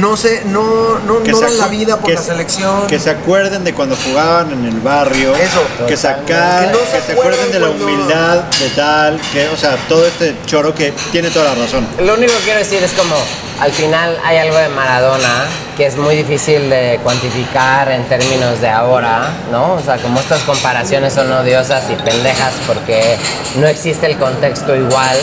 no 0.00 0.16
se, 0.16 0.44
no, 0.46 0.98
no, 1.06 1.20
no 1.20 1.40
dan 1.40 1.58
la 1.58 1.68
vida 1.68 1.98
por 1.98 2.10
la 2.10 2.20
se- 2.20 2.26
selección. 2.28 2.86
Que 2.88 2.98
se 2.98 3.10
acuerden 3.10 3.64
de 3.64 3.72
cuando 3.74 3.96
jugaban 3.96 4.52
en 4.52 4.64
el 4.66 4.80
barrio. 4.80 5.34
Eso. 5.36 5.62
Que, 5.86 5.96
saca- 5.96 6.60
Que 6.60 6.66
no 6.72 6.78
se 6.90 6.98
que 6.98 7.02
se 7.06 7.12
acuerden 7.12 7.52
de 7.52 7.60
la 7.60 7.70
humildad, 7.70 8.38
de 8.58 8.68
tal, 8.70 9.20
que, 9.32 9.48
o 9.48 9.56
sea, 9.56 9.76
todo 9.88 10.06
este 10.06 10.34
choro 10.46 10.74
que 10.74 10.92
tiene 11.12 11.30
toda 11.30 11.54
la 11.54 11.62
razón. 11.62 11.86
Lo 12.00 12.14
único 12.14 12.32
que 12.38 12.44
quiero 12.44 12.58
decir 12.58 12.82
es 12.82 12.92
como, 12.92 13.14
al 13.60 13.72
final 13.72 14.18
hay 14.24 14.38
algo 14.38 14.56
de 14.56 14.68
Maradona 14.68 15.44
que 15.76 15.86
es 15.86 15.96
muy 15.96 16.16
difícil 16.16 16.70
de 16.70 16.98
cuantificar 17.02 17.90
en 17.90 18.04
términos 18.04 18.60
de 18.62 18.70
ahora, 18.70 19.28
¿no? 19.52 19.74
O 19.74 19.80
sea, 19.80 19.98
como 19.98 20.18
estas 20.20 20.42
comparaciones 20.42 21.12
son 21.12 21.30
odiosas 21.30 21.90
y 21.90 21.94
pendejas 21.94 22.54
porque 22.66 23.16
no 23.56 23.66
existe 23.66 24.06
el 24.06 24.16
contexto 24.16 24.74
igual, 24.74 25.16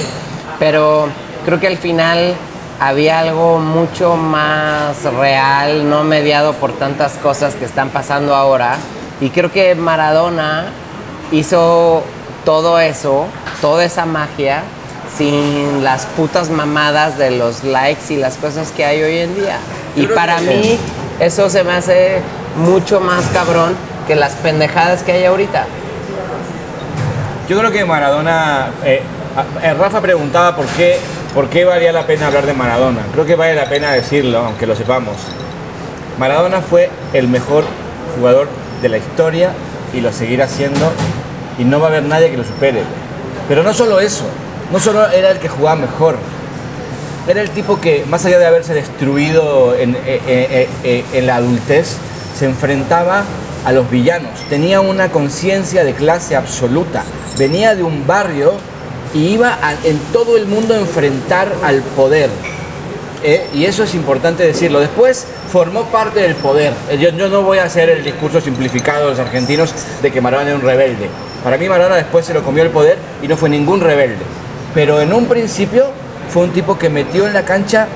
pero 0.59 1.09
creo 1.43 1.59
que 1.59 1.67
al 1.67 1.77
final 1.77 2.35
había 2.79 3.19
algo 3.19 3.57
mucho 3.57 4.15
más 4.15 5.03
real, 5.03 5.89
no 5.89 6.03
mediado 6.03 6.53
por 6.53 6.73
tantas 6.73 7.13
cosas 7.13 7.55
que 7.55 7.65
están 7.65 7.89
pasando 7.89 8.35
ahora, 8.35 8.77
y 9.21 9.29
creo 9.31 9.51
que 9.51 9.73
Maradona 9.73 10.65
hizo 11.31 12.03
todo 12.45 12.79
eso, 12.79 13.25
toda 13.59 13.85
esa 13.85 14.05
magia, 14.05 14.63
sin 15.17 15.83
las 15.83 16.05
putas 16.05 16.49
mamadas 16.49 17.17
de 17.17 17.31
los 17.31 17.63
likes 17.63 18.13
y 18.13 18.17
las 18.17 18.35
cosas 18.37 18.71
que 18.71 18.85
hay 18.85 19.01
hoy 19.01 19.17
en 19.19 19.35
día. 19.35 19.57
Y 19.95 20.07
para 20.07 20.39
mí 20.41 20.77
eso 21.19 21.49
se 21.49 21.63
me 21.63 21.73
hace 21.73 22.19
mucho 22.57 22.99
más 22.99 23.25
cabrón 23.27 23.75
que 24.07 24.15
las 24.15 24.33
pendejadas 24.33 25.03
que 25.03 25.13
hay 25.13 25.25
ahorita. 25.25 25.65
Yo 27.47 27.59
creo 27.59 27.71
que 27.71 27.85
Maradona. 27.85 28.71
eh, 28.83 29.01
eh, 29.63 29.73
Rafa 29.73 30.01
preguntaba 30.01 30.55
por 30.55 30.65
qué 30.67 30.99
¿Por 31.33 31.49
qué 31.49 31.65
valía 31.65 31.91
la 31.91 32.05
pena 32.05 32.27
hablar 32.27 32.45
de 32.45 32.53
Maradona? 32.53 32.99
Creo 33.11 33.25
que 33.25 33.35
vale 33.35 33.55
la 33.55 33.67
pena 33.67 33.91
decirlo, 33.91 34.37
aunque 34.37 34.67
lo 34.67 34.75
sepamos. 34.75 35.15
Maradona 36.19 36.61
fue 36.61 36.91
el 37.11 37.27
mejor 37.27 37.63
jugador 38.15 38.47
de 38.83 38.89
la 38.89 38.97
historia 38.99 39.49
y 39.95 40.01
lo 40.01 40.13
seguirá 40.13 40.47
siendo 40.47 40.91
y 41.57 41.63
no 41.63 41.79
va 41.79 41.87
a 41.87 41.89
haber 41.89 42.03
nadie 42.03 42.29
que 42.29 42.37
lo 42.37 42.43
supere. 42.43 42.83
Pero 43.47 43.63
no 43.63 43.73
solo 43.73 43.99
eso, 43.99 44.25
no 44.71 44.79
solo 44.79 45.09
era 45.09 45.31
el 45.31 45.39
que 45.39 45.49
jugaba 45.49 45.75
mejor, 45.75 46.17
era 47.27 47.41
el 47.41 47.49
tipo 47.49 47.79
que, 47.79 48.05
más 48.09 48.25
allá 48.25 48.37
de 48.39 48.45
haberse 48.45 48.73
destruido 48.73 49.75
en, 49.75 49.95
eh, 49.95 50.21
eh, 50.27 50.69
eh, 50.83 51.05
en 51.13 51.27
la 51.27 51.37
adultez, 51.37 51.95
se 52.37 52.45
enfrentaba 52.45 53.23
a 53.65 53.71
los 53.71 53.89
villanos. 53.89 54.31
Tenía 54.49 54.81
una 54.81 55.09
conciencia 55.09 55.83
de 55.83 55.93
clase 55.93 56.35
absoluta. 56.35 57.03
Venía 57.37 57.75
de 57.75 57.83
un 57.83 58.05
barrio 58.05 58.53
y 59.13 59.27
iba 59.27 59.57
en 59.83 59.97
todo 60.11 60.35
el 60.37 60.47
mundo 60.47 60.73
a 60.73 60.79
enfrentar 60.79 61.53
al 61.63 61.81
poder. 61.81 62.29
Y 63.53 63.63
eso 63.63 63.83
es 63.83 63.95
importante 63.95 64.45
decirlo. 64.45 64.81
Después 64.81 65.25
formó 65.49 65.85
parte 65.85 66.19
del 66.19 66.35
poder. 66.35 66.73
Yo, 66.99 67.09
yo 67.09 67.29
no 67.29 67.41
voy 67.41 67.59
a 67.59 67.63
hacer 67.63 67.89
el 67.89 68.03
discurso 68.03 68.41
simplificado 68.41 69.05
de 69.05 69.11
los 69.11 69.19
argentinos 69.19 69.73
de 70.01 70.11
que 70.11 70.19
Maradona 70.19 70.49
era 70.49 70.59
un 70.59 70.65
rebelde. 70.65 71.07
Para 71.41 71.57
mí 71.57 71.69
Maradona 71.69 71.95
después 71.95 72.25
se 72.25 72.33
lo 72.33 72.43
comió 72.43 72.63
el 72.63 72.69
poder 72.69 72.97
y 73.21 73.29
no 73.29 73.37
fue 73.37 73.47
ningún 73.47 73.79
rebelde. 73.79 74.23
Pero 74.73 74.99
en 74.99 75.13
un 75.13 75.27
principio 75.27 75.85
fue 76.33 76.45
un 76.45 76.51
tipo 76.51 76.79
que 76.79 76.89
metió 76.89 77.27
en 77.27 77.33
la 77.33 77.45
cancha 77.45 77.87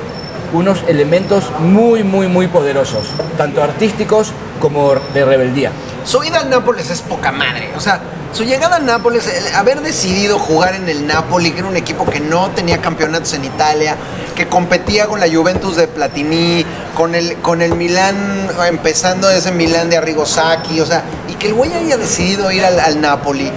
unos 0.54 0.84
elementos 0.88 1.46
muy, 1.60 2.04
muy, 2.04 2.28
muy 2.28 2.48
poderosos, 2.48 3.08
tanto 3.36 3.64
artísticos 3.64 4.32
como 4.62 4.94
de 5.14 5.26
rebeldía. 5.26 5.72
Su 6.06 6.24
ida 6.24 6.42
al 6.42 6.50
Nápoles 6.52 6.92
es 6.92 7.02
poca 7.02 7.32
madre. 7.32 7.72
O 7.76 7.80
sea, 7.80 8.00
su 8.34 8.44
llegada 8.44 8.76
al 8.76 8.86
Nápoles, 8.86 9.28
el 9.28 9.56
haber 9.56 9.82
decidido 9.82 10.38
jugar 10.38 10.76
en 10.76 10.88
el 10.88 11.08
Napoli, 11.08 11.52
que 11.52 11.60
era 11.60 11.68
un 11.68 11.78
equipo 11.78 12.06
que 12.06 12.20
no 12.20 12.52
tenía 12.52 12.80
campeonatos 12.80 13.34
en 13.34 13.44
Italia, 13.44 13.96
que 14.36 14.48
competía 14.48 15.08
con 15.08 15.20
la 15.20 15.28
Juventus 15.28 15.76
de 15.76 15.88
Platini, 15.88 16.64
con 16.96 17.16
el, 17.16 17.38
con 17.38 17.64
el 17.64 17.74
Milán, 17.74 18.16
empezando 18.70 19.32
ese 19.32 19.52
Milán 19.52 19.90
de 19.90 19.98
Arrigo 19.98 20.28
Sacchi, 20.28 20.80
o 20.80 20.86
sea, 20.86 21.02
y 21.28 21.34
que 21.34 21.48
el 21.48 21.56
güey 21.56 21.74
haya 21.74 21.98
decidido 21.98 22.52
ir 22.52 22.64
al, 22.64 22.80
al 22.80 23.02
Napoli, 23.02 23.52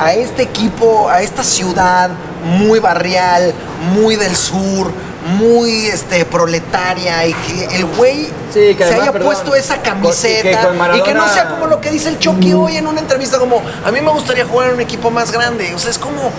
a 0.00 0.12
este 0.12 0.42
equipo, 0.42 1.08
a 1.08 1.22
esta 1.22 1.44
ciudad 1.44 2.10
muy 2.44 2.78
barrial, 2.78 3.52
muy 3.94 4.16
del 4.16 4.34
sur, 4.36 4.90
muy 5.38 5.86
este 5.86 6.24
proletaria 6.24 7.26
y 7.26 7.32
que 7.32 7.76
el 7.76 7.86
güey 7.86 8.26
Sí, 8.52 8.74
que 8.76 8.84
se 8.84 8.94
haya 8.94 9.10
perdón, 9.10 9.26
puesto 9.28 9.54
esa 9.54 9.74
con- 9.76 9.82
que 9.84 9.88
camiseta 9.90 10.70
y 10.96 11.02
que 11.02 11.14
no 11.14 11.32
sea 11.32 11.48
como 11.48 11.66
lo 11.66 11.80
que 11.80 11.90
dice 11.90 12.10
el 12.10 12.18
Chucky 12.18 12.52
hoy 12.52 12.76
en 12.76 12.86
una 12.86 13.00
entrevista 13.00 13.38
como 13.38 13.62
a 13.84 13.90
mí 13.90 14.00
me 14.00 14.10
gustaría 14.10 14.44
jugar 14.44 14.68
en 14.68 14.74
un 14.74 14.80
equipo 14.82 15.10
más 15.10 15.32
grande 15.32 15.74
o 15.74 15.78
sea 15.78 15.90
es 15.90 15.98
como 15.98 16.30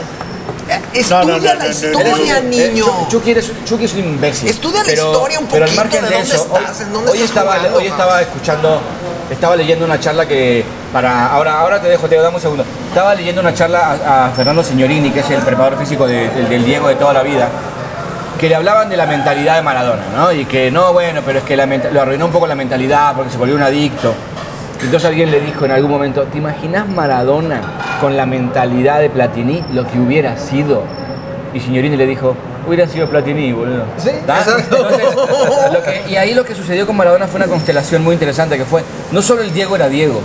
estudia 0.93 1.19
no, 1.23 1.37
no, 1.37 1.37
la 1.39 1.53
no, 1.55 1.59
no, 1.63 1.69
historia 1.69 2.39
niño. 2.41 2.85
Chu- 2.85 3.07
Chucky, 3.09 3.31
eres- 3.31 3.51
Chucky 3.65 3.85
es 3.85 3.93
un 3.93 3.99
imbécil. 3.99 4.49
Estudia 4.49 4.83
la 4.83 4.93
historia 4.93 5.39
un 5.39 5.47
Pero 5.47 5.65
al 5.65 5.71
poquito 5.71 5.83
margen 5.83 6.01
de 6.03 6.09
de, 6.09 6.15
dónde 6.15 6.35
eso, 6.35 6.43
estás, 6.43 6.77
hoy, 6.79 6.83
en 6.85 6.93
dónde 6.93 7.11
hoy 7.11 7.17
estás 7.17 7.29
estaba, 7.29 7.55
jugando, 7.57 7.77
hoy 7.77 7.85
estaba 7.87 8.21
escuchando, 8.21 8.81
estaba 9.29 9.55
leyendo 9.55 9.85
una 9.85 9.99
charla 9.99 10.25
que 10.27 10.63
para 10.93 11.27
ahora, 11.31 11.59
ahora 11.59 11.79
te 11.81 11.88
dejo, 11.88 12.07
te 12.07 12.15
dame 12.17 12.35
un 12.35 12.41
segundo. 12.41 12.65
Estaba 12.89 13.15
leyendo 13.15 13.41
una 13.41 13.53
charla 13.53 14.25
a, 14.25 14.29
Fernando 14.29 14.63
Signorini, 14.63 15.09
que 15.11 15.19
es 15.21 15.29
el 15.31 15.41
preparador 15.41 15.79
físico 15.79 16.07
de- 16.07 16.29
del- 16.29 16.63
Diego 16.65 16.88
de 16.88 16.95
toda 16.95 17.13
la 17.13 17.23
vida, 17.23 17.47
que 18.39 18.49
le 18.49 18.55
hablaban 18.55 18.89
de 18.89 18.97
la 18.97 19.05
mentalidad 19.05 19.55
de 19.55 19.61
Maradona, 19.61 20.03
¿no? 20.15 20.31
Y 20.31 20.45
que 20.45 20.69
no, 20.71 20.93
bueno, 20.93 21.21
pero 21.25 21.39
es 21.39 21.45
que 21.45 21.55
la 21.57 21.65
lo 21.65 22.01
arruinó 22.01 22.25
un 22.25 22.31
poco 22.31 22.47
la 22.47 22.55
mentalidad 22.55 23.13
porque 23.15 23.31
se 23.31 23.38
volvió 23.38 23.55
un 23.55 23.61
adicto. 23.63 24.13
Entonces 24.81 25.07
alguien 25.09 25.31
le 25.31 25.39
dijo 25.39 25.65
en 25.65 25.71
algún 25.71 25.89
momento, 25.89 26.23
¿te 26.23 26.38
imaginas 26.38 26.88
Maradona 26.88 27.61
con 28.01 28.15
la 28.17 28.25
mentalidad 28.25 28.99
de 28.99 29.09
Platini, 29.09 29.63
lo 29.73 29.88
que 29.88 29.97
hubiera 29.99 30.38
sido? 30.38 30.83
Y 31.53 31.59
Signorini 31.61 31.95
le 31.95 32.05
dijo, 32.05 32.35
hubiera 32.67 32.88
sido 32.88 33.08
Platini, 33.10 33.51
boludo. 33.54 33.84
Sí, 33.97 34.10
exacto. 34.10 34.78
Entonces, 34.78 35.06
lo 35.73 35.84
que- 35.84 36.04
y 36.10 36.15
ahí 36.15 36.34
lo 36.34 36.43
que 36.45 36.56
sucedió 36.56 36.86
con 36.88 36.95
Maradona 36.95 37.28
fue 37.28 37.38
una 37.38 37.47
constelación 37.47 38.04
muy 38.04 38.13
interesante, 38.13 38.58
que 38.58 38.65
fue, 38.65 38.84
no 39.12 39.21
solo 39.21 39.41
el 39.41 39.54
Diego 39.54 39.75
era 39.75 39.88
Diego, 39.89 40.19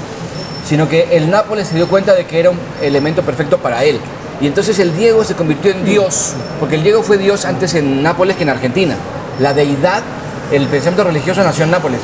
sino 0.67 0.89
que 0.89 1.09
el 1.17 1.31
Nápoles 1.31 1.69
se 1.69 1.75
dio 1.75 1.89
cuenta 1.89 2.15
de 2.15 2.27
que 2.27 2.41
era 2.41 2.51
un 2.51 2.59
elemento 2.83 3.23
perfecto 3.23 3.59
para 3.59 3.85
él. 3.85 4.01
Y 4.41 4.47
entonces 4.47 4.79
el 4.79 4.97
Diego 4.97 5.23
se 5.25 5.35
convirtió 5.35 5.71
en 5.71 5.85
Dios, 5.85 6.33
porque 6.59 6.77
el 6.77 6.83
Diego 6.83 7.03
fue 7.03 7.19
Dios 7.19 7.45
antes 7.45 7.75
en 7.75 8.03
Nápoles 8.03 8.37
que 8.37 8.43
en 8.45 8.49
Argentina. 8.51 8.95
La 9.39 9.53
deidad, 9.53 10.03
el 10.51 10.67
pensamiento 10.67 11.05
religioso 11.05 11.43
nació 11.43 11.65
en 11.65 11.71
Nápoles. 11.73 12.01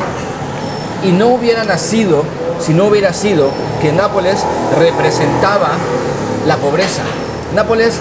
Y 1.03 1.13
no 1.13 1.29
hubiera 1.29 1.65
nacido 1.65 2.25
si 2.61 2.73
no 2.75 2.87
hubiera 2.87 3.13
sido 3.13 3.51
que 3.81 3.93
Nápoles 3.93 4.37
representaba 4.79 5.71
la 6.47 6.57
pobreza. 6.57 7.03
Nápoles 7.55 8.01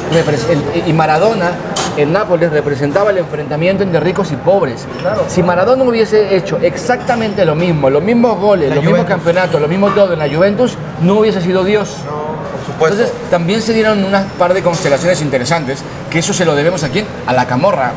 y 0.85 0.93
Maradona 0.93 1.51
en 1.97 2.11
Nápoles 2.11 2.51
representaba 2.51 3.11
el 3.11 3.19
enfrentamiento 3.19 3.83
entre 3.83 3.99
ricos 3.99 4.31
y 4.31 4.35
pobres. 4.35 4.85
Si 5.27 5.43
Maradona 5.43 5.83
hubiese 5.83 6.35
hecho 6.35 6.57
exactamente 6.57 7.45
lo 7.45 7.55
mismo, 7.55 7.89
los 7.89 8.03
mismos 8.03 8.37
goles, 8.39 8.73
los 8.73 8.83
mismos 8.83 9.05
campeonatos, 9.05 9.61
lo 9.61 9.67
mismo 9.67 9.89
todo 9.91 10.13
en 10.13 10.19
la 10.19 10.29
Juventus, 10.29 10.77
no 11.01 11.19
hubiese 11.19 11.41
sido 11.41 11.63
Dios. 11.63 11.97
por 12.05 12.73
supuesto 12.73 13.01
Entonces 13.01 13.29
también 13.29 13.61
se 13.61 13.73
dieron 13.73 14.03
unas 14.03 14.25
par 14.33 14.53
de 14.53 14.61
constelaciones 14.61 15.21
interesantes, 15.21 15.83
que 16.09 16.19
eso 16.19 16.33
se 16.33 16.45
lo 16.45 16.55
debemos 16.55 16.83
a 16.83 16.89
quién? 16.89 17.05
A 17.25 17.33
la 17.33 17.45
camorra. 17.45 17.93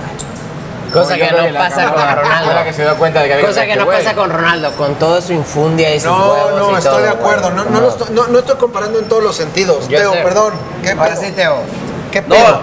Cosa 0.93 1.15
que 1.17 1.31
no 1.31 1.59
pasa 1.59 1.93
con 1.93 2.17
Ronaldo. 2.17 2.45
fue 2.47 2.55
la 2.55 2.65
que 2.65 2.73
se 2.73 2.83
dio 2.83 2.97
cuenta 2.97 3.21
de 3.23 3.29
que 3.29 3.35
había 3.35 3.47
Cosa 3.47 3.67
que 3.67 3.77
no 3.77 3.87
pasa 3.87 4.15
con 4.15 4.31
Ronaldo, 4.31 4.73
con 4.73 4.95
toda 4.97 5.21
su 5.21 5.33
infundia 5.33 5.95
y 5.95 6.01
sus 6.01 6.11
no 6.11 6.33
huevos 6.33 6.53
no 6.61 6.71
y 6.71 6.75
estoy 6.75 6.93
todo, 6.93 7.03
de 7.03 7.09
acuerdo 7.09 7.51
no, 7.51 7.65
no, 7.65 7.81
lo 7.81 7.89
estoy, 7.91 8.09
no, 8.15 8.27
no 8.29 8.39
estoy 8.39 8.57
comparando 8.57 8.99
en 8.99 9.05
todos 9.09 9.23
los 9.23 9.37
sentidos 9.37 9.89
Yo 9.89 9.99
Teo 9.99 10.13
sé. 10.13 10.23
perdón 10.23 10.55
¿qué 10.83 10.91
Ahora 10.91 11.11
pedo? 11.15 11.21
sí, 11.23 11.33
Teo. 11.33 11.57
¿Qué 12.13 12.23
No, 12.23 12.29
pedo? 12.29 12.61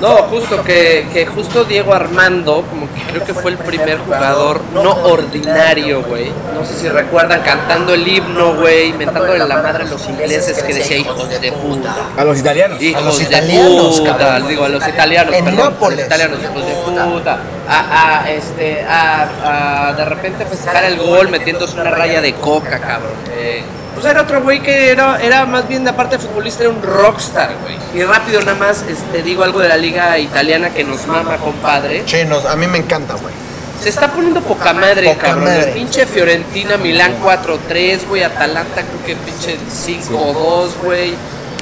No, 0.00 0.16
justo 0.24 0.62
que, 0.64 1.06
que 1.12 1.26
justo 1.26 1.64
Diego 1.64 1.92
Armando, 1.92 2.64
como 2.68 2.86
que 2.94 3.02
creo 3.02 3.24
que 3.24 3.34
fue 3.34 3.50
el 3.50 3.58
primer 3.58 3.98
jugador 3.98 4.60
no 4.72 4.92
ordinario, 5.04 6.02
güey. 6.02 6.32
No 6.54 6.64
sé 6.64 6.74
si 6.74 6.88
recuerdan 6.88 7.42
cantando 7.42 7.92
el 7.94 8.06
himno, 8.06 8.54
güey, 8.56 8.92
mentándole 8.94 9.46
la 9.46 9.62
madre 9.62 9.84
a 9.84 9.86
los 9.86 10.06
ingleses 10.08 10.62
que 10.62 10.72
decía 10.74 10.96
hijos 10.96 11.28
de 11.28 11.52
puta. 11.52 11.94
A 12.16 12.24
los 12.24 12.38
italianos. 12.38 12.80
Hijos 12.80 13.04
los 13.04 13.18
de 13.18 13.24
italianos, 13.24 14.00
puta, 14.00 14.16
cabrón. 14.16 14.48
digo, 14.48 14.64
a 14.64 14.68
los 14.70 14.88
italianos, 14.88 15.34
En 15.34 15.44
perdón, 15.44 15.64
Nápoles. 15.74 15.98
a 15.98 16.00
los 16.00 16.06
italianos, 16.06 16.38
hijos 16.42 16.66
de 16.66 16.72
puta. 17.12 17.38
A, 17.68 18.20
a, 18.22 18.30
este, 18.30 18.82
a, 18.82 19.88
a 19.88 19.92
de 19.92 20.04
repente 20.04 20.44
festejar 20.46 20.84
el 20.84 20.96
gol 20.98 21.28
metiéndose 21.28 21.78
una 21.80 21.90
raya 21.90 22.20
de 22.20 22.32
coca, 22.34 22.78
cabrón. 22.80 23.12
Eh, 23.32 23.62
pues 23.94 24.06
era 24.06 24.22
otro 24.22 24.42
güey 24.42 24.60
que 24.60 24.90
era, 24.90 25.20
era 25.22 25.44
más 25.46 25.66
bien, 25.68 25.84
de 25.84 25.90
aparte 25.90 26.16
de 26.18 26.22
futbolista, 26.22 26.62
era 26.64 26.70
un 26.72 26.82
rockstar, 26.82 27.54
güey. 27.62 27.76
Y 27.94 28.04
rápido 28.04 28.40
nada 28.40 28.54
más, 28.58 28.82
este, 28.88 29.22
digo 29.22 29.42
algo 29.44 29.60
de 29.60 29.68
la 29.68 29.76
liga 29.76 30.18
italiana 30.18 30.70
que 30.70 30.84
nos 30.84 31.06
mama, 31.06 31.36
compadre. 31.38 32.04
Chinos, 32.04 32.44
a 32.46 32.56
mí 32.56 32.66
me 32.66 32.78
encanta 32.78 33.14
güey 33.14 33.34
Se 33.82 33.88
está 33.88 34.08
poniendo 34.12 34.40
poca 34.42 34.72
madre, 34.72 35.08
Poca 35.08 35.26
cabrón. 35.28 35.44
madre. 35.44 35.68
El 35.68 35.74
pinche 35.74 36.06
Fiorentina, 36.06 36.76
Milán 36.76 37.14
4-3, 37.22 38.06
güey. 38.08 38.22
Atalanta 38.22 38.82
creo 38.82 39.04
que 39.06 39.16
pinche 39.16 39.56
5-2, 39.68 40.70
güey. 40.84 41.14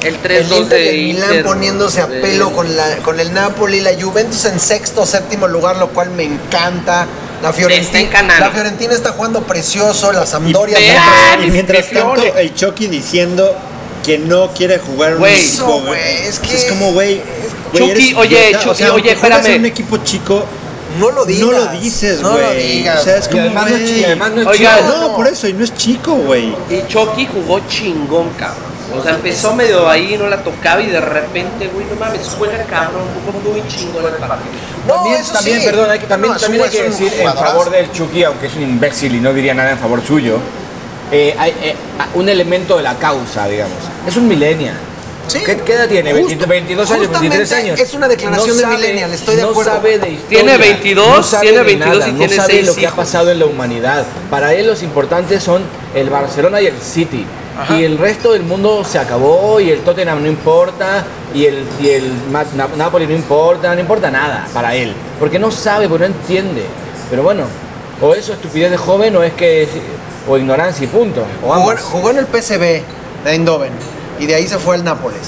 El 0.03 0.23
3-2 0.23 0.29
el 0.29 0.53
Inter 0.53 0.69
de 0.69 0.91
el 0.91 0.97
Milán 1.07 1.29
Inter, 1.31 1.45
poniéndose 1.45 2.01
a 2.01 2.07
de- 2.07 2.21
pelo 2.21 2.53
con, 2.53 2.77
la, 2.77 2.97
con 2.99 3.19
el 3.19 3.33
Napoli, 3.35 3.81
la 3.81 3.91
Juventus 4.01 4.45
en 4.45 4.61
sexto 4.61 5.05
séptimo 5.07 5.49
lugar, 5.49 5.77
lo 5.77 5.89
cual 5.89 6.11
me 6.11 6.23
encanta. 6.25 7.07
La 7.43 7.53
Fiorentina, 7.53 8.01
encanando. 8.01 8.45
la 8.47 8.51
Fiorentina 8.51 8.95
está 8.95 9.13
jugando 9.13 9.43
precioso, 9.43 10.13
la 10.13 10.27
Sampdoria. 10.27 10.79
Y- 10.81 10.85
no- 10.87 10.91
¡Ah, 10.99 11.37
Y 11.39 11.43
mis 11.45 11.53
mientras 11.53 11.89
tanto, 11.91 12.23
el 12.37 12.55
Chucky 12.55 12.87
diciendo 12.89 13.55
que 14.05 14.19
no 14.19 14.49
quiere 14.53 14.79
jugar 14.79 15.17
un 15.17 15.27
equipo, 15.27 15.95
es 15.95 16.39
que- 16.39 16.55
Es 16.57 16.65
como, 16.65 16.93
güey. 16.93 17.21
Chucky, 17.73 17.91
eres 17.91 18.15
oye. 18.17 18.53
Chucky, 18.55 18.69
o 18.69 18.75
sea, 18.75 18.93
oye, 18.95 19.13
espérame. 19.13 19.47
en 19.47 19.61
un 19.61 19.67
equipo 19.67 19.99
chico, 19.99 20.45
no 20.99 21.11
lo 21.11 21.25
digas. 21.27 21.47
no 21.47 21.53
lo 21.53 21.67
dices, 21.81 22.21
no 22.23 22.31
lo 22.39 22.45
güey. 22.47 22.73
digas. 22.79 23.01
o 23.01 23.05
sea, 23.05 23.17
es 23.19 23.29
como, 23.29 23.41
además 23.43 23.71
no 23.71 23.77
es 23.77 24.05
además 24.07 24.31
no 24.33 24.41
es 24.41 24.47
Oiga, 24.49 24.77
chico. 24.79 24.89
No, 24.89 25.17
por 25.17 25.27
eso, 25.29 25.47
y 25.49 25.53
no 25.53 25.65
es 25.65 25.75
chico, 25.77 26.15
güey. 26.15 26.57
Y 26.71 26.85
Chucky 26.89 27.27
jugó 27.33 27.61
chingón, 27.69 28.31
cabrón. 28.31 28.78
O 28.97 29.03
sea, 29.03 29.15
empezó 29.15 29.55
medio 29.55 29.89
ahí, 29.89 30.17
no 30.19 30.29
la 30.29 30.43
tocaba 30.43 30.81
y 30.81 30.87
de 30.87 31.01
repente, 31.01 31.69
güey, 31.73 31.87
no 31.87 31.97
mames, 31.97 32.35
juega 32.39 32.65
cabrón, 32.65 33.03
jugó 33.27 33.53
muy 33.53 33.67
chingón 33.69 34.05
el 34.07 34.13
partido. 34.13 34.51
No, 34.87 34.95
también, 34.95 35.21
eso 35.21 35.33
también, 35.35 35.61
sí. 35.61 35.67
perdón, 35.67 35.91
hay 35.91 35.99
que, 35.99 36.07
también, 36.07 36.33
No, 36.33 36.39
también 36.41 36.65
hay 36.65 36.71
que 36.71 36.83
decir 36.85 37.13
en 37.19 37.35
favor 37.35 37.71
del 37.71 37.93
Chucky, 37.93 38.25
aunque 38.25 38.47
es 38.47 38.55
un 38.57 38.63
imbécil 38.63 39.15
y 39.15 39.21
no 39.21 39.33
diría 39.35 39.53
nada 39.55 39.71
en 39.73 39.79
favor 39.79 40.03
suyo, 40.07 40.39
eh, 41.13 41.35
hay 41.39 41.51
eh, 41.63 41.75
un 42.15 42.29
elemento 42.29 42.77
de 42.79 42.83
la 42.83 42.95
causa, 42.97 43.47
digamos. 43.47 43.77
Es 44.07 44.17
un 44.17 44.27
millennial. 44.27 44.75
Sí. 45.27 45.41
¿Qué, 45.45 45.59
qué 45.59 45.75
edad 45.75 45.87
tiene? 45.89 46.11
Justo- 46.15 46.47
¿20, 46.47 46.49
22 46.49 46.91
años, 46.91 47.01
23 47.11 47.21
justamente 47.41 47.55
años. 47.55 47.81
es 47.81 47.93
una 47.95 48.09
declaración 48.09 48.57
de 48.57 48.67
millennial, 48.67 49.13
estoy 49.13 49.37
de 49.37 49.43
no 49.43 49.51
acuerdo. 49.51 49.73
sabe 49.73 49.99
de 49.99 50.11
historia. 50.13 50.39
Tiene 50.41 50.57
22, 50.57 51.09
no 51.17 51.23
sabe 51.23 51.43
tiene 51.43 51.59
de 51.59 51.65
22 51.65 51.99
nada, 51.99 52.09
y 52.09 52.13
no 52.13 52.19
tiene 52.19 52.37
sabe 52.37 52.53
seis 52.55 52.67
lo 52.67 52.75
que 52.75 52.81
ha 52.81 52.83
hijos. 52.85 52.97
pasado 52.97 53.31
en 53.31 53.39
la 53.39 53.45
humanidad. 53.45 54.05
Para 54.31 54.55
él 54.55 54.67
los 54.67 54.83
importantes 54.83 55.43
son 55.43 55.63
el 55.95 56.09
Barcelona 56.09 56.63
y 56.63 56.67
el 56.69 56.79
City. 56.81 57.27
Y 57.71 57.83
el 57.83 57.99
resto 57.99 58.33
del 58.33 58.45
mundo 58.45 58.85
se 58.85 58.99
acabó 58.99 59.59
y 59.61 59.71
el 59.71 59.81
Tottenham 59.81 60.23
no 60.23 60.29
importa 60.29 61.05
y 61.35 61.45
el, 61.45 61.65
y 61.81 61.89
el 61.89 62.13
Napoli 62.77 63.07
no 63.07 63.15
importa, 63.15 63.75
no 63.75 63.81
importa 63.81 64.11
nada 64.11 64.47
para 64.55 64.75
él. 64.75 64.95
Porque 65.19 65.39
no 65.39 65.51
sabe, 65.51 65.89
porque 65.89 66.09
no 66.09 66.15
entiende. 66.15 66.65
Pero 67.11 67.23
bueno, 67.23 67.45
o 68.01 68.15
eso 68.15 68.33
es 68.33 68.39
estupidez 68.39 68.71
de 68.71 68.77
joven 68.77 69.17
o 69.17 69.23
es 69.23 69.33
que 69.33 69.67
o 70.29 70.39
ignorancia 70.39 70.85
y 70.85 70.87
punto. 70.87 71.23
O 71.43 71.53
Jugó, 71.53 71.55
ambas. 71.55 71.81
jugó 71.83 72.11
en 72.11 72.19
el 72.19 72.27
PSV 72.27 72.61
de 72.61 72.85
Eindhoven 73.27 73.73
y 74.21 74.27
de 74.27 74.35
ahí 74.35 74.47
se 74.47 74.59
fue 74.59 74.77
al 74.77 74.85
Nápoles. 74.85 75.19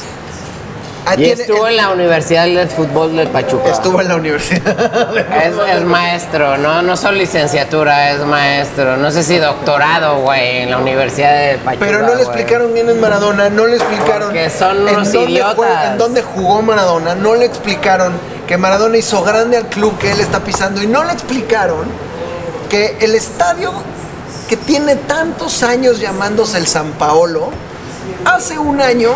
Y 1.17 1.25
estuvo 1.25 1.67
en 1.67 1.77
la 1.77 1.91
Universidad 1.91 2.45
del 2.45 2.69
Fútbol 2.69 3.17
del 3.17 3.29
Pachuca. 3.29 3.71
Estuvo 3.71 4.01
en 4.01 4.09
la 4.09 4.17
universidad. 4.17 5.17
Es, 5.45 5.55
es 5.77 5.85
maestro, 5.85 6.57
¿no? 6.59 6.83
No 6.83 6.97
solo 6.97 7.17
licenciatura, 7.19 8.11
es 8.13 8.21
maestro. 8.21 8.97
No 8.97 9.11
sé 9.11 9.23
si 9.25 9.39
doctorado, 9.39 10.21
güey, 10.21 10.59
en 10.59 10.71
la 10.71 10.79
Universidad 10.79 11.33
del 11.35 11.59
Pachuca. 11.59 11.85
Pero 11.87 12.03
no 12.03 12.15
le 12.15 12.23
explicaron 12.23 12.73
bien 12.75 12.89
en 12.89 13.01
Maradona, 13.01 13.51
no 13.51 13.67
le 13.67 13.77
explicaron 13.77 14.29
Porque 14.29 14.51
son 14.51 14.79
unos 14.83 15.09
en 15.09 15.13
dónde 15.13 15.31
idiotas. 15.33 15.55
fue- 15.57 15.87
en 15.87 15.99
dónde 15.99 16.23
jugó 16.23 16.63
Maradona, 16.63 17.15
no 17.15 17.35
le 17.35 17.47
explicaron 17.47 18.13
que 18.47 18.57
Maradona 18.57 18.97
hizo 18.99 19.23
grande 19.23 19.57
al 19.57 19.67
club 19.67 19.97
que 19.99 20.13
él 20.13 20.21
está 20.21 20.41
pisando 20.41 20.83
y 20.83 20.87
no 20.87 21.03
le 21.05 21.13
explicaron 21.13 21.85
que 22.69 22.97
el 23.01 23.15
estadio 23.15 23.73
que 24.49 24.57
tiene 24.57 24.97
tantos 24.97 25.63
años 25.63 25.99
llamándose 26.01 26.59
el 26.59 26.67
San 26.67 26.93
Paolo, 26.93 27.51
hace 28.25 28.59
un 28.59 28.81
año 28.81 29.13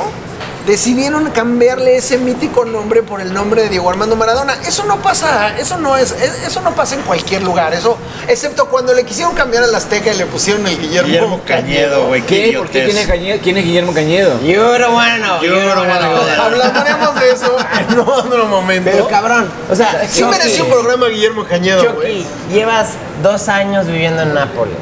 decidieron 0.66 1.30
cambiarle 1.30 1.96
ese 1.96 2.16
mítico 2.18 2.64
nombre 2.64 3.02
por 3.02 3.20
el 3.20 3.34
nombre 3.34 3.62
de 3.64 3.68
Diego 3.68 3.90
Armando 3.90 4.16
Maradona. 4.16 4.54
Eso 4.66 4.84
no 4.84 4.96
pasa, 5.02 5.56
eso 5.58 5.76
no 5.76 5.96
es, 5.96 6.12
es- 6.12 6.46
eso 6.46 6.60
no 6.62 6.74
pasa 6.74 6.94
en 6.94 7.02
cualquier 7.02 7.42
lugar, 7.42 7.74
eso, 7.74 7.98
excepto 8.28 8.66
cuando 8.68 8.94
le 8.94 9.04
quisieron 9.04 9.34
cambiar 9.34 9.64
al 9.64 9.74
Azteca 9.74 10.12
y 10.12 10.16
le 10.16 10.26
pusieron 10.26 10.66
el 10.66 10.78
Guillermo, 10.78 11.08
Guillermo 11.08 11.40
Cañedo, 11.46 12.06
güey. 12.06 12.22
¿Qué? 12.22 12.54
¿Por 12.56 12.68
qué? 12.70 12.84
¿Quién 12.84 12.96
es, 12.96 13.06
Cañedo? 13.06 13.38
¿Quién 13.42 13.56
es 13.58 13.64
Guillermo 13.64 13.92
Cañedo? 13.92 14.40
You 14.40 14.60
don't 14.62 14.94
wanna 14.94 15.18
know, 15.18 15.42
you 15.42 15.50
don't 15.50 15.76
wanna 15.76 15.98
know. 15.98 16.44
Hablaremos 16.44 17.20
de 17.20 17.30
eso 17.30 17.56
en 17.90 17.98
otro 17.98 18.46
momento. 18.46 18.90
Pero 18.90 19.08
cabrón, 19.08 19.48
o 19.70 19.74
sea, 19.76 20.06
sí 20.08 20.20
Chucky, 20.20 20.30
mereció 20.30 20.64
un 20.64 20.70
programa 20.70 21.08
Guillermo 21.08 21.44
Cañedo, 21.44 21.94
güey. 21.94 22.24
Llevas 22.50 22.90
dos 23.22 23.48
años 23.48 23.86
viviendo 23.86 24.22
en 24.22 24.32
Nápoles. 24.34 24.76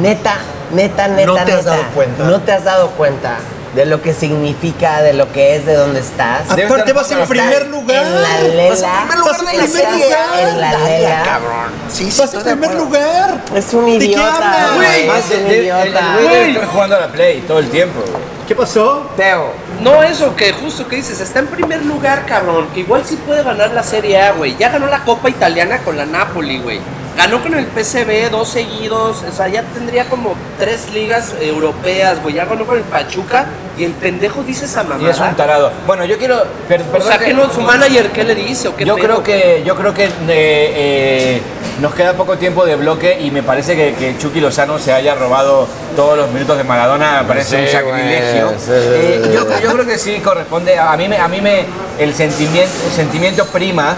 Neta, 0.00 0.36
neta, 0.72 1.08
neta, 1.08 1.26
No 1.26 1.34
te 1.34 1.40
has 1.40 1.46
neta, 1.58 1.62
dado 1.70 1.82
cuenta. 1.94 2.24
No 2.24 2.40
te 2.40 2.52
has 2.52 2.64
dado 2.64 2.90
cuenta 2.90 3.36
de 3.76 3.84
lo 3.86 4.00
que 4.02 4.14
significa, 4.14 5.02
de 5.02 5.12
lo 5.12 5.30
que 5.32 5.54
es, 5.54 5.66
de 5.66 5.74
dónde 5.74 6.00
estás. 6.00 6.50
Aparte 6.50 6.92
vas 6.92 7.10
en 7.12 7.26
primer 7.28 7.66
lugar. 7.68 8.04
En 8.06 8.14
la 8.14 8.28
Vas 8.28 8.40
en 8.40 8.56
lela. 8.56 9.04
primer 9.06 9.18
lugar 9.18 9.40
de 9.40 9.58
la 9.58 9.66
serie. 9.66 10.06
En 10.40 10.60
la 10.60 10.78
lela. 10.78 11.22
cabrón. 11.24 11.70
Sí, 11.88 12.10
sí, 12.10 12.20
Vas 12.20 12.34
en 12.34 12.42
primer 12.42 12.74
lugar. 12.74 13.40
Es 13.54 13.72
un 13.74 13.84
¿De 13.84 13.98
qué 13.98 14.04
idiota, 14.06 14.72
hablas? 14.72 14.74
güey. 14.76 15.08
Es 15.18 15.30
un 15.40 15.46
el- 15.46 15.56
idiota. 15.62 16.12
güey 16.14 16.28
debe 16.28 16.50
estar 16.52 16.66
jugando 16.68 16.96
a 16.96 17.00
la 17.00 17.08
Play 17.08 17.40
todo 17.42 17.58
el 17.58 17.68
tiempo. 17.70 18.00
güey. 18.00 18.22
¿Qué 18.48 18.54
pasó? 18.54 19.10
Teo, 19.16 19.52
No, 19.82 20.02
eso 20.02 20.34
que 20.36 20.52
justo 20.52 20.86
que 20.88 20.96
dices, 20.96 21.20
está 21.20 21.40
en 21.40 21.48
primer 21.48 21.84
lugar, 21.84 22.24
cabrón. 22.26 22.68
Que 22.72 22.80
igual 22.80 23.02
sí 23.04 23.16
puede 23.26 23.42
ganar 23.42 23.72
la 23.72 23.82
Serie 23.82 24.20
A, 24.22 24.32
güey. 24.32 24.56
Ya 24.56 24.70
ganó 24.70 24.86
la 24.86 25.00
Copa 25.04 25.28
Italiana 25.28 25.78
con 25.84 25.96
la 25.98 26.06
Napoli, 26.06 26.58
güey. 26.60 26.80
Ganó 27.16 27.42
con 27.42 27.54
el 27.54 27.66
PSV 27.66 28.30
dos 28.30 28.48
seguidos. 28.48 29.22
O 29.28 29.32
sea, 29.34 29.48
ya 29.48 29.62
tendría 29.62 30.08
como 30.08 30.34
tres 30.58 30.90
ligas 30.92 31.32
europeas, 31.40 32.22
güey. 32.22 32.34
Ya 32.34 32.44
ganó 32.44 32.66
con 32.66 32.76
el 32.76 32.84
Pachuca. 32.84 33.46
Y 33.78 33.84
el 33.84 33.92
pendejo 33.92 34.42
dice 34.42 34.64
esa 34.64 34.82
mamada. 34.82 35.02
Y 35.02 35.10
es 35.10 35.18
un 35.20 35.34
tarado. 35.36 35.70
Bueno, 35.86 36.04
yo 36.04 36.16
quiero. 36.18 36.42
per- 36.68 36.82
o 36.94 37.00
sea, 37.02 37.18
que- 37.18 37.34
no, 37.34 37.50
su 37.52 37.60
manager, 37.60 38.10
¿qué 38.10 38.24
le 38.24 38.34
dice? 38.34 38.68
¿O 38.68 38.76
qué 38.76 38.84
Yo 38.86 38.94
pedo? 38.96 39.04
creo 39.04 39.22
que, 39.22 39.62
yo 39.66 39.76
creo 39.76 39.92
que 39.92 40.04
eh, 40.04 40.10
eh, 40.28 41.42
nos 41.80 41.94
queda 41.94 42.14
poco 42.14 42.38
tiempo 42.38 42.64
de 42.64 42.74
bloque 42.76 43.18
y 43.20 43.30
me 43.30 43.42
parece 43.42 43.76
que, 43.76 43.94
que 43.94 44.16
Chucky 44.18 44.40
Lozano 44.40 44.78
se 44.78 44.92
haya 44.94 45.14
robado 45.14 45.68
todos 45.94 46.16
los 46.16 46.30
minutos 46.32 46.56
de 46.56 46.64
Maradona, 46.64 47.20
me 47.22 47.28
parece 47.28 47.56
Sí, 47.56 47.62
un 47.64 47.68
sacrilegio. 47.68 48.48
sí, 48.58 48.70
Eh, 48.70 49.20
sí, 49.24 49.30
yo, 49.34 49.40
sí. 49.42 49.62
yo 49.62 49.72
creo 49.74 49.86
que 49.86 49.98
sí 49.98 50.20
corresponde, 50.20 50.78
a 50.78 50.96
mí 50.96 51.06
me, 51.08 51.18
a 51.18 51.28
mí 51.28 51.40
me 51.42 51.64
el 51.98 52.14
sentimiento, 52.14 52.70
el 52.86 52.92
sentimiento 52.92 53.44
prima. 53.46 53.94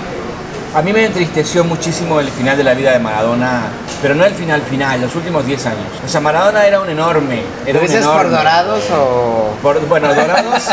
A 0.75 0.83
mí 0.83 0.93
me 0.93 1.05
entristeció 1.07 1.65
muchísimo 1.65 2.21
el 2.21 2.29
final 2.29 2.57
de 2.57 2.63
la 2.63 2.75
vida 2.75 2.93
de 2.93 2.99
Maradona, 2.99 3.63
pero 4.03 4.15
no 4.15 4.25
el 4.25 4.35
final 4.35 4.61
final, 4.63 5.01
los 5.01 5.15
últimos 5.17 5.45
10 5.47 5.67
años. 5.67 5.87
O 6.05 6.09
sea, 6.09 6.21
Maradona 6.21 6.67
era 6.67 6.81
un 6.81 6.89
enorme. 6.91 7.43
Era 7.65 7.75
¿Lo 7.75 7.81
un 7.81 7.87
dices 7.87 8.07
por 8.07 8.31
dorados 8.31 8.85
o...? 8.93 9.55
Por- 9.63 9.81
bueno, 9.89 10.15
dorados, 10.15 10.65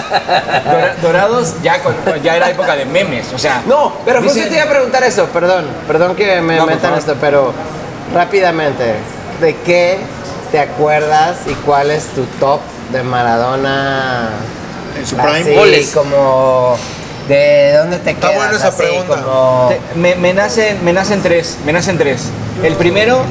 dora- 0.65 0.95
dorados 1.01 1.53
ya, 1.63 1.81
con- 1.81 1.95
ya 2.21 2.35
era 2.35 2.49
época 2.49 2.75
de 2.75 2.85
memes, 2.85 3.31
o 3.33 3.37
sea. 3.39 3.63
No, 3.65 3.93
pero 4.05 4.19
justo 4.21 4.35
dicen- 4.35 4.49
te 4.49 4.55
iba 4.57 4.65
a 4.65 4.69
preguntar 4.69 5.01
eso, 5.03 5.25
perdón, 5.27 5.65
perdón 5.87 6.15
que 6.15 6.41
me 6.41 6.57
No, 6.57 6.65
metan 6.67 6.93
esto, 6.95 7.15
pero 7.19 7.53
rápidamente, 8.13 8.95
¿de 9.41 9.55
qué 9.65 9.97
te 10.51 10.59
acuerdas 10.59 11.37
y 11.47 11.53
cuál 11.65 11.89
es 11.89 12.05
tu 12.07 12.25
top 12.39 12.59
de 12.91 13.01
Maradona? 13.01 14.29
En 14.99 15.07
su 15.07 15.15
prime. 15.15 15.39
Así, 15.39 15.55
Goles. 15.55 15.91
como 15.93 16.77
¿de 17.27 17.77
dónde 17.77 17.97
te 17.99 18.11
Está 18.11 18.29
quedas? 18.29 18.35
buena 18.43 18.57
esa 18.57 18.67
Así, 18.69 18.77
pregunta. 18.77 19.21
como- 19.21 19.67
Te- 19.69 19.97
me, 19.99 20.15
me 20.15 20.33
nacen, 20.33 20.83
me 20.83 20.93
nacen 20.93 21.21
tres, 21.21 21.57
me 21.65 21.73
nacen 21.73 21.97
tres. 21.97 22.23
El 22.63 22.75
primero, 22.75 23.21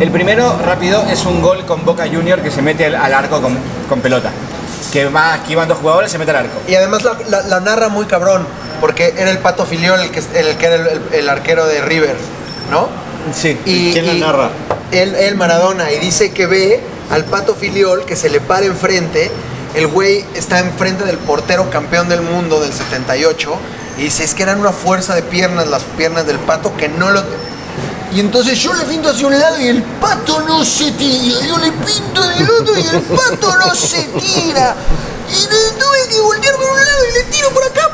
el 0.00 0.10
primero 0.10 0.58
rápido 0.64 1.04
es 1.10 1.24
un 1.24 1.40
gol 1.42 1.64
con 1.66 1.84
Boca 1.84 2.04
Junior 2.12 2.40
que 2.40 2.50
se 2.50 2.62
mete 2.62 2.86
al, 2.86 2.94
al 2.96 3.14
arco 3.14 3.40
con, 3.40 3.56
con 3.88 4.00
pelota. 4.00 4.30
Que 4.92 5.06
va 5.06 5.34
esquivando 5.36 5.74
jugadores, 5.74 6.10
se 6.12 6.18
mete 6.18 6.30
al 6.30 6.38
arco. 6.38 6.58
Y 6.68 6.74
además 6.74 7.02
la, 7.04 7.16
la- 7.28 7.42
la 7.42 7.60
narra 7.60 7.88
muy 7.88 8.06
cabrón, 8.06 8.46
porque 8.80 9.14
era 9.16 9.30
el 9.30 9.38
Pato 9.38 9.64
Filiol 9.66 10.00
el 10.00 10.10
que, 10.10 10.20
el 10.38 10.56
que 10.56 10.66
era 10.66 10.74
el, 10.76 10.86
el- 10.88 11.02
el 11.14 11.28
arquero 11.28 11.66
de 11.66 11.80
River, 11.80 12.14
¿no? 12.70 12.88
Sí. 13.34 13.58
Y, 13.64 13.92
¿Quién 13.92 14.06
la 14.06 14.12
y- 14.14 14.20
narra? 14.20 14.50
Él, 14.92 15.14
él, 15.16 15.34
Maradona, 15.36 15.90
y 15.90 15.98
dice 15.98 16.30
que 16.32 16.46
ve 16.46 16.80
al 17.10 17.24
Pato 17.24 17.54
Filiol 17.54 18.04
que 18.04 18.14
se 18.16 18.28
le 18.28 18.40
para 18.40 18.66
enfrente. 18.66 19.30
El 19.74 19.88
güey 19.88 20.24
está 20.34 20.60
enfrente 20.60 21.04
del 21.04 21.18
portero 21.18 21.68
campeón 21.68 22.08
del 22.08 22.22
mundo 22.22 22.60
del 22.60 22.72
78. 22.72 23.56
Y 23.98 24.02
dice, 24.02 24.24
es 24.24 24.34
que 24.34 24.44
eran 24.44 24.60
una 24.60 24.72
fuerza 24.72 25.14
de 25.14 25.22
piernas, 25.22 25.66
las 25.66 25.82
piernas 25.96 26.26
del 26.26 26.38
Pato, 26.38 26.76
que 26.76 26.88
no 26.88 27.10
lo... 27.10 27.22
Y 28.12 28.20
entonces 28.20 28.56
yo 28.60 28.72
le 28.74 28.84
pinto 28.84 29.08
hacia 29.08 29.26
un 29.26 29.36
lado 29.36 29.60
y 29.60 29.66
el 29.66 29.82
pato 29.82 30.40
no 30.42 30.64
se 30.64 30.92
tira. 30.92 31.44
Yo 31.44 31.58
le 31.58 31.72
pinto 31.72 32.22
del 32.22 32.48
otro 32.48 32.78
y 32.78 32.86
el 32.86 33.02
pato 33.02 33.56
no 33.58 33.74
se 33.74 34.04
tira. 34.04 34.76
Y 35.28 35.46
tuve 35.80 36.08
que 36.08 36.20
voltear 36.20 36.54
por 36.54 36.70
un 36.70 36.76
lado 36.76 37.06
y 37.10 37.12
le 37.14 37.24
tiro 37.24 37.50
por 37.50 37.64
acá. 37.64 37.90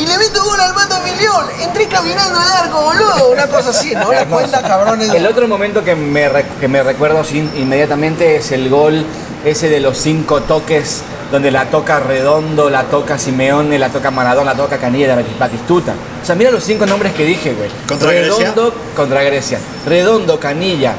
Y 0.00 0.06
le 0.06 0.16
meto 0.18 0.42
gol 0.42 0.58
al 0.58 0.72
pato 0.74 0.96
Filiol. 1.02 1.44
Entré 1.60 1.86
caminando 1.86 2.38
al 2.40 2.50
arco, 2.64 2.80
boludo. 2.80 3.30
Una 3.32 3.46
cosa 3.46 3.70
así, 3.70 3.94
¿no? 3.94 4.10
La 4.12 4.24
cuenta, 4.28 4.62
cabrones. 4.62 5.10
El 5.10 5.26
otro 5.26 5.46
momento 5.46 5.84
que 5.84 5.94
me, 5.94 6.28
que 6.58 6.68
me 6.68 6.82
recuerdo 6.82 7.22
sin- 7.22 7.50
inmediatamente 7.56 8.36
es 8.36 8.50
el 8.52 8.70
gol 8.70 9.04
ese 9.44 9.68
de 9.68 9.80
los 9.80 9.98
cinco 9.98 10.40
toques, 10.42 11.02
donde 11.30 11.50
la 11.50 11.66
toca 11.66 12.00
Redondo, 12.00 12.70
la 12.70 12.84
toca 12.84 13.18
Simeone, 13.18 13.78
la 13.78 13.88
toca 13.90 14.10
Maradona, 14.10 14.52
la 14.52 14.56
toca 14.56 14.78
Canilla, 14.78 15.14
la 15.16 15.22
Batistuta. 15.38 15.92
O 16.22 16.26
sea, 16.26 16.34
mira 16.34 16.50
los 16.50 16.64
cinco 16.64 16.86
nombres 16.86 17.12
que 17.14 17.24
dije, 17.24 17.52
güey. 17.54 17.70
¿Contra 17.86 18.10
Redondo, 18.10 18.74
contra 18.96 19.22
Grecia. 19.22 19.58
Redondo, 19.86 20.38
Canilla, 20.40 20.94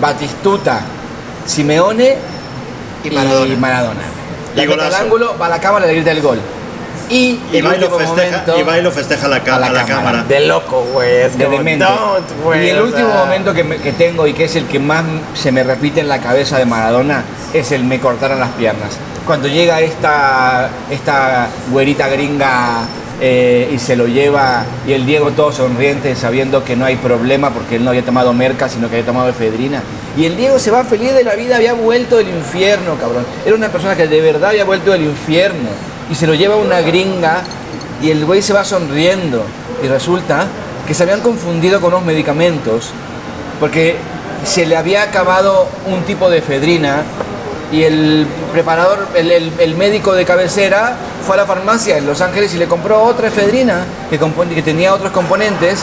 Batistuta, 0.00 0.80
Simeone 1.46 2.16
Y 3.04 3.10
Maradona. 3.10 3.56
Maradona. 3.56 4.00
Y 4.54 4.60
La 4.60 4.66
mete 4.66 4.82
al 4.82 4.94
ángulo, 4.94 5.36
va 5.40 5.46
a 5.46 5.48
la 5.48 5.60
cámara, 5.60 5.86
le 5.86 5.94
grita 5.94 6.10
el 6.10 6.20
gol. 6.22 6.38
Y, 7.12 7.38
Y 7.52 7.58
el 7.58 7.66
va 7.66 7.76
y 7.76 7.78
lo 7.78 7.86
último 7.88 7.98
festeja, 7.98 8.30
momento- 8.38 8.58
y 8.58 8.62
va 8.62 8.78
y 8.78 8.82
lo 8.82 8.90
festeja 8.90 9.28
la, 9.28 9.36
a 9.36 9.40
la 9.40 9.54
a 9.54 9.58
la 9.58 9.66
cámara. 9.68 9.86
cámara. 9.86 10.24
De 10.24 10.40
loco, 10.46 10.82
güey. 10.94 11.16
Es 11.22 11.36
de 11.36 11.46
demente. 11.46 11.84
Y 12.64 12.68
el 12.70 12.80
último 12.80 13.08
sea, 13.08 13.24
momento 13.24 13.52
que, 13.52 13.64
me- 13.64 13.76
que 13.76 13.92
tengo 13.92 14.26
y 14.26 14.32
que 14.32 14.44
es 14.44 14.56
el 14.56 14.64
que 14.66 14.78
más 14.78 15.04
se 15.34 15.52
me 15.52 15.62
repite 15.62 16.00
en 16.00 16.08
la 16.08 16.20
cabeza 16.20 16.56
de 16.58 16.64
Maradona 16.64 17.22
es 17.52 17.70
el 17.72 17.84
me 17.84 18.00
cortaron 18.00 18.40
las 18.40 18.48
piernas. 18.52 18.92
Cuando 19.26 19.46
llega 19.46 19.80
esta, 19.82 20.70
esta 20.90 21.48
güerita 21.70 22.08
gringa 22.08 22.86
eh, 23.20 23.70
y 23.72 23.78
se 23.78 23.94
lo 23.94 24.06
lleva 24.06 24.64
y 24.86 24.94
el 24.94 25.04
Diego 25.06 25.30
todo 25.32 25.52
sonriente 25.52 26.16
sabiendo 26.16 26.64
que 26.64 26.74
no 26.76 26.86
hay 26.86 26.96
problema 26.96 27.50
porque 27.50 27.76
él 27.76 27.84
no 27.84 27.90
había 27.90 28.04
tomado 28.04 28.32
merca 28.32 28.68
sino 28.68 28.88
que 28.88 28.96
había 28.96 29.06
tomado 29.06 29.28
efedrina. 29.28 29.82
Y 30.16 30.24
el 30.24 30.36
Diego 30.36 30.58
se 30.58 30.70
va 30.70 30.82
feliz 30.84 31.12
de 31.14 31.24
la 31.24 31.34
vida, 31.34 31.56
había 31.56 31.74
vuelto 31.74 32.16
del 32.16 32.30
infierno, 32.30 32.96
cabrón. 32.98 33.24
Era 33.46 33.54
una 33.54 33.68
persona 33.68 33.94
que 33.96 34.06
de 34.08 34.20
verdad 34.22 34.50
había 34.50 34.64
vuelto 34.64 34.90
del 34.92 35.02
infierno. 35.02 35.68
Y 36.12 36.14
se 36.14 36.26
lo 36.26 36.34
lleva 36.34 36.56
una 36.56 36.80
gringa 36.82 37.42
y 38.02 38.10
el 38.10 38.24
güey 38.26 38.42
se 38.42 38.52
va 38.52 38.64
sonriendo. 38.64 39.42
Y 39.82 39.88
resulta 39.88 40.46
que 40.86 40.92
se 40.94 41.02
habían 41.04 41.20
confundido 41.22 41.80
con 41.80 41.94
unos 41.94 42.04
medicamentos 42.04 42.90
porque 43.58 43.96
se 44.44 44.66
le 44.66 44.76
había 44.76 45.02
acabado 45.04 45.68
un 45.86 46.02
tipo 46.02 46.28
de 46.28 46.38
efedrina 46.38 47.02
y 47.72 47.84
el 47.84 48.26
preparador, 48.52 49.06
el, 49.14 49.30
el- 49.30 49.52
el 49.58 49.74
médico 49.76 50.12
de 50.12 50.24
cabecera 50.24 50.96
fue 51.26 51.36
a 51.36 51.38
la 51.38 51.46
farmacia 51.46 51.96
en 51.96 52.06
Los 52.06 52.20
Ángeles 52.20 52.52
y 52.54 52.58
le 52.58 52.66
compró 52.66 53.02
otra 53.02 53.28
efedrina 53.28 53.84
que, 54.10 54.18
que 54.54 54.62
tenía 54.62 54.92
otros 54.92 55.12
componentes 55.12 55.82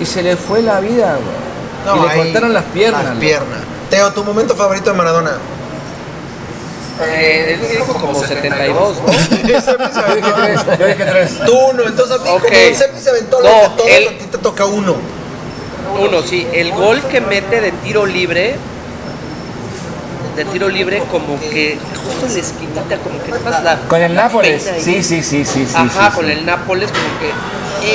y 0.00 0.06
se 0.06 0.22
le 0.22 0.36
fue 0.36 0.62
la 0.62 0.80
vida, 0.80 1.16
güey. 1.16 1.96
y 1.96 1.98
le 2.00 2.06
cortaron 2.16 2.54
las 2.54 2.64
piernas. 2.64 3.04
Las 3.04 3.16
piernas. 3.18 3.58
Teo, 3.90 4.12
tu 4.12 4.24
momento 4.24 4.54
favorito 4.54 4.90
de 4.90 4.96
Maradona. 4.96 5.32
Eh, 7.00 7.54
él 7.60 7.68
dijo 7.70 7.94
como 7.94 8.22
72, 8.22 8.96
¿no? 8.98 9.12
Yo 9.12 10.14
dije 10.14 10.32
tres, 10.36 10.60
yo 10.78 10.86
dije 10.86 11.04
tres. 11.04 11.38
Tú 11.44 11.52
uno, 11.70 11.82
entonces 11.86 12.20
a 12.20 12.22
ti 12.22 12.28
Ok. 12.28 12.42
como 12.42 12.54
el 12.54 12.76
Sepi 12.76 13.00
se 13.00 13.10
aventó 13.10 13.40
los 13.40 13.50
No, 13.50 13.60
de 13.60 13.68
todos, 13.76 13.90
él- 13.90 14.08
a 14.08 14.18
ti 14.18 14.24
te 14.30 14.38
toca 14.38 14.66
uno. 14.66 14.94
Uno, 15.98 16.22
sí. 16.22 16.46
El 16.52 16.70
gol 16.72 17.00
que 17.10 17.20
mete 17.20 17.60
de 17.60 17.72
tiro 17.72 18.06
libre, 18.06 18.56
de 20.36 20.44
tiro 20.46 20.68
libre, 20.68 21.02
como 21.10 21.38
que 21.40 21.78
justo 22.06 22.34
les 22.34 22.52
quita, 22.52 22.82
como 23.02 23.22
que 23.22 23.32
más 23.42 23.62
la. 23.62 23.78
Con 23.88 24.00
el 24.00 24.14
la 24.14 24.24
Nápoles. 24.24 24.62
Sí, 24.80 25.02
sí, 25.02 25.22
sí, 25.22 25.44
sí, 25.44 25.66
sí. 25.66 25.74
Ajá, 25.74 26.10
sí, 26.10 26.16
con 26.16 26.26
sí. 26.26 26.32
el 26.32 26.46
Nápoles, 26.46 26.90
como 26.90 27.18
que. 27.18 27.28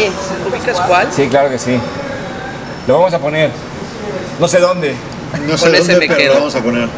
Eh, 0.06 0.12
¿ubicas 0.50 0.80
cuál? 0.82 1.08
Sí, 1.16 1.28
claro 1.28 1.50
que 1.50 1.58
sí. 1.58 1.80
Lo 2.88 2.96
vamos 3.00 3.14
a 3.14 3.20
poner. 3.20 3.52
No 4.40 4.48
sé 4.48 4.60
dónde. 4.60 4.94
No 5.48 5.58
sé 5.58 5.66
Con 5.66 5.76
ese 5.76 5.92
dónde, 5.94 6.00
me 6.00 6.08
pero 6.08 6.18
quedo. 6.18 6.34
lo 6.34 6.40
vamos 6.40 6.56
a 6.56 6.60
poner. 6.62 6.90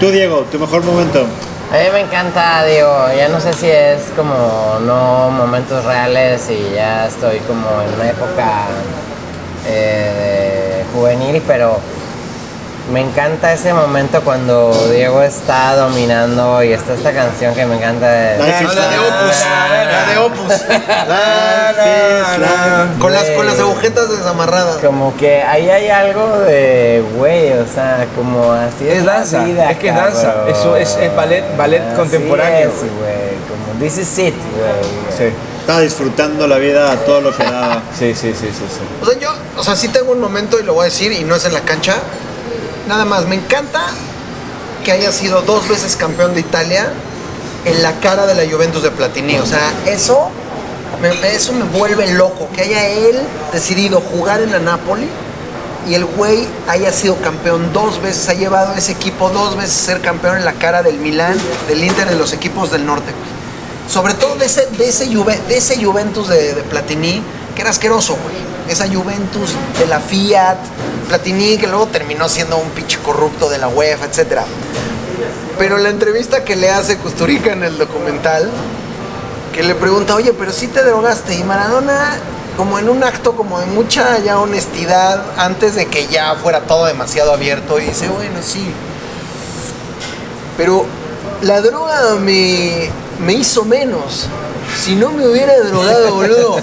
Tú, 0.00 0.10
Diego, 0.10 0.44
tu 0.50 0.58
mejor 0.58 0.82
momento. 0.84 1.26
A 1.72 1.76
mí 1.76 1.84
me 1.92 2.00
encanta, 2.00 2.64
digo, 2.64 3.06
ya 3.16 3.28
no 3.28 3.40
sé 3.40 3.52
si 3.52 3.66
es 3.70 4.02
como 4.16 4.78
no 4.84 5.30
momentos 5.30 5.84
reales 5.84 6.50
y 6.50 6.74
ya 6.74 7.06
estoy 7.06 7.38
como 7.40 7.66
en 7.80 7.94
una 7.94 8.10
época 8.10 8.66
eh, 9.66 10.84
juvenil, 10.92 11.42
pero 11.46 11.78
me 12.90 13.00
encanta 13.00 13.52
ese 13.52 13.72
momento 13.72 14.22
cuando 14.22 14.72
Diego 14.90 15.22
está 15.22 15.76
dominando 15.76 16.62
y 16.64 16.72
está 16.72 16.94
esta 16.94 17.12
canción 17.12 17.54
que 17.54 17.64
me 17.64 17.76
encanta 17.76 18.08
de... 18.10 18.38
La 18.38 18.44
de- 18.46 18.62
la 18.64 19.02
Opus. 19.02 19.36
La 19.88 20.06
de 20.10 20.18
Opus. 20.18 20.54
Con 23.00 23.12
las, 23.12 23.24
con 23.30 23.46
las 23.46 23.58
agujetas 23.60 24.10
desamarradas. 24.10 24.76
Como 24.78 25.16
que 25.16 25.42
ahí 25.42 25.70
hay 25.70 25.88
algo 25.88 26.38
de, 26.40 27.04
güey, 27.16 27.52
o 27.52 27.66
sea, 27.66 28.06
como 28.16 28.52
así 28.52 28.88
es, 28.88 28.98
Es 28.98 29.04
la 29.04 29.14
danza, 29.14 29.44
vida, 29.44 29.70
es 29.70 29.78
que 29.78 29.88
es 29.88 29.94
danza, 29.94 30.34
cabrón. 30.34 30.48
eso 30.54 30.76
es- 30.76 30.96
es 30.96 31.12
ballet- 31.16 31.56
ballet 31.56 31.82
Así 31.82 31.96
contemporáneo, 31.96 32.68
es, 32.68 32.74
güey, 32.74 33.36
como 33.48 33.78
this 33.80 33.98
is 33.98 34.18
it, 34.18 34.34
güey. 34.34 35.28
Sí, 35.30 35.34
Estaba 35.60 35.80
disfrutando 35.80 36.46
la 36.48 36.56
vida 36.58 36.90
a 36.90 36.96
todo 36.96 37.20
lo 37.20 37.36
que 37.36 37.44
daba. 37.44 37.82
sí, 37.96 38.14
sí, 38.14 38.32
sí, 38.34 38.48
sí. 38.48 38.64
sí. 38.68 38.80
O 39.00 39.06
sea, 39.06 39.18
yo, 39.20 39.30
o 39.56 39.62
sea, 39.62 39.76
sí 39.76 39.88
tengo 39.88 40.10
un 40.12 40.20
momento 40.20 40.58
y 40.58 40.64
lo 40.64 40.74
voy 40.74 40.82
a 40.82 40.84
decir 40.86 41.12
y 41.12 41.22
no 41.22 41.36
es 41.36 41.44
en 41.44 41.52
la 41.54 41.60
cancha. 41.60 41.94
Nada 42.88 43.04
más, 43.04 43.26
me 43.26 43.36
encanta 43.36 43.82
que 44.84 44.92
haya 44.92 45.12
sido 45.12 45.42
dos 45.42 45.68
veces 45.68 45.96
campeón 45.96 46.34
de 46.34 46.40
Italia 46.40 46.92
en 47.64 47.82
la 47.82 47.92
cara 48.00 48.26
de 48.26 48.34
la 48.34 48.50
Juventus 48.52 48.82
de 48.82 48.90
Platini. 48.90 49.38
O 49.38 49.46
sea, 49.46 49.70
eso 49.86 50.28
me, 51.00 51.10
eso 51.34 51.52
me 51.52 51.64
vuelve 51.64 52.08
loco. 52.14 52.48
Que 52.54 52.62
haya 52.62 52.88
él 52.88 53.18
decidido 53.52 54.00
jugar 54.00 54.40
en 54.40 54.50
la 54.52 54.58
Napoli 54.58 55.06
y 55.88 55.94
el 55.94 56.04
güey 56.04 56.46
haya 56.68 56.92
sido 56.92 57.16
campeón 57.16 57.72
dos 57.72 58.00
veces, 58.02 58.28
ha 58.28 58.34
llevado 58.34 58.74
ese 58.74 58.92
equipo 58.92 59.30
dos 59.30 59.56
veces 59.56 59.80
a 59.82 59.84
ser 59.86 60.00
campeón 60.00 60.36
en 60.38 60.44
la 60.44 60.52
cara 60.54 60.82
del 60.82 60.98
Milán, 60.98 61.36
del 61.68 61.82
Inter, 61.84 62.08
de 62.08 62.16
los 62.16 62.32
equipos 62.32 62.70
del 62.72 62.84
norte. 62.86 63.12
Sobre 63.88 64.14
todo 64.14 64.36
de 64.36 64.46
ese, 64.46 64.66
de 64.78 64.88
ese, 64.88 65.06
Juve- 65.12 65.40
de 65.48 65.56
ese 65.58 65.84
Juventus 65.84 66.28
de, 66.28 66.54
de 66.54 66.62
Platini, 66.62 67.20
que 67.54 67.62
era 67.62 67.70
asqueroso, 67.70 68.14
güey. 68.22 68.41
Esa 68.68 68.86
Juventus 68.86 69.50
de 69.78 69.86
la 69.86 70.00
Fiat, 70.00 70.56
Platini, 71.08 71.58
que 71.58 71.66
luego 71.66 71.86
terminó 71.86 72.28
siendo 72.28 72.56
un 72.56 72.70
pinche 72.70 72.98
corrupto 72.98 73.48
de 73.50 73.58
la 73.58 73.68
UEFA, 73.68 74.06
etc. 74.06 74.40
Pero 75.58 75.78
la 75.78 75.90
entrevista 75.90 76.44
que 76.44 76.56
le 76.56 76.70
hace 76.70 76.96
Custurica 76.96 77.52
en 77.52 77.62
el 77.62 77.76
documental, 77.78 78.50
que 79.52 79.62
le 79.62 79.74
pregunta, 79.74 80.14
oye, 80.14 80.32
pero 80.32 80.52
sí 80.52 80.68
te 80.68 80.82
drogaste. 80.82 81.34
Y 81.34 81.44
Maradona, 81.44 82.16
como 82.56 82.78
en 82.78 82.88
un 82.88 83.04
acto 83.04 83.36
como 83.36 83.60
de 83.60 83.66
mucha 83.66 84.18
ya 84.18 84.38
honestidad, 84.38 85.22
antes 85.36 85.74
de 85.74 85.86
que 85.86 86.06
ya 86.06 86.34
fuera 86.36 86.60
todo 86.60 86.86
demasiado 86.86 87.32
abierto, 87.32 87.76
dice, 87.76 88.08
bueno, 88.08 88.38
sí. 88.42 88.72
Pero 90.56 90.86
la 91.42 91.60
droga 91.60 92.14
me, 92.20 92.90
me 93.24 93.34
hizo 93.34 93.64
menos. 93.64 94.28
Si 94.76 94.96
no 94.96 95.10
me 95.10 95.26
hubiera 95.26 95.58
drogado, 95.60 96.14
boludo. 96.14 96.56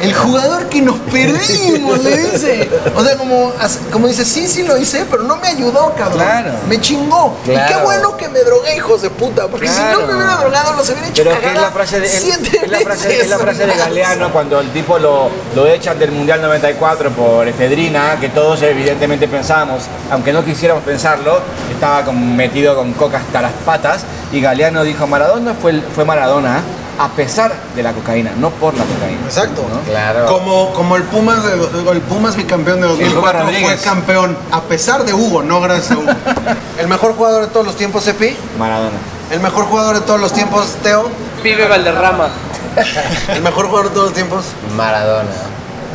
El 0.00 0.14
jugador 0.14 0.68
que 0.68 0.82
nos 0.82 0.98
perdimos, 0.98 2.02
le 2.02 2.16
dice. 2.16 2.68
O 2.96 3.04
sea, 3.04 3.16
como, 3.16 3.52
como 3.92 4.08
dice, 4.08 4.24
sí, 4.24 4.48
sí 4.48 4.62
lo 4.62 4.76
hice, 4.76 5.06
pero 5.10 5.22
no 5.22 5.36
me 5.36 5.48
ayudó, 5.48 5.94
cabrón. 5.96 6.22
Claro. 6.22 6.52
Me 6.68 6.80
chingó. 6.80 7.36
Y 7.44 7.50
qué 7.50 7.76
bueno 7.82 8.16
que 8.16 8.28
me 8.28 8.40
drogué, 8.40 8.76
hijos 8.76 9.02
de 9.02 9.10
puta. 9.10 9.48
Porque 9.48 9.68
si 9.68 9.80
no 9.80 10.06
me 10.06 10.14
hubiera 10.14 10.36
drogado, 10.36 10.72
los 10.74 10.88
hubiera 10.88 11.08
hecho 11.08 11.22
Pero 11.22 11.30
es 11.30 11.38
que 11.38 11.46
es 11.46 11.52
cagada 11.52 11.68
la 11.68 11.72
frase 11.72 12.00
de, 12.00 12.06
es, 12.06 12.70
la 12.70 12.80
frase, 12.80 13.08
veces 13.08 13.22
es 13.24 13.30
la 13.30 13.38
frase 13.38 13.66
de. 13.66 13.74
Galeano 13.74 14.32
cuando 14.32 14.60
el 14.60 14.70
tipo 14.70 14.98
lo, 14.98 15.30
lo 15.54 15.66
echan 15.66 15.98
del 15.98 16.12
Mundial 16.12 16.40
94 16.42 17.10
por 17.10 17.46
efedrina, 17.46 18.18
que 18.20 18.28
todos 18.28 18.62
evidentemente 18.62 19.28
pensábamos, 19.28 19.84
aunque 20.10 20.32
no 20.32 20.44
quisiéramos 20.44 20.84
pensarlo, 20.84 21.40
estaba 21.72 22.04
como 22.04 22.34
metido 22.34 22.74
con 22.74 22.92
coca 22.94 23.18
hasta 23.18 23.42
las 23.42 23.52
patas 23.64 24.04
y 24.32 24.40
Galeano 24.40 24.82
dijo 24.84 25.06
Maradona 25.06 25.54
fue, 25.54 25.80
fue 25.94 26.04
Maradona 26.04 26.62
a 26.98 27.08
pesar 27.08 27.52
de 27.74 27.82
la 27.82 27.92
cocaína, 27.92 28.32
no 28.38 28.50
por 28.50 28.74
la 28.76 28.84
cocaína. 28.84 29.20
Exacto. 29.26 29.64
¿no? 29.72 29.80
Claro. 29.90 30.26
Como, 30.26 30.72
como 30.72 30.96
el 30.96 31.02
Pumas 31.04 31.42
de- 31.44 31.90
el 31.92 32.00
Pumas 32.02 32.36
bicampeón 32.36 32.80
de 32.80 32.88
Sí, 32.96 33.02
el 33.04 33.14
2004 33.14 33.40
Pumas 33.46 33.62
fue 33.62 33.76
campeón 33.78 34.36
a 34.50 34.60
pesar 34.62 35.04
de 35.04 35.12
Hugo, 35.14 35.42
no 35.42 35.60
gracias 35.60 35.92
a 35.92 35.98
Hugo. 35.98 36.10
el 36.78 36.88
mejor 36.88 37.14
jugador 37.14 37.42
de 37.46 37.48
todos 37.48 37.66
los 37.66 37.76
tiempos, 37.76 38.06
Epi. 38.06 38.36
Maradona. 38.58 38.96
El 39.30 39.40
mejor 39.40 39.64
jugador 39.64 39.94
de 39.94 40.00
todos 40.02 40.20
los 40.20 40.32
tiempos, 40.32 40.66
Teo. 40.82 41.08
Pibe 41.42 41.66
Valderrama. 41.66 42.28
El 43.28 43.42
mejor 43.42 43.66
jugador 43.66 43.88
de 43.88 43.94
todos 43.94 44.06
los 44.06 44.14
tiempos. 44.14 44.44
Maradona. 44.76 45.28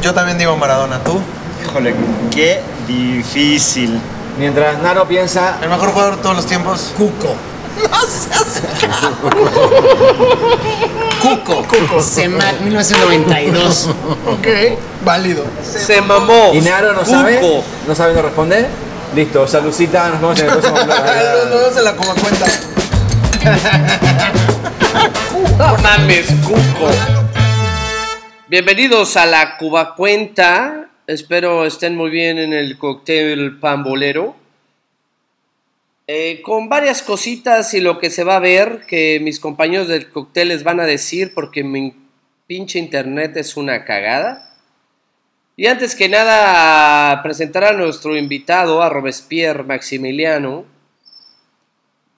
Yo 0.01 0.13
también 0.13 0.37
digo 0.37 0.55
Maradona. 0.57 0.99
¿Tú? 1.03 1.19
Híjole, 1.63 1.93
qué 2.31 2.61
difícil. 2.87 3.99
Mientras 4.37 4.79
Naro 4.81 5.07
piensa, 5.07 5.57
El 5.61 5.69
mejor 5.69 5.89
jugador 5.89 6.17
de 6.17 6.21
todos 6.21 6.35
los 6.35 6.45
tiempos. 6.45 6.91
Cuco. 6.97 7.35
No 7.91 7.97
seas- 8.07 8.56
Cuco. 11.21 12.01
Semac 12.01 12.59
1992. 12.61 13.89
ok, 14.27 14.47
válido. 15.03 15.43
Se 15.63 16.01
mamó. 16.01 16.51
y 16.53 16.61
Naro 16.61 16.93
no 16.93 16.99
Cuco. 16.99 17.11
sabe, 17.11 17.41
no 17.87 17.95
sabe 17.95 18.13
no 18.13 18.21
responder, 18.21 18.67
listo, 19.15 19.47
saludcita, 19.47 20.09
nos 20.09 20.21
vemos 20.21 20.39
en 20.39 20.45
el 20.45 20.51
próximo 20.51 20.75
vemos 20.77 21.77
en 21.77 21.83
la 21.83 21.95
coma 21.95 22.13
cuenta. 22.15 22.45
No 25.57 25.75
mames, 25.81 26.27
Cuco. 26.45 26.89
Bienvenidos 28.47 29.17
a 29.17 29.25
la 29.25 29.57
Cuba 29.57 29.95
Cuenta. 29.95 30.89
Espero 31.05 31.65
estén 31.65 31.95
muy 31.95 32.09
bien 32.09 32.37
en 32.37 32.53
el 32.53 32.77
cóctel 32.77 33.57
pambolero. 33.59 34.35
Eh, 36.09 36.41
con 36.41 36.69
varias 36.69 37.01
cositas 37.01 37.73
y 37.73 37.81
lo 37.81 37.99
que 37.99 38.09
se 38.09 38.23
va 38.23 38.37
a 38.37 38.39
ver 38.39 38.85
que 38.87 39.19
mis 39.21 39.41
compañeros 39.41 39.89
del 39.89 40.09
cóctel 40.09 40.47
les 40.47 40.63
van 40.63 40.79
a 40.79 40.85
decir 40.85 41.33
porque 41.33 41.65
mi 41.65 41.93
pinche 42.47 42.79
internet 42.79 43.35
es 43.35 43.57
una 43.57 43.83
cagada. 43.83 44.55
Y 45.57 45.67
antes 45.67 45.95
que 45.95 46.07
nada, 46.07 47.21
presentar 47.23 47.65
a 47.65 47.73
nuestro 47.73 48.15
invitado, 48.15 48.81
a 48.81 48.89
Robespierre 48.89 49.63
Maximiliano, 49.63 50.63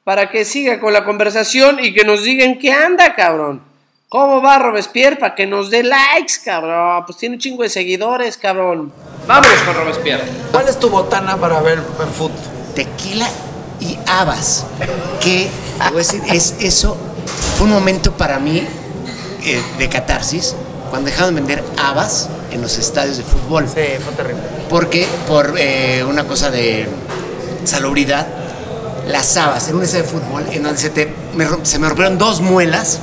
para 0.03 0.29
que 0.29 0.45
siga 0.45 0.79
con 0.79 0.93
la 0.93 1.03
conversación 1.03 1.83
y 1.83 1.93
que 1.93 2.03
nos 2.03 2.23
digan 2.23 2.59
qué 2.59 2.71
anda, 2.71 3.15
cabrón. 3.15 3.63
¿Cómo 4.07 4.41
va 4.41 4.59
Robespierre? 4.59 5.15
Para 5.15 5.35
que 5.35 5.47
nos 5.47 5.71
dé 5.71 5.83
likes, 5.83 6.33
cabrón. 6.43 7.05
Pues 7.05 7.17
tiene 7.17 7.35
un 7.35 7.39
chingo 7.39 7.63
de 7.63 7.69
seguidores, 7.69 8.37
cabrón. 8.37 8.93
Vámonos 9.25 9.61
con 9.63 9.75
Robespierre. 9.75 10.23
¿Cuál 10.51 10.67
es 10.67 10.79
tu 10.79 10.89
botana 10.89 11.37
para 11.37 11.61
ver 11.61 11.79
el 11.79 12.07
fútbol? 12.07 12.59
tequila 12.75 13.27
y 13.79 13.97
habas. 14.07 14.65
Que, 15.19 15.49
te 15.77 15.83
voy 15.91 15.95
a 15.95 15.97
decir, 15.97 16.21
es, 16.31 16.55
eso 16.59 16.97
fue 17.55 17.67
un 17.67 17.73
momento 17.73 18.11
para 18.11 18.39
mí 18.39 18.63
eh, 19.43 19.61
de 19.77 19.89
catarsis 19.89 20.55
cuando 20.89 21.09
dejaron 21.09 21.35
de 21.35 21.41
vender 21.41 21.63
habas 21.77 22.29
en 22.51 22.61
los 22.61 22.77
estadios 22.77 23.17
de 23.17 23.23
fútbol. 23.23 23.65
Sí, 23.67 23.81
fue 24.03 24.13
terrible. 24.15 24.43
Porque 24.69 25.07
por 25.27 25.55
eh, 25.57 26.03
una 26.03 26.25
cosa 26.25 26.49
de 26.49 26.87
salubridad, 27.63 28.27
las 29.07 29.37
habas 29.37 29.69
en 29.69 29.75
un 29.75 29.83
estadio 29.83 30.03
de 30.03 30.09
fútbol 30.09 30.43
en 30.51 30.63
donde 30.63 30.79
se, 30.79 30.89
te, 30.89 31.13
me 31.35 31.47
se 31.63 31.79
me 31.79 31.87
rompieron 31.87 32.17
dos 32.17 32.41
muelas 32.41 32.99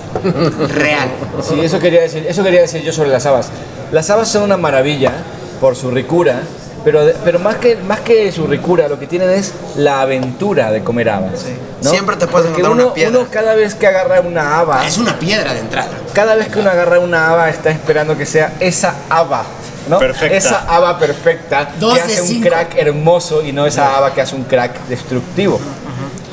real. 0.69 1.09
Sí, 1.43 1.61
eso 1.61 1.79
quería 1.79 2.03
decir, 2.03 2.27
eso 2.29 2.43
quería 2.43 2.61
decir 2.61 2.83
yo 2.83 2.93
sobre 2.93 3.11
las 3.11 3.27
habas. 3.27 3.49
Las 3.93 4.11
habas 4.11 4.29
son 4.29 4.43
una 4.43 4.57
maravilla 4.57 5.13
por 5.61 5.77
su 5.77 5.91
ricura, 5.91 6.43
pero, 6.87 7.05
de- 7.05 7.17
pero 7.25 7.41
más, 7.41 7.57
que, 7.57 7.75
más 7.77 7.99
que 8.01 8.31
su 8.31 8.47
ricura, 8.47 8.87
lo 8.89 8.97
que 8.99 9.09
tienen 9.09 9.29
es 9.31 9.53
la 9.77 10.03
aventura 10.03 10.71
de 10.71 10.85
comer 10.85 11.11
habas. 11.11 11.45
¿no? 11.83 11.91
Siempre 11.91 12.15
te 12.17 12.29
puedes 12.29 12.47
Porque 12.47 12.63
encontrar 12.63 12.73
uno, 12.73 12.85
una 12.85 12.95
piedra. 12.95 13.19
uno 13.19 13.29
cada 13.29 13.55
vez 13.57 13.75
que 13.75 13.87
agarra 13.89 14.21
una 14.21 14.59
haba, 14.61 14.87
Es 14.87 14.97
una 14.97 15.19
piedra 15.19 15.53
de 15.53 15.61
entrada. 15.61 15.91
cada 16.15 16.37
vez 16.37 16.47
que 16.49 16.61
uno 16.61 16.71
agarra 16.71 17.01
una 17.01 17.29
haba 17.29 17.51
está 17.51 17.71
esperando 17.71 18.17
que 18.17 18.25
sea 18.25 18.53
esa 18.61 18.95
haba. 19.11 19.43
¿no? 19.89 19.99
Perfecta. 19.99 20.37
Esa 20.37 20.65
haba 20.69 20.97
perfecta 20.99 21.69
Dos 21.79 21.95
que 21.95 22.01
hace 22.03 22.21
un 22.23 22.27
cinco. 22.29 22.49
crack 22.49 22.77
hermoso 22.79 23.43
y 23.43 23.53
no 23.53 23.67
esa 23.67 23.97
haba 23.97 24.15
que 24.15 24.21
hace 24.21 24.35
un 24.37 24.45
crack 24.45 24.87
destructivo. 24.89 25.61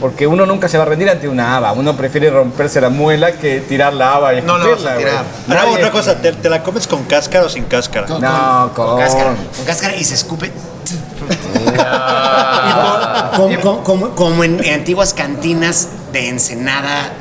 Porque 0.03 0.27
uno 0.27 0.45
nunca 0.45 0.67
se 0.67 0.77
va 0.77 0.83
a 0.83 0.87
rendir 0.87 1.09
ante 1.09 1.29
una 1.29 1.55
haba. 1.55 1.71
Uno 1.71 1.95
prefiere 1.95 2.29
romperse 2.29 2.81
la 2.81 2.89
muela 2.89 3.31
que 3.31 3.61
tirar 3.61 3.93
la 3.93 4.15
haba 4.15 4.33
y 4.33 4.41
No 4.41 4.57
la 4.57 4.65
vas 4.67 4.85
a 4.85 4.97
tirar. 4.97 5.23
Ahora, 5.47 5.65
otra 5.71 5.91
cosa, 5.91 6.15
¿te, 6.17 6.33
te 6.33 6.49
la 6.49 6.61
comes 6.61 6.87
con 6.87 7.03
cáscara 7.05 7.45
o 7.45 7.49
sin 7.49 7.63
cáscara? 7.63 8.07
Con, 8.07 8.21
No, 8.21 8.71
con, 8.75 8.85
con- 8.85 8.99
cáscara. 8.99 9.33
Con 9.55 9.65
cáscara 9.65 9.95
y 9.95 10.03
se 10.03 10.15
escupe. 10.15 10.51
como, 13.37 13.55
como- 13.61 13.83
como- 13.83 14.09
como 14.15 14.43
en, 14.43 14.61
en 14.63 14.73
antiguas 14.73 15.13
cantinas 15.13 15.87
de 16.11 16.27
Ensenada. 16.27 17.13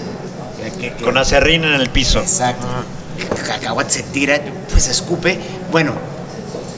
que- 0.80 0.92
que- 0.92 1.04
Con 1.04 1.16
acerrín 1.18 1.62
en 1.64 1.74
el 1.74 1.88
piso. 1.88 2.18
Exacto. 2.18 2.66
Cacahuate 3.46 3.90
se 3.92 4.02
tira, 4.02 4.40
pues 4.70 4.82
se 4.82 4.90
escupe. 4.90 5.38
Bueno, 5.70 5.92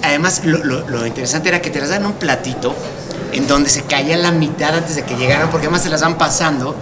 además 0.03 0.43
lo, 0.45 0.59
lo- 0.59 0.87
lo 0.87 1.07
interesante 1.07 1.49
era 1.49 1.63
que 1.63 1.71
te 1.71 1.81
las 1.81 1.89
dan 1.89 2.05
un 2.05 2.13
platito 2.15 2.75
en 3.35 3.47
donde 3.47 3.69
se 3.69 3.83
caía 3.83 4.17
la 4.17 4.31
mitad 4.31 4.75
antes 4.75 4.97
de 4.97 5.03
que 5.03 5.15
llegaran, 5.17 5.51
porque 5.51 5.67
además 5.67 5.83
se 5.83 5.91
las 5.91 6.01
van 6.03 6.17
pasando. 6.17 6.75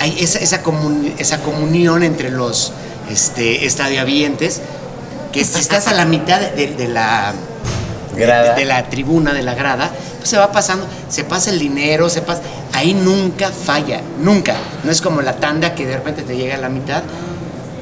Hay 0.00 0.16
esa, 0.20 0.38
esa, 0.38 0.62
comun- 0.62 1.14
esa 1.18 1.38
comunión 1.38 2.02
entre 2.02 2.30
los 2.30 2.72
este, 3.10 3.64
estadiohabientes, 3.66 4.60
que 5.32 5.44
si 5.44 5.60
estás 5.60 5.86
a 5.88 5.92
la 5.92 6.04
mitad 6.04 6.40
de, 6.40 6.66
de 6.68 6.88
la 6.88 7.32
Grada. 8.16 8.54
de, 8.54 8.60
de 8.60 8.64
la 8.64 8.88
tribuna, 8.88 9.32
de 9.32 9.42
la 9.42 9.54
grada, 9.54 9.90
pues 10.18 10.30
se 10.30 10.36
va 10.38 10.52
pasando, 10.52 10.86
se 11.08 11.24
pasa 11.24 11.50
el 11.50 11.58
dinero, 11.58 12.08
se 12.08 12.22
pasa, 12.22 12.42
ahí 12.72 12.94
nunca 12.94 13.50
falla, 13.50 14.00
nunca. 14.20 14.54
No 14.84 14.90
es 14.92 15.00
como 15.00 15.20
la 15.20 15.36
tanda 15.36 15.74
que 15.74 15.86
de 15.86 15.96
repente 15.96 16.22
te 16.22 16.36
llega 16.36 16.54
a 16.54 16.58
la 16.58 16.68
mitad. 16.68 17.02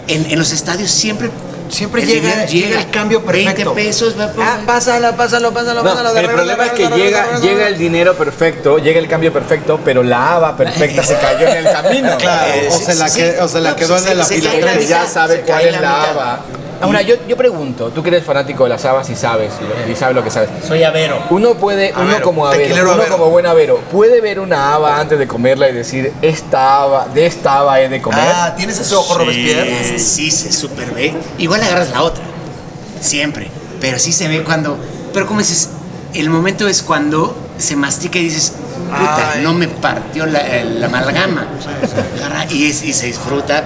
En, 0.09 0.31
en 0.31 0.39
los 0.39 0.53
estadios 0.53 0.91
siempre... 0.91 1.31
Siempre 1.73 2.03
el 2.03 2.09
llega, 2.09 2.45
llega 2.47 2.81
el 2.81 2.91
cambio 2.91 3.25
perfecto. 3.25 3.73
20 3.75 3.89
pesos, 3.89 4.15
va, 4.19 4.31
Ah, 4.39 4.59
pásala, 4.67 5.17
pásalo, 5.17 5.53
pásalo, 5.53 5.83
No, 5.83 5.89
pásalo. 5.91 6.13
de 6.15 6.21
el 6.21 6.27
problema 6.31 6.67
es 6.67 6.73
que 6.73 6.89
llega, 6.89 7.39
llega 7.41 7.69
el 7.69 7.79
dinero 7.79 8.15
perfecto, 8.15 8.79
llega 8.79 8.99
el 8.99 9.09
cambio 9.09 9.33
perfecto, 9.33 9.81
pero 9.85 10.03
la 10.03 10.35
haba 10.35 10.57
perfecta 10.57 11.03
se 11.03 11.17
cayó 11.17 11.49
en 11.49 11.67
el 11.67 11.73
camino. 11.73 12.17
Claro, 12.19 12.53
o 12.71 12.79
se 12.79 12.95
la, 12.95 13.11
que- 13.11 13.41
o 13.41 13.49
se 13.49 13.61
la 13.61 13.71
No, 13.71 13.77
quedó 13.77 14.01
de 14.01 14.15
la 14.15 14.25
fila 14.27 14.51
cae 14.51 14.61
la 14.61 14.73
tres. 14.73 14.89
ya 14.89 14.99
mitad, 15.01 15.13
sabe 15.13 15.41
cuál 15.41 15.65
es 15.67 15.81
la 15.81 16.03
haba. 16.11 16.41
Ahora, 16.83 17.01
yo, 17.03 17.15
yo 17.29 17.37
pregunto, 17.37 17.91
tú 17.91 18.03
que 18.03 18.09
eres 18.11 18.25
fanático 18.25 18.65
de 18.65 18.71
las 18.71 18.85
habas 18.85 19.09
y 19.09 19.15
sabes, 19.17 19.53
y, 19.61 19.87
lo- 19.87 19.93
y 19.93 19.97
sabes 19.97 20.15
lo 20.17 20.23
que 20.25 20.31
sabes. 20.31 20.51
Soy 20.67 20.83
avero. 20.83 21.23
Uno 21.31 21.55
puede, 21.55 21.93
uno 21.93 22.03
Avero, 22.03 22.23
como 22.25 22.47
avero, 22.47 22.63
tequilero 22.63 22.87
uno 22.93 22.95
avero. 23.03 23.13
como 23.17 23.31
buen 23.31 23.47
avero, 23.47 23.79
puede 23.91 24.21
ver 24.21 24.41
una 24.41 24.75
haba 24.75 24.99
antes 24.99 25.19
de 25.19 25.27
comerla 25.29 25.69
y 25.69 25.73
decir, 25.73 26.13
esta 26.23 26.83
haba, 26.83 27.07
de 27.07 27.27
esta 27.27 27.59
haba 27.61 27.81
he 27.81 27.89
de 27.89 28.03
comer. 28.03 28.21
Ah, 28.35 28.55
¿tienes 28.57 28.79
ese 28.81 28.95
ojo, 28.95 29.17
Robespierre? 29.17 29.97
Sí, 29.99 29.99
sí, 30.01 30.31
se 30.31 30.53
super 30.53 30.91
ve. 30.93 31.15
Igual 31.39 31.63
agarras 31.63 31.91
la 31.91 32.03
otra. 32.03 32.23
Siempre. 33.01 33.49
Pero 33.81 33.99
sí 33.99 34.13
se 34.13 34.29
ve 34.29 34.43
cuando. 34.43 34.77
Pero 35.13 35.27
como 35.27 35.41
dices, 35.41 35.71
el 36.15 36.31
momento 36.31 36.69
es 36.69 36.83
cuando 36.83 37.37
se 37.59 37.77
mastica 37.77 38.19
y 38.19 38.25
dices, 38.25 38.55
puta, 38.89 39.33
Ay. 39.35 39.43
no 39.43 39.53
me 39.55 39.69
partió 39.69 40.27
la, 40.27 40.43
la 40.65 40.87
amalgama. 40.87 41.47
Agarra 42.17 42.47
y, 42.51 42.67
es- 42.67 42.83
y 42.85 42.93
se 42.93 43.07
disfruta 43.07 43.65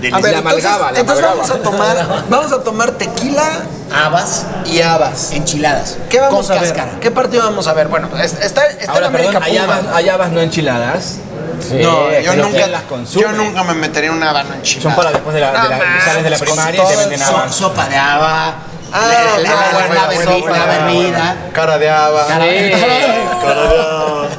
de, 0.00 0.08
de 0.10 0.14
A 0.14 0.18
ver, 0.20 0.32
La 0.32 0.38
entonces, 0.38 0.64
la 0.64 0.92
entonces 1.00 1.24
vamos 1.24 1.50
a 1.50 1.58
tomar, 1.58 2.24
vamos 2.28 2.52
a 2.52 2.62
tomar 2.62 2.90
tequila 2.92 3.44
habas 3.92 4.46
y 4.66 4.80
habas. 4.80 5.32
enchiladas. 5.32 5.96
¿Qué 6.08 6.20
vamos 6.20 6.46
con 6.46 6.56
a 6.56 6.60
ver? 6.60 6.72
cáscara. 6.72 7.00
¿Qué 7.00 7.10
partido 7.10 7.44
vamos 7.44 7.66
a 7.66 7.72
ver? 7.74 7.88
Bueno, 7.88 8.08
está, 8.20 8.44
está 8.44 8.66
está 8.66 8.92
Ahora, 8.92 9.08
América 9.08 9.32
perdón, 9.40 9.42
hay 9.44 9.58
Puma. 9.58 9.74
habas, 9.76 9.96
hay 9.96 10.08
habas 10.08 10.30
no 10.30 10.40
enchiladas. 10.40 11.16
Sí, 11.60 11.74
No, 11.82 12.10
yo 12.20 12.36
nunca, 12.36 12.56
¿quién 12.56 12.72
las 12.72 12.82
consume? 12.82 13.22
yo 13.22 13.32
nunca 13.32 13.62
me 13.64 13.74
metería 13.74 14.10
en 14.10 14.16
una 14.16 14.30
habana 14.30 14.56
enchilada. 14.56 14.82
Son 14.82 14.94
para 14.96 15.10
después 15.12 15.34
de 15.34 15.40
la, 15.40 15.52
de 15.52 15.68
la- 15.68 16.04
sales 16.04 16.24
de 16.24 16.30
la 16.30 16.38
primaria 16.38 16.82
y 16.82 16.86
te 16.86 16.96
venden 16.96 17.22
habas. 17.22 17.54
sopa 17.54 17.88
de 17.88 17.96
haba. 17.96 18.54
Ah, 18.92 19.08
la, 19.36 19.38
la, 19.38 19.50
no, 19.50 19.94
la- 19.94 19.94
la 19.94 20.06
bueno. 20.14 20.86
bebida. 20.86 21.36
Cara 21.52 21.78
de 21.78 21.90
haba. 21.90 22.26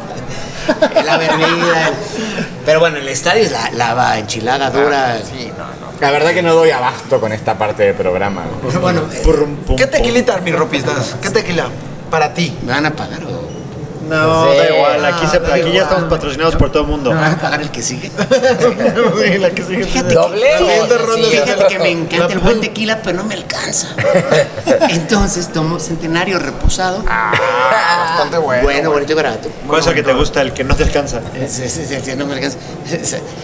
La 1.06 1.18
bebida. 1.18 1.92
Pero 2.66 2.80
bueno, 2.80 2.98
el 2.98 3.08
estadio 3.08 3.44
es 3.44 3.52
la, 3.52 3.72
la 3.72 3.92
haba 3.92 4.18
enchilada 4.20 4.70
dura. 4.70 5.18
Sí, 5.20 5.52
no, 5.58 5.66
no. 5.66 5.92
La 6.00 6.12
verdad 6.12 6.32
que 6.32 6.42
no 6.42 6.54
doy 6.54 6.72
abasto 6.72 7.20
con 7.20 7.32
esta 7.32 7.58
parte 7.58 7.84
del 7.84 7.96
programa. 7.96 8.44
Bueno, 8.82 9.02
eh, 9.14 9.22
¿Qué 9.78 9.88
tequilita, 9.88 10.40
mi 10.42 10.52
ropistas? 10.52 11.16
¿Qué 11.22 11.30
tequila? 11.30 11.68
Para 12.10 12.34
ti. 12.34 12.58
¿me 12.64 12.72
van 12.74 12.86
a 12.88 12.92
pagar 12.92 13.24
o 13.24 13.41
No, 14.12 14.52
Sí. 14.52 14.58
da 14.58 14.70
igual. 14.76 15.06
Aquí, 15.06 15.28
se- 15.28 15.40
da 15.40 15.54
aquí 15.56 15.72
ya 15.72 15.84
estamos 15.84 16.10
patrocinados 16.10 16.56
por 16.56 16.72
todo 16.72 16.84
el 16.84 16.90
mundo. 16.90 17.12
me 17.12 17.18
van 17.22 17.34
a 17.34 17.40
pagar 17.42 17.62
el 17.62 17.72
que 17.72 17.82
sigue? 17.82 18.12
Sí, 19.22 19.38
la 19.38 19.50
que 19.52 19.64
sigue. 19.64 19.84
Fíjate, 19.86 20.14
Doble 20.14 20.42
que, 20.58 20.82
o 20.82 21.18
fíjate, 21.18 21.68
que 21.68 21.80
me 21.80 21.90
encanta 21.92 22.34
el 22.34 22.40
buen 22.40 22.60
tequila, 22.60 23.02
pero 23.04 23.18
no 23.18 23.24
me 23.24 23.36
alcanza. 23.36 23.96
Entonces 24.90 25.52
tomo 25.54 25.80
centenario 25.80 26.40
reposado. 26.40 27.04
Bastante 27.04 28.38
bueno. 28.38 28.64
bueno, 28.64 28.92
bonito 28.92 29.12
y 29.14 29.16
barato. 29.16 29.50
¿Cuál 29.68 29.80
es 29.82 29.88
el 29.88 29.94
que 29.96 30.04
te 30.04 30.14
gusta? 30.14 30.42
El 30.42 30.54
que 30.54 30.64
no 30.64 30.76
te 30.76 30.84
alcanza. 30.84 31.22
Sí, 31.50 31.70
sí, 31.70 31.86
sí, 31.88 31.98
sí, 32.04 32.12
no 32.16 32.26
me 32.26 32.34
alcanza. 32.34 32.58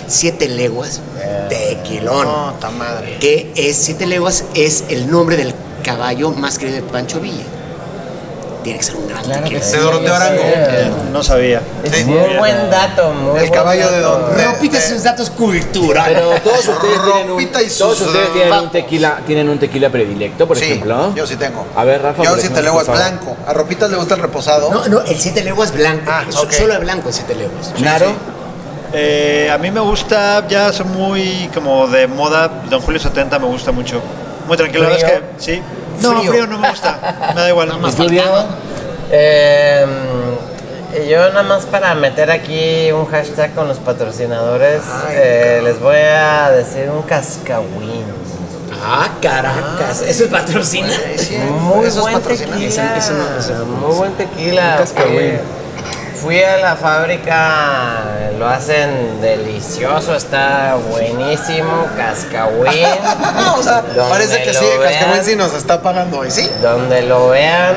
Siete 0.07 0.47
leguas, 0.49 1.01
tequilón. 1.49 2.26
No, 2.26 2.53
ta 2.59 2.70
madre. 2.72 3.18
que 3.20 3.51
es 3.55 3.78
Siete 3.78 4.05
Leguas 4.05 4.43
es 4.53 4.84
el 4.89 5.09
nombre 5.09 5.38
del 5.38 5.53
caballo 5.84 6.32
más 6.32 6.57
querido 6.57 6.78
de 6.78 6.84
Pancho 6.84 7.20
Villa. 7.20 7.43
Tiene 8.68 8.80
que 8.80 8.86
ser 8.86 8.95
un 8.97 9.07
gran 9.07 9.24
tequila. 9.24 9.59
De 9.65 9.78
Doroteo 9.78 10.13
Arango. 10.15 10.43
No 11.13 11.24
sabía. 11.24 11.61
Es 11.86 12.05
muy 12.05 12.36
buen 12.38 12.70
dato, 12.70 13.13
muy 13.13 13.39
El 13.39 13.49
caballo 13.49 13.89
de 13.89 14.01
don- 14.01 14.24
Ropita 14.38 14.82
sus 14.82 15.03
datos 15.03 15.30
culturales. 15.30 16.18
Pero 16.18 16.41
todos 16.41 16.68
ustedes 16.76 17.01
tienen 17.03 17.24
un, 17.32 17.39
Ropita 17.39 17.61
y 17.61 17.70
todos 17.70 17.97
sus 17.97 18.07
ustedes 18.07 18.34
tienen 18.34 18.53
un 18.53 18.70
tequila, 18.70 19.20
tienen 19.26 19.47
un 19.49 19.57
tequila 19.57 19.89
predilecto, 19.89 20.45
por 20.45 20.57
Sí, 20.57 20.65
ejemplo. 20.65 21.13
yo 21.15 21.26
sí 21.26 21.38
tengo. 21.38 21.65
A 21.78 21.86
ver, 21.86 22.01
Rafa. 22.01 22.24
Yo 22.24 22.32
por 22.32 22.39
sí 22.41 22.47
te 22.49 22.53
ejemplo, 22.59 22.82
leguas 22.82 22.88
blanco. 22.97 23.38
A 23.47 23.53
Ropitas 23.53 23.89
le 23.89 23.95
gusta 23.95 24.15
el 24.15 24.22
reposado. 24.22 24.70
No, 24.70 24.86
no, 24.89 25.01
el 25.01 25.18
Siete 25.18 25.43
Leguas 25.43 25.72
blanco. 25.74 26.03
Ah. 26.11 26.26
Solo 26.30 26.74
el 26.74 26.80
blanco 26.80 27.07
el 27.07 27.13
Siete 27.13 27.36
Leguas. 27.36 27.74
Naro. 27.80 28.07
Eh, 28.93 29.49
a 29.51 29.57
mí 29.57 29.70
me 29.72 29.80
gusta, 29.82 30.45
ya 30.47 30.72
son 30.74 30.91
muy 30.91 31.49
como 31.53 31.88
de 31.88 32.07
moda. 32.07 32.49
Don 32.70 32.82
Julio 32.82 32.99
70 32.99 33.39
me 33.39 33.45
gusta 33.47 33.72
mucho. 33.72 34.01
Muy 34.47 34.55
tranquilo, 34.57 34.84
la 34.84 34.89
verdad 34.91 35.09
es 35.11 35.20
que 35.20 35.24
sí. 35.55 35.61
No, 36.01 36.17
Frío. 36.19 36.31
frío, 36.31 36.47
no 36.47 36.57
me 36.57 36.69
gusta. 36.69 37.33
Me 37.35 37.41
da 37.41 37.49
igual. 37.49 37.79
¿Y 37.87 37.91
tú, 37.93 38.07
Diego? 38.07 38.45
Eh, 39.11 39.85
yo 41.09 41.29
nada 41.29 41.43
más 41.43 41.65
para 41.65 41.93
meter 41.95 42.31
aquí 42.31 42.91
un 42.91 43.05
hashtag 43.05 43.53
con 43.53 43.67
los 43.67 43.77
patrocinadores, 43.77 44.81
eh, 45.11 45.61
les 45.63 45.79
voy 45.79 45.95
a 45.97 46.49
decir 46.51 46.89
un 46.89 47.03
cascahuín. 47.03 48.05
Ah, 48.83 49.09
caracas. 49.21 50.01
¿Eso 50.01 50.25
es 50.25 50.29
patrocina? 50.29 50.93
Sí, 51.17 51.37
Muy 51.37 51.89
buen 51.89 52.21
tequila. 52.21 52.55
No, 52.55 53.37
ese 53.37 53.53
no. 53.53 53.65
Muy 53.65 53.95
buen 53.95 54.13
tequila. 54.13 54.83
Fui 56.22 56.41
a 56.41 56.57
la 56.57 56.76
fábrica, 56.76 58.03
lo 58.38 58.47
hacen 58.47 59.22
delicioso, 59.22 60.15
está 60.15 60.76
buenísimo, 60.89 61.88
cascahuín. 61.95 62.86
o 63.57 63.63
sea, 63.63 63.82
Donde 63.82 64.09
parece 64.09 64.43
que 64.43 64.53
sí, 64.53 64.65
vean. 64.65 64.91
Cascahuén 64.91 65.24
sí 65.24 65.36
nos 65.36 65.53
está 65.53 65.82
pagando 65.82 66.20
hoy, 66.20 66.32
¿sí? 66.32 66.49
Donde 66.61 67.03
lo 67.03 67.30
vean, 67.30 67.76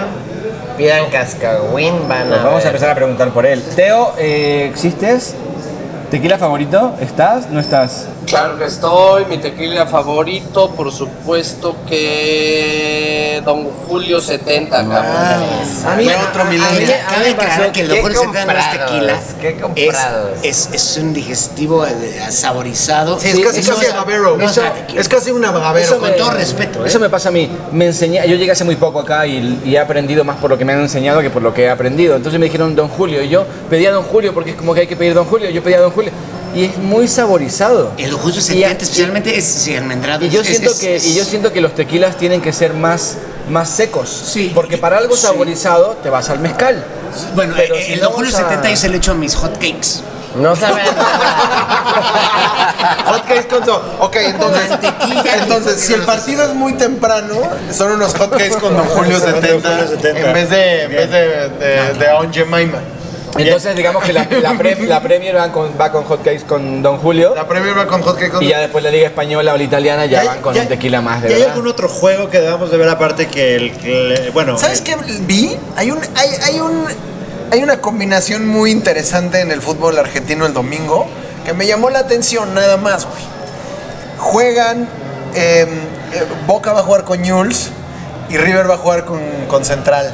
pidan 0.78 1.10
cascahuín, 1.10 2.08
van 2.08 2.28
Pues 2.28 2.40
a 2.40 2.44
vamos 2.44 2.64
a 2.64 2.68
empezar 2.68 2.90
a 2.90 2.94
preguntar 2.94 3.30
por 3.30 3.44
él. 3.44 3.62
Teo, 3.76 4.14
eh, 4.18 4.68
¿existes? 4.70 5.34
¿Tequila 6.10 6.38
favorito? 6.38 6.94
¿Estás? 7.00 7.48
¿No 7.50 7.60
estás? 7.60 8.06
Claro 8.26 8.58
que 8.58 8.64
estoy, 8.64 9.26
mi 9.26 9.38
tequila 9.38 9.86
favorito, 9.86 10.70
por 10.72 10.90
supuesto 10.90 11.76
que 11.88 13.40
Don 13.44 13.64
Julio 13.86 14.20
70, 14.20 14.76
cabrón. 14.76 15.04
A 15.86 15.94
mí 15.96 16.06
otro 16.28 16.44
milenio. 16.46 16.68
Cabe- 16.68 17.00
Cabe 17.08 17.30
aclarar 17.30 17.72
que 17.72 17.80
el 17.82 17.88
¿Qué 17.88 17.94
Don 17.94 18.02
Julio 18.02 18.20
70 18.22 18.44
no 18.44 18.58
es 18.58 18.66
comprados? 18.66 18.90
tequila. 18.90 19.20
¿Qué 19.40 19.48
Es, 19.48 19.62
comprados? 19.62 20.30
es, 20.42 20.68
es 20.72 20.96
un 20.98 21.12
digestivo 21.14 21.84
saborizado. 22.30 23.18
Sí, 23.20 23.28
es 23.28 23.38
casi, 23.40 23.60
Eso 23.60 23.70
casi 23.74 23.86
es- 23.86 23.92
agavero. 23.92 24.36
no 24.36 24.44
es 24.50 24.60
es 24.96 25.08
casi 25.08 25.30
un 25.30 25.44
agavero. 25.44 25.84
Eso 25.84 25.98
con 25.98 26.14
todo 26.16 26.30
respeto, 26.32 26.84
¿eh? 26.84 26.88
Eso 26.88 26.98
me 26.98 27.08
pasa 27.08 27.28
a 27.28 27.32
mí. 27.32 27.48
Me 27.72 27.86
enseñé, 27.86 28.28
yo 28.28 28.34
llegué 28.36 28.50
hace 28.50 28.64
muy 28.64 28.76
poco 28.76 28.98
acá 29.00 29.26
y, 29.28 29.60
y 29.64 29.76
he 29.76 29.78
aprendido 29.78 30.24
más 30.24 30.36
por 30.38 30.50
lo 30.50 30.58
que 30.58 30.64
me 30.64 30.72
han 30.72 30.80
enseñado 30.80 31.20
que 31.20 31.30
por 31.30 31.42
lo 31.42 31.54
que 31.54 31.62
he 31.64 31.70
aprendido. 31.70 32.16
Entonces 32.16 32.38
me 32.40 32.46
dijeron 32.46 32.74
Don 32.74 32.88
Julio 32.88 33.22
y 33.22 33.28
yo 33.28 33.44
pedía 33.68 33.92
Don 33.92 34.02
Julio 34.02 34.34
porque 34.34 34.50
es 34.50 34.56
como 34.56 34.74
que 34.74 34.80
hay 34.80 34.86
que 34.88 34.96
pedir 34.96 35.14
Don 35.14 35.24
Julio. 35.24 35.48
Yo 35.50 35.62
pedía 35.62 35.78
Don 35.80 35.90
Julio 35.90 35.99
y 36.54 36.64
es 36.64 36.76
muy 36.78 37.06
saborizado. 37.08 37.92
El 37.96 38.12
Y 38.12 38.32
70 38.40 38.68
a- 38.68 38.72
especialmente 38.72 39.38
es 39.38 39.44
sí, 39.44 39.76
almendrado. 39.76 40.24
Y 40.24 40.30
yo 40.30 40.40
es- 40.40 40.46
siento 40.48 40.70
es- 40.72 40.78
que 40.78 40.96
es- 40.96 41.06
y 41.06 41.14
yo 41.14 41.24
siento 41.24 41.52
que 41.52 41.60
los 41.60 41.74
tequilas 41.74 42.16
tienen 42.16 42.40
que 42.40 42.52
ser 42.52 42.74
más 42.74 43.16
más 43.48 43.68
secos. 43.68 44.08
Sí. 44.32 44.52
Porque 44.54 44.78
para 44.78 44.98
algo 44.98 45.16
Sí. 45.16 45.22
saborizado 45.22 45.96
te 46.02 46.08
vas 46.10 46.30
al 46.30 46.38
mezcal. 46.38 46.84
Bueno, 47.34 47.54
Pero 47.56 47.74
eh, 47.74 47.82
si 47.84 47.92
el 47.94 48.00
no 48.00 48.06
Don 48.06 48.14
Julio 48.14 48.30
vamos 48.32 48.46
a- 48.46 48.50
70 48.50 48.70
yo 48.70 48.76
se 48.76 48.88
lo 48.88 48.96
echo 48.96 49.10
a 49.10 49.14
mis 49.14 49.34
hot 49.34 49.54
cakes. 49.54 50.02
No 50.36 50.54
saben 50.54 50.84
Hot 53.06 53.26
cakes 53.26 53.46
con 53.48 53.64
so- 53.64 53.82
Ok, 53.98 54.16
entonces, 54.16 54.62
entonces 55.42 55.80
si 55.80 55.94
el 55.94 56.02
partido 56.02 56.44
es 56.44 56.54
muy 56.54 56.74
temprano, 56.74 57.34
son 57.76 57.92
unos 57.92 58.14
hot 58.14 58.30
cakes 58.30 58.50
con 58.56 58.72
Don 58.76 58.86
Julio 58.86 59.18
Con 59.18 59.32
Don 59.32 59.42
70, 59.42 59.68
Julio 59.68 59.88
70. 59.88 60.20
en 60.28 60.32
vez 60.32 60.50
de, 60.50 60.82
en 60.84 60.90
vez 60.92 61.10
de, 61.10 61.48
de, 61.48 61.94
de 61.98 62.08
Aunt 62.10 62.32
Jemima. 62.32 62.78
Entonces 63.42 63.76
digamos 63.76 64.04
que 64.04 64.12
la, 64.12 64.26
la, 64.42 64.54
pre- 64.58 64.76
la 64.86 65.00
Premier 65.02 65.36
va 65.36 65.50
con, 65.52 65.70
va 65.80 65.90
con 65.92 66.04
hotcakes 66.04 66.44
con 66.44 66.82
Don 66.82 66.98
Julio 66.98 67.34
La 67.34 67.46
Premier 67.46 67.76
va 67.76 67.86
con 67.86 68.02
hot 68.02 68.14
cakes 68.16 68.30
con 68.30 68.42
y 68.42 68.48
ya 68.48 68.58
después 68.60 68.82
la 68.84 68.90
Liga 68.90 69.06
Española 69.06 69.54
o 69.54 69.56
la 69.56 69.62
Italiana 69.62 70.06
ya, 70.06 70.24
van 70.24 70.40
con 70.40 70.56
un 70.58 70.68
tequila 70.68 71.00
más 71.00 71.22
de 71.22 71.30
¿Y 71.30 71.34
hay 71.34 71.42
algún 71.42 71.66
otro 71.68 71.88
juego 71.88 72.28
que 72.28 72.40
debamos 72.40 72.70
de 72.70 72.76
ver 72.76 72.88
aparte 72.88 73.28
que 73.28 73.56
el 73.56 73.72
que, 73.76 74.30
bueno, 74.32 74.56
¿Sabes 74.58 74.80
qué 74.80 74.96
vi? 75.22 75.56
Hay 75.76 75.90
un, 75.90 75.98
hay, 76.16 76.28
hay 76.42 76.60
un, 76.60 76.84
hay 77.52 77.62
una 77.62 77.80
combinación 77.80 78.46
muy 78.46 78.70
interesante 78.70 79.40
en 79.40 79.50
el 79.50 79.60
fútbol 79.60 79.98
argentino 79.98 80.46
el 80.46 80.52
domingo 80.54 81.06
que 81.44 81.52
me 81.54 81.66
llamó 81.66 81.88
la 81.90 82.00
atención 82.00 82.52
nada 82.54 82.76
más, 82.76 83.06
güey. 83.06 83.22
Juegan, 84.18 84.88
eh, 85.34 85.66
eh, 86.12 86.24
Boca 86.46 86.72
va 86.72 86.80
a 86.80 86.82
jugar 86.82 87.04
con 87.04 87.20
Newell's 87.22 87.70
y 88.28 88.36
River 88.36 88.68
va 88.70 88.74
a 88.74 88.78
jugar 88.78 89.04
con, 89.04 89.20
con 89.48 89.64
Central. 89.64 90.12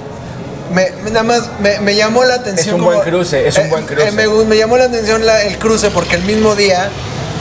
Me, 0.73 0.91
nada 1.11 1.23
más 1.23 1.43
me, 1.61 1.79
me 1.81 1.95
llamó 1.95 2.25
la 2.25 2.35
atención. 2.35 2.77
un 2.77 2.85
buen 2.85 3.01
cruce, 3.01 3.47
es 3.47 3.57
un 3.59 3.71
buen 3.71 3.87
cruce. 3.87 4.11
me, 4.13 4.27
me 4.29 4.57
llamó 4.57 4.77
la 4.77 4.85
atención 4.85 5.25
la- 5.25 5.43
el 5.45 5.59
cruce 5.59 5.91
porque 5.91 6.17
el 6.17 6.23
mismo 6.25 6.55
día 6.55 6.89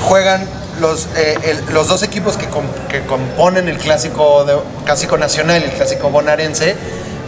juegan 0.08 0.48
los, 0.80 1.08
eh, 1.16 1.36
el- 1.44 1.74
los 1.74 1.88
dos 1.88 2.04
equipos 2.04 2.38
que, 2.38 2.48
com- 2.48 2.68
que 2.90 3.02
componen 3.06 3.68
el 3.70 3.78
clásico, 3.78 4.44
de- 4.46 4.58
clásico 4.86 5.18
nacional 5.18 5.64
el 5.64 5.72
clásico 5.72 6.10
bonaerense, 6.10 6.76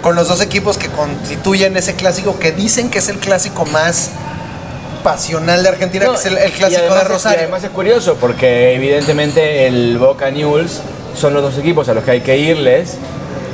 con 0.02 0.16
los 0.16 0.28
dos 0.28 0.42
equipos 0.42 0.78
que 0.78 0.90
constituyen 0.90 1.76
ese 1.78 1.96
clásico 1.96 2.38
que 2.40 2.52
dicen 2.52 2.90
que 2.90 3.00
es 3.00 3.10
el 3.10 3.18
clásico 3.18 3.66
más 3.66 4.10
pasional 5.04 5.64
de 5.64 5.70
Argentina, 5.70 6.06
No, 6.06 6.12
que 6.14 6.20
es 6.20 6.26
el, 6.26 6.38
el 6.38 6.52
clásico 6.52 6.94
de 6.94 7.02
es- 7.02 7.08
Rosario. 7.08 7.40
Y 7.40 7.44
además 7.44 7.64
es 7.64 7.70
curioso 7.70 8.16
porque 8.20 8.76
evidentemente 8.76 9.68
el 9.68 9.98
Boca 9.98 10.30
Newells 10.30 10.82
son 11.16 11.34
los 11.34 11.42
dos 11.42 11.58
equipos 11.58 11.88
a 11.90 11.94
los 11.94 12.04
que 12.04 12.12
hay 12.12 12.22
que 12.22 12.38
irles 12.38 12.96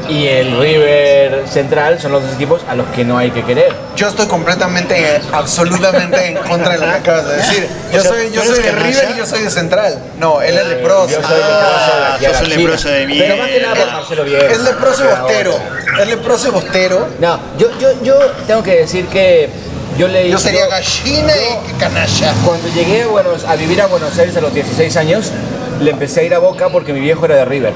y 0.10 0.28
el 0.28 0.58
River 0.60 1.44
central 1.48 2.00
son 2.00 2.12
los 2.12 2.24
dos 2.24 2.34
equipos 2.34 2.62
a 2.70 2.76
los 2.76 2.86
que 2.88 3.04
no 3.06 3.18
hay 3.18 3.32
que 3.32 3.44
querer. 3.44 3.74
Yo 3.96 4.08
estoy 4.08 4.28
completamente, 4.28 4.98
eh, 5.18 5.22
absolutamente 5.32 6.26
en 6.28 6.36
contra 6.38 6.70
de 6.74 6.78
lo 6.80 6.86
que 6.86 6.92
acabas 6.92 7.28
de 7.28 7.36
decir. 7.38 7.68
Yo 7.92 8.00
O 8.00 8.02
sea, 8.04 8.12
soy, 8.12 8.32
yo 8.32 8.42
¿tú 8.42 8.48
soy 8.56 8.64
de? 8.64 8.72
River 8.72 9.10
y 9.14 9.18
yo 9.18 9.26
soy 9.26 9.42
de 9.44 9.50
Central. 9.52 10.00
No, 10.20 10.42
él 10.42 10.58
es 10.58 10.66
leproso. 10.68 11.10
Yo 11.10 11.22
soy 11.22 11.38
leproso 11.38 11.90
de 11.90 12.36
un 12.36 12.40
China. 12.40 12.58
leproso 12.58 12.90
de 12.90 13.06
Pero 13.18 13.38
más 13.38 13.50
que 13.50 13.60
nada 13.62 13.76
por. 13.76 13.92
Marcelo 13.94 14.24
Bielsa. 14.26 14.48
Es 14.52 14.60
leproso 14.60 15.04
y 15.04 15.08
bostero. 15.08 15.60
Es 16.02 16.08
leproso 16.08 16.48
y 16.48 16.52
bostero. 16.52 17.08
No, 17.20 17.40
yo, 17.58 17.68
yo, 17.80 17.90
yo 18.04 18.20
tengo 18.48 18.64
que 18.64 18.76
decir 18.80 19.06
que 19.08 19.50
yo 19.98 20.08
leí. 20.08 20.32
Yo 20.32 20.40
sería 20.40 20.68
gallina 20.68 21.34
y 21.70 21.74
canalla. 21.80 22.34
Cuando 22.46 22.68
llegué 22.70 23.04
a, 23.04 23.08
Buenos- 23.08 23.44
a 23.46 23.56
vivir 23.56 23.82
a 23.82 23.86
Buenos 23.88 24.18
Aires 24.18 24.36
a 24.38 24.42
los 24.42 24.54
16 24.54 24.98
años, 24.98 25.32
le 25.80 25.92
empecé 25.92 26.22
a 26.22 26.24
ir 26.24 26.34
a 26.34 26.40
Boca 26.40 26.70
porque 26.70 26.94
mi 26.94 27.00
viejo 27.00 27.26
era 27.26 27.36
de 27.36 27.46
River. 27.46 27.74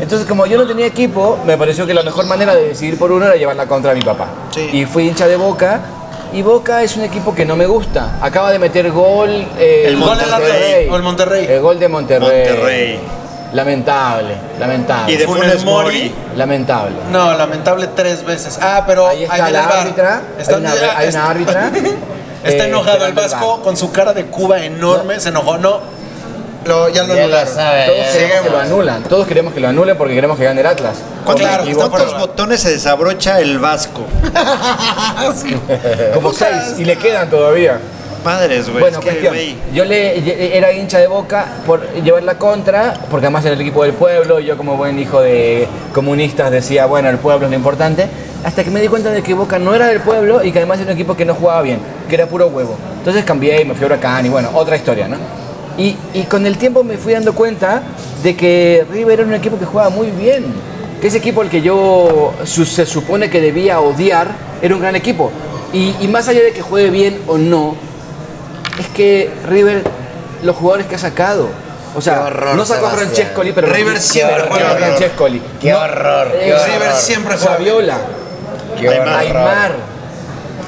Entonces, 0.00 0.26
como 0.26 0.46
yo 0.46 0.56
no 0.58 0.66
tenía 0.66 0.86
equipo, 0.86 1.38
me 1.44 1.56
pareció 1.58 1.86
que 1.86 1.94
la 1.94 2.02
mejor 2.02 2.26
manera 2.26 2.54
de 2.54 2.68
decidir 2.68 2.98
por 2.98 3.12
uno 3.12 3.26
era 3.26 3.36
llevarla 3.36 3.66
contra 3.66 3.94
mi 3.94 4.02
papá. 4.02 4.26
Sí. 4.54 4.68
Y 4.72 4.86
fui 4.86 5.08
hincha 5.08 5.26
de 5.26 5.36
Boca. 5.36 5.80
Y 6.32 6.42
Boca 6.42 6.82
es 6.82 6.96
un 6.96 7.02
equipo 7.02 7.34
que 7.34 7.44
no 7.44 7.56
me 7.56 7.66
gusta. 7.66 8.16
Acaba 8.20 8.50
de 8.52 8.58
meter 8.58 8.90
gol. 8.92 9.30
eh, 9.58 9.84
El 9.88 9.98
gol 9.98 10.16
del 10.16 10.32
Atlas, 10.32 10.50
o 10.90 10.96
el 10.96 11.02
Monterrey. 11.02 11.46
El 11.48 11.60
gol 11.60 11.78
de 11.78 11.88
Monterrey. 11.88 12.46
Monterrey. 12.48 13.00
Lamentable, 13.52 14.34
lamentable. 14.60 15.12
Y 15.12 15.16
de 15.16 15.26
Funes 15.26 15.64
Mori. 15.64 16.14
Lamentable. 16.36 16.94
No, 17.10 17.36
lamentable 17.36 17.88
tres 17.88 18.24
veces. 18.24 18.56
Ah, 18.62 18.84
pero 18.86 19.08
Ahí 19.08 19.24
está 19.24 19.50
la 19.50 19.62
VAR. 19.66 19.78
árbitra, 19.80 20.22
Está, 20.38 20.54
hay 20.54 20.60
una- 20.60 20.70
hay 20.72 20.78
una 20.86 21.02
está- 21.08 21.30
árbitra, 21.30 21.70
Está 22.44 22.64
eh, 22.64 22.68
enojado 22.68 23.06
el 23.06 23.12
Vasco 23.12 23.60
con 23.60 23.76
su 23.76 23.90
cara 23.92 24.12
de 24.14 24.26
Cuba 24.26 24.62
enorme. 24.64 25.18
Se 25.20 25.28
enojó. 25.30 25.58
No. 25.58 25.80
Lo, 26.66 26.88
ya 26.90 27.02
lo 27.04 27.08
Ya 27.08 27.14
lo 27.14 27.22
anularon. 27.24 27.54
sabe. 27.54 27.86
Todos 27.86 28.06
ya. 28.06 28.12
queremos 28.12 28.42
que 28.44 28.50
lo 28.50 28.58
anulan. 28.58 29.02
Todos 29.04 29.26
queremos 29.26 29.54
que 29.54 29.60
lo 29.60 29.68
anulen 29.68 29.96
porque 29.96 30.14
queremos 30.14 30.38
que 30.38 30.44
gane 30.44 30.60
el 30.60 30.66
Atlas. 30.66 30.96
¿Cuántos- 31.24 31.46
Claro, 31.46 31.64
está 31.64 31.88
¿cuántos 31.88 32.18
botones 32.18 32.60
se 32.60 32.70
desabrocha 32.70 33.40
el 33.40 33.58
Vasco? 33.58 34.04
Como 36.14 36.32
seis. 36.32 36.74
Y 36.78 36.84
le 36.84 36.96
quedan 36.96 37.30
todavía. 37.30 37.78
Madres, 38.24 38.68
güey. 38.68 38.80
Bueno, 38.80 39.00
cuestión. 39.00 39.34
Yo 39.72 39.84
le, 39.86 40.56
era 40.58 40.70
hincha 40.72 40.98
de 40.98 41.06
Boca 41.06 41.46
por 41.64 41.90
llevar 42.02 42.22
la 42.22 42.34
contra, 42.36 42.92
porque 43.10 43.26
además 43.26 43.46
era 43.46 43.54
el 43.54 43.60
equipo 43.62 43.82
del 43.82 43.94
pueblo, 43.94 44.40
y 44.40 44.44
yo 44.44 44.58
como 44.58 44.76
buen 44.76 44.98
hijo 44.98 45.22
de 45.22 45.66
comunistas 45.94 46.50
decía, 46.50 46.84
bueno, 46.84 47.08
el 47.08 47.16
pueblo 47.16 47.46
es 47.46 47.50
lo 47.50 47.56
importante, 47.56 48.08
hasta 48.44 48.62
que 48.62 48.70
me 48.70 48.82
di 48.82 48.88
cuenta 48.88 49.10
de 49.10 49.22
que 49.22 49.32
Boca 49.32 49.58
no 49.58 49.74
era 49.74 49.86
del 49.86 50.00
pueblo 50.00 50.44
y 50.44 50.52
que 50.52 50.58
además 50.58 50.80
era 50.80 50.88
un 50.88 50.96
equipo 50.98 51.16
que 51.16 51.24
no 51.24 51.34
jugaba 51.34 51.62
bien, 51.62 51.80
que 52.10 52.14
era 52.14 52.26
puro 52.26 52.48
huevo. 52.48 52.76
Entonces 52.98 53.24
cambié 53.24 53.62
y 53.62 53.64
me 53.64 53.72
fui 53.74 53.84
a 53.84 53.86
Huracán 53.86 54.26
y 54.26 54.28
bueno, 54.28 54.50
otra 54.52 54.76
historia, 54.76 55.08
¿no? 55.08 55.16
Y, 55.80 55.96
y 56.12 56.22
con 56.24 56.44
el 56.46 56.58
tiempo 56.58 56.84
me 56.84 56.98
fui 56.98 57.14
dando 57.14 57.32
cuenta 57.34 57.82
de 58.22 58.36
que 58.36 58.84
River 58.92 59.20
era 59.20 59.28
un 59.28 59.34
equipo 59.34 59.58
que 59.58 59.64
jugaba 59.64 59.88
muy 59.88 60.10
bien, 60.10 60.44
que 61.00 61.06
ese 61.08 61.16
equipo 61.18 61.40
al 61.40 61.48
que 61.48 61.62
yo 61.62 62.34
su- 62.44 62.66
se 62.66 62.84
supone 62.84 63.30
que 63.30 63.40
debía 63.40 63.80
odiar 63.80 64.28
era 64.60 64.74
un 64.74 64.80
gran 64.82 64.94
equipo. 64.96 65.30
Y, 65.72 65.94
y 66.00 66.08
más 66.08 66.28
allá 66.28 66.42
de 66.42 66.52
que 66.52 66.60
juegue 66.60 66.90
bien 66.90 67.18
o 67.26 67.38
no, 67.38 67.76
es 68.78 68.88
que 68.88 69.30
River, 69.48 69.84
los 70.42 70.54
jugadores 70.56 70.86
que 70.86 70.96
ha 70.96 70.98
sacado, 70.98 71.48
o 71.94 72.00
sea, 72.00 72.14
Qué 72.14 72.20
horror, 72.24 72.54
no 72.56 72.64
sacó 72.66 72.86
a. 72.86 72.90
Francescoli, 72.90 73.52
pero 73.52 73.68
River 73.68 73.94
Qué 73.94 74.00
siempre 74.00 74.34
horror, 74.36 74.48
juega. 74.48 74.70
Francescoli. 74.76 75.42
Qué 75.60 75.74
horror, 75.74 76.32
qué 76.32 76.48
eh, 76.48 76.54
horror. 76.54 76.68
River 76.68 76.92
siempre 76.96 77.34
bien. 77.36 77.46
Saviola, 77.46 77.98
Qué 78.78 78.88
horror. 78.88 79.08
Aymar, 79.08 79.74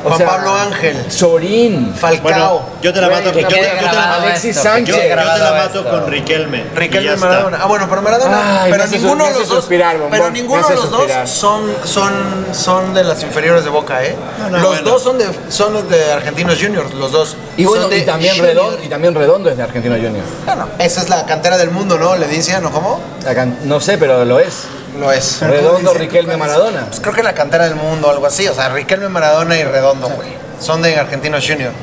o 0.04 0.08
Juan 0.08 0.18
sea, 0.18 0.26
Pablo 0.28 0.54
Ángel. 0.56 1.10
Sorín, 1.10 1.94
Falcao. 1.94 2.22
Bueno, 2.22 2.62
yo 2.82 2.92
te 2.92 3.00
la 3.00 3.08
Güey, 3.08 3.18
mato. 3.20 3.32
que 3.32 3.42
Yo, 3.42 3.48
te- 3.48 3.54
quede 3.54 3.64
yo 3.70 3.70
te 3.78 3.82
la 3.84 3.92
grabado 3.92 4.10
mato- 4.12 4.22
Alexis 4.24 4.50
esto, 4.56 4.62
Sánchez. 4.62 4.94
yo 4.96 5.00
te 5.00 5.16
la 5.16 5.52
mato 5.52 5.78
esto. 5.80 5.90
con 5.90 6.06
Riquelme. 6.10 6.64
Riquelme. 6.74 7.16
Maradona. 7.16 7.58
Ah, 7.62 7.66
bueno, 7.66 7.86
pero 7.88 8.02
Maradona. 8.02 8.62
Ay, 8.62 8.70
pero 8.72 8.86
ninguno 8.86 9.24
de 9.26 9.32
los 9.38 9.48
dos. 9.48 9.66
pero 10.10 10.30
ninguno 10.30 10.68
de 10.68 10.74
los 10.74 10.90
dos 10.90 11.10
son, 11.26 11.62
son, 11.84 12.12
son 12.52 12.94
de 12.94 13.04
las 13.04 13.22
inferiores 13.22 13.64
de 13.64 13.70
Boca, 13.70 14.02
¿eh? 14.04 14.16
No, 14.38 14.50
no, 14.50 14.58
los 14.58 14.66
bueno. 14.68 14.90
dos 14.90 15.02
son 15.02 15.18
de, 15.18 15.26
son 15.48 15.88
de 15.88 16.12
Argentinos 16.12 16.58
Juniors, 16.60 16.92
los 16.94 17.12
dos. 17.12 17.36
y 17.56 17.64
bueno, 17.64 17.86
y 17.94 18.02
también, 18.02 18.34
Juniors. 18.36 18.54
Redondo, 18.56 18.82
y 18.84 18.88
también 18.88 19.14
Redondo 19.14 19.50
es 19.50 19.56
de 19.56 19.62
Argentino 19.62 19.94
Junior. 19.94 20.24
Bueno, 20.46 20.68
esa 20.78 21.00
es 21.02 21.08
la 21.08 21.24
cantera 21.26 21.56
del 21.58 21.70
mundo, 21.70 21.98
¿no? 21.98 22.16
Le 22.16 22.26
dicen, 22.28 22.62
¿no? 22.62 22.70
¿Cómo? 22.70 23.00
La 23.24 23.34
can- 23.34 23.58
No 23.64 23.80
sé, 23.80 23.98
pero 23.98 24.24
lo 24.24 24.38
es. 24.40 24.64
Lo 24.98 25.10
es. 25.12 25.40
Redondo, 25.40 25.94
Riquelme, 25.94 26.36
Maradona. 26.36 26.86
Pues 26.86 27.00
creo 27.00 27.14
que 27.14 27.22
la 27.22 27.34
cantera 27.34 27.64
del 27.64 27.76
mundo, 27.76 28.10
algo 28.10 28.26
así. 28.26 28.46
O 28.48 28.54
sea, 28.54 28.68
Riquelme, 28.68 29.08
Maradona 29.08 29.56
y 29.56 29.64
Redondo, 29.64 30.08
güey. 30.10 30.28
Son 30.60 30.82
de 30.82 30.96
Argentinos 30.96 31.44
Juniors. 31.46 31.74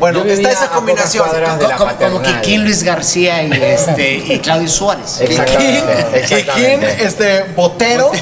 Bueno, 0.00 0.22
está 0.24 0.50
esa 0.52 0.68
combinación. 0.68 1.26
como 1.28 1.84
paternal. 1.86 2.40
Kikín, 2.40 2.64
Luis 2.64 2.82
García 2.84 3.42
y, 3.42 3.52
este, 3.52 4.14
y 4.14 4.38
Claudio 4.38 4.68
Suárez. 4.68 5.20
Exactamente, 5.20 6.22
Kikín, 6.22 6.38
exactamente. 6.38 7.04
este, 7.04 7.42
Botero. 7.56 8.10
Y 8.14 8.18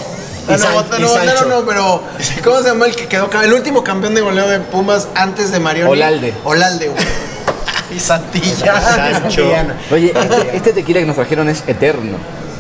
Ah, 0.48 0.52
no, 0.52 0.58
San- 0.58 0.74
Botero, 0.74 0.98
y 0.98 1.02
no, 1.02 1.08
Botero 1.08 1.28
Sancho. 1.38 1.44
no, 1.48 1.66
pero 1.66 2.02
¿cómo 2.44 2.58
se 2.62 2.68
llama 2.68 2.86
el 2.86 2.94
que 2.94 3.08
quedó? 3.08 3.28
El 3.42 3.52
último 3.52 3.82
campeón 3.82 4.14
de 4.14 4.20
goleo 4.20 4.46
de 4.48 4.60
Pumas 4.60 5.08
antes 5.16 5.50
de 5.50 5.58
Marioni. 5.58 5.90
Olalde. 5.90 6.32
Olalde, 6.44 6.88
güey. 6.88 7.04
Y. 7.94 8.00
Santillana. 8.00 9.76
Oye, 9.92 10.12
este, 10.16 10.56
este 10.56 10.72
tequila 10.72 11.00
que 11.00 11.06
nos 11.06 11.16
trajeron 11.16 11.48
es 11.48 11.62
eterno. 11.66 12.16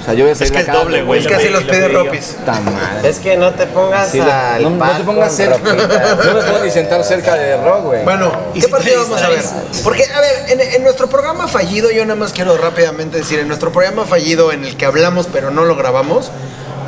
O 0.06 0.08
sea, 0.08 0.14
yo 0.14 0.22
voy 0.24 0.32
a 0.32 0.34
salir 0.36 0.52
que 0.52 0.60
es 0.60 0.66
doble, 0.72 1.02
güey. 1.02 1.20
Es 1.20 1.26
que 1.26 1.34
así 1.34 1.48
los 1.48 1.64
pide 1.64 1.88
Ropis. 1.88 2.36
Madre. 2.46 3.08
Es 3.08 3.18
que 3.18 3.36
no 3.36 3.52
te 3.54 3.66
pongas 3.66 4.08
Sí, 4.08 4.20
al 4.20 4.62
no, 4.78 4.96
te 4.96 5.02
pongas 5.02 5.32
cerca. 5.34 5.56
ropitas. 5.58 6.24
No 6.26 6.34
me 6.34 6.42
puedo 6.42 6.64
ni 6.64 6.70
sentar 6.70 7.02
cerca 7.02 7.34
de 7.34 7.56
Rock, 7.56 7.82
güey. 7.86 8.04
Bueno, 8.04 8.30
Y 8.54 8.60
¿qué 8.60 8.66
si 8.66 8.70
partido 8.70 9.02
vamos 9.02 9.20
a 9.20 9.28
ver? 9.30 9.42
Porque, 9.82 10.04
a 10.04 10.20
ver, 10.20 10.44
en, 10.50 10.60
en 10.60 10.82
nuestro 10.84 11.08
programa 11.08 11.48
fallido, 11.48 11.90
yo 11.90 12.04
nada 12.04 12.14
más 12.20 12.32
quiero 12.32 12.56
rápidamente 12.56 13.18
decir, 13.18 13.40
en 13.40 13.48
nuestro 13.48 13.72
programa 13.72 14.04
fallido 14.04 14.52
en 14.52 14.64
el 14.64 14.76
que 14.76 14.86
hablamos 14.86 15.26
pero 15.32 15.50
no 15.50 15.64
lo 15.64 15.74
grabamos, 15.74 16.30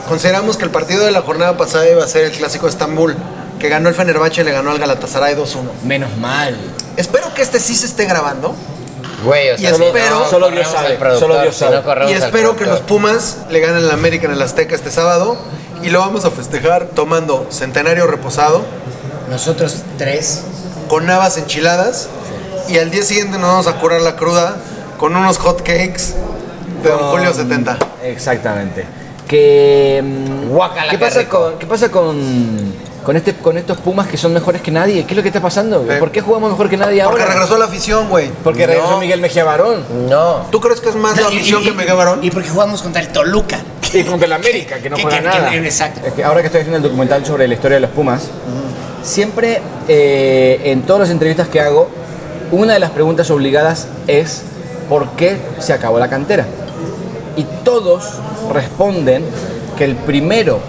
consideramos 0.08 0.56
que 0.56 0.64
el 0.66 0.70
partido 0.70 1.04
de 1.04 1.10
la 1.10 1.22
jornada 1.22 1.56
pasada 1.56 1.88
iba 1.90 2.04
a 2.04 2.06
ser 2.06 2.22
el 2.26 2.30
clásico 2.30 2.66
de 2.66 2.70
Estambul, 2.70 3.16
que 3.58 3.68
ganó 3.68 3.88
el 3.88 3.96
Fenerbahce 3.96 4.42
y 4.42 4.44
le 4.44 4.52
ganó 4.52 4.70
al 4.70 4.78
Galatasaray 4.78 5.34
2-1. 5.34 5.56
Menos 5.82 6.16
mal. 6.18 6.56
Espero 6.96 7.34
que 7.34 7.42
este 7.42 7.58
sí 7.58 7.74
se 7.74 7.86
esté 7.86 8.04
grabando 8.04 8.54
Güey, 9.24 9.50
o 9.50 9.54
Y 9.54 9.58
sea, 9.58 9.70
espero- 9.70 10.20
no 10.20 10.28
solo 10.30 10.50
Dios 10.50 10.68
sabe, 10.68 10.98
solo 11.18 11.40
Dios 11.40 11.54
si 11.54 11.60
sabe. 11.60 11.82
no 11.82 12.08
y 12.10 12.12
espero 12.12 12.56
que 12.56 12.66
los. 12.66 12.80
Pumas 12.80 13.38
le 13.50 13.60
ganen 13.60 13.84
al 13.84 13.90
América 13.90 14.26
en 14.26 14.32
el 14.32 14.42
Azteca 14.42 14.74
este 14.74 14.90
sábado 14.90 15.36
y 15.82 15.90
lo 15.90 16.00
vamos 16.00 16.24
a 16.24 16.30
festejar 16.30 16.86
tomando 16.94 17.46
centenario 17.50 18.06
reposado 18.06 18.62
Nosotros 19.28 19.76
tres. 19.98 20.42
con 20.88 21.06
navas 21.06 21.36
enchiladas 21.36 22.08
y 22.68 22.78
al 22.78 22.90
día 22.90 23.02
siguiente 23.02 23.38
nos 23.38 23.50
vamos 23.50 23.66
a 23.66 23.74
curar 23.80 24.00
la 24.02 24.16
cruda 24.16 24.56
con 24.98 25.16
unos 25.16 25.38
hot 25.38 25.58
cakes 25.62 26.14
de 26.82 26.88
Don 26.90 26.98
Julio 27.10 27.32
70. 27.34 27.76
Exactamente. 28.04 28.84
Que, 29.26 30.00
mm, 30.02 30.56
¿qué, 30.56 30.88
qué 30.90 30.98
pasa 30.98 31.28
con, 31.28 31.58
¿Qué 31.58 31.66
pasa 31.66 31.90
con, 31.90 32.72
con, 33.08 33.16
este, 33.16 33.32
con 33.32 33.56
estos 33.56 33.78
Pumas 33.78 34.06
que 34.06 34.18
son 34.18 34.34
mejores 34.34 34.60
que 34.60 34.70
nadie? 34.70 35.06
¿Qué 35.06 35.14
es 35.14 35.16
lo 35.16 35.22
que 35.22 35.30
está 35.30 35.40
pasando? 35.40 35.80
güey? 35.80 35.96
Eh, 35.96 35.98
¿Por 35.98 36.10
qué 36.10 36.20
jugamos 36.20 36.50
mejor 36.50 36.68
que 36.68 36.76
nadie 36.76 37.02
Porque 37.04 37.22
ahora? 37.22 37.32
regresó 37.36 37.56
la 37.56 37.64
afición, 37.64 38.06
güey. 38.10 38.30
Porque 38.44 38.66
regresó 38.66 38.90
No. 38.90 39.00
Miguel 39.00 39.22
Mejía 39.22 39.44
Barón. 39.44 39.82
No. 40.10 40.42
¿Tú 40.50 40.60
crees 40.60 40.78
que 40.82 40.90
es 40.90 40.94
más 40.94 41.16
la 41.16 41.22
No, 41.22 41.28
afición 41.28 41.62
y- 41.62 41.64
que 41.64 41.72
Mega 41.72 41.94
Barón? 41.94 42.22
Y 42.22 42.30
porque 42.30 42.50
jugamos 42.50 42.82
contra 42.82 43.00
el 43.00 43.08
Toluca. 43.08 43.60
Y 43.94 44.02
contra 44.04 44.26
el 44.26 44.32
América, 44.34 44.76
que 44.78 44.90
no 44.90 44.96
Que- 44.96 45.02
juega 45.04 45.16
que- 45.16 45.24
que- 45.24 45.28
nada. 45.38 45.54
exacto. 45.56 46.06
Es 46.06 46.12
que 46.12 46.22
ahora 46.22 46.40
que 46.42 46.48
estoy 46.48 46.60
haciendo 46.60 46.76
el 46.76 46.82
documental 46.82 47.24
sobre 47.24 47.48
la 47.48 47.54
historia 47.54 47.76
de 47.76 47.80
los 47.80 47.90
Pumas, 47.92 48.24
siempre 49.02 49.62
eh, 49.88 50.60
en 50.64 50.82
todas 50.82 51.00
las 51.00 51.10
entrevistas 51.10 51.48
que 51.48 51.62
hago, 51.62 51.88
una 52.52 52.74
de 52.74 52.78
las 52.78 52.90
preguntas 52.90 53.30
obligadas 53.30 53.86
es 54.06 54.42
¿por 54.90 55.08
qué 55.12 55.38
se 55.60 55.72
acabó 55.72 55.98
la 55.98 56.10
cantera? 56.10 56.44
Y 57.38 57.44
todos 57.64 58.04
responden 58.52 59.24
que 59.78 59.84
el 59.86 59.96
primero 59.96 60.60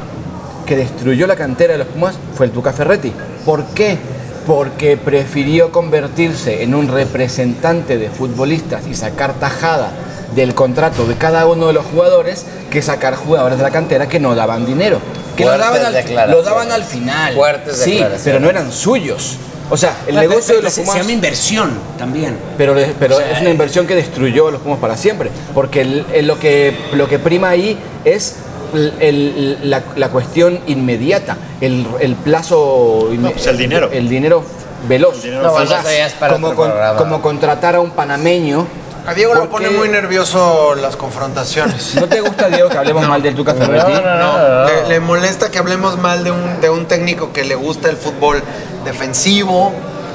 que 0.70 0.78
destruyó 0.78 1.26
la 1.26 1.36
cantera 1.36 1.74
de 1.74 1.80
los 1.80 1.88
Pumas 1.88 2.16
fue 2.36 2.46
el 2.46 2.52
Tuca 2.52 2.72
Ferretti. 2.72 3.12
¿Por 3.44 3.66
qué? 3.74 3.98
Porque 4.46 4.98
prefirió 4.98 5.72
convertirse 5.72 6.62
en 6.64 6.76
un 6.76 6.88
representante 6.88 7.98
de 7.98 8.10
futbolistas 8.10 8.86
y 8.88 8.94
sacar 8.94 9.34
tajada 9.34 9.92
del 10.36 10.54
contrato 10.54 11.06
de 11.08 11.16
cada 11.16 11.48
uno 11.48 11.68
de 11.68 11.74
los 11.74 11.86
jugadores 11.88 12.46
que 12.70 12.84
sacar 12.84 13.16
jugadores 13.16 13.58
de 13.58 13.64
la 13.64 13.72
cantera 13.72 14.08
que 14.08 14.20
no 14.20 14.36
daban 14.36 14.66
dinero. 14.68 15.00
Que 15.36 15.44
lo 15.46 15.58
daban, 15.58 15.84
al, 15.86 15.94
fi- 15.94 15.98
declaraciones. 16.04 16.36
lo 16.36 16.44
daban 16.44 16.72
al 16.72 16.84
final. 16.84 17.34
Fuertes 17.34 17.78
sí, 17.78 18.04
pero 18.24 18.40
no 18.40 18.48
eran 18.50 18.72
suyos. 18.72 19.38
O 19.72 19.78
sea, 19.78 19.96
el 20.08 20.16
negocio 20.16 20.56
de 20.56 20.62
los 20.64 20.74
Pumas... 20.76 20.94
se 20.94 21.00
llama 21.00 21.12
inversión 21.12 21.72
también. 21.98 22.38
Pero, 22.58 22.76
le- 22.76 22.94
pero 23.00 23.16
O 23.16 23.20
sea, 23.20 23.32
es 23.32 23.42
una 23.42 23.50
inversión 23.50 23.88
que 23.88 23.96
destruyó 23.96 24.48
a 24.50 24.52
los 24.52 24.62
Pumas 24.62 24.80
para 24.80 24.98
siempre. 24.98 25.32
Porque 25.54 25.82
el- 25.82 26.06
el- 26.14 26.28
lo, 26.28 26.40
que, 26.40 26.76
lo 26.94 27.08
que 27.08 27.18
prima 27.18 27.50
ahí 27.50 27.78
es 28.06 28.36
el- 29.00 29.58
la, 29.70 29.82
la 29.96 30.10
cuestión 30.10 30.60
inmediata, 30.68 31.38
el, 31.62 31.88
el 32.00 32.16
plazo. 32.16 33.10
No, 33.12 33.32
pues 33.32 33.48
el 33.48 33.58
dinero. 33.58 33.90
El 33.92 34.08
dinero 34.10 34.44
veloz. 34.88 35.16
El 35.16 35.22
dinero 35.22 35.44
No, 35.44 35.50
Fugaz. 35.52 35.66
eso 35.86 35.92
ya 35.92 36.06
es 36.08 36.14
para 36.14 36.34
como, 36.34 36.56
con- 36.56 36.72
como 36.98 37.22
contratar 37.22 37.76
a 37.76 37.80
un 37.82 37.92
panameño. 37.92 38.66
A 39.08 39.14
Diego 39.14 39.34
lo 39.34 39.40
¿Por 39.42 39.50
pone 39.50 39.70
muy 39.72 39.90
nervioso 39.90 40.76
las 40.76 40.96
confrontaciones. 40.96 41.96
¿No 41.96 42.08
te 42.08 42.22
gusta, 42.22 42.48
Diego, 42.48 42.70
que 42.70 42.78
hablemos 42.78 43.08
mal 43.08 43.24
del 43.24 43.34
Tuca 43.34 43.56
Ferretti? 43.56 43.92
No, 43.94 44.02
no, 44.02 44.16
no, 44.16 44.38
No, 44.38 44.60
no. 44.62 44.66
le, 44.66 44.88
le 44.88 45.00
molesta 45.00 45.50
que 45.50 45.58
hablemos 45.58 45.98
mal 45.98 46.24
de 46.24 46.32
un, 46.32 46.62
de 46.62 46.70
un 46.70 46.86
técnico 46.86 47.32
que 47.34 47.44
le 47.44 47.56
gusta 47.56 47.90
el 47.90 47.96
fútbol 47.98 48.44
defensivo, 48.86 49.72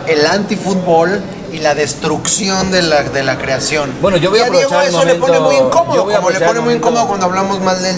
el 0.07 0.25
antifútbol 0.27 1.21
y 1.53 1.59
la 1.59 1.75
destrucción 1.75 2.71
de 2.71 2.83
la, 2.83 3.03
de 3.05 3.23
la 3.23 3.37
creación. 3.39 3.91
Bueno, 4.03 4.17
yo 4.19 4.31
voy 4.31 4.41
Y 4.41 4.43
a 4.43 4.51
Diego 4.51 4.81
eso 4.81 5.05
le 5.05 5.15
pone 5.15 5.39
momento- 5.39 5.41
muy 5.43 5.57
incómodo, 5.57 6.11
a 6.11 6.17
como 6.17 6.31
le 6.31 6.39
pone 6.41 6.53
muy 6.53 6.61
momento- 6.61 6.89
incómodo 6.89 7.07
cuando 7.09 7.27
hablamos 7.27 7.61
mal 7.61 7.83
del, 7.83 7.97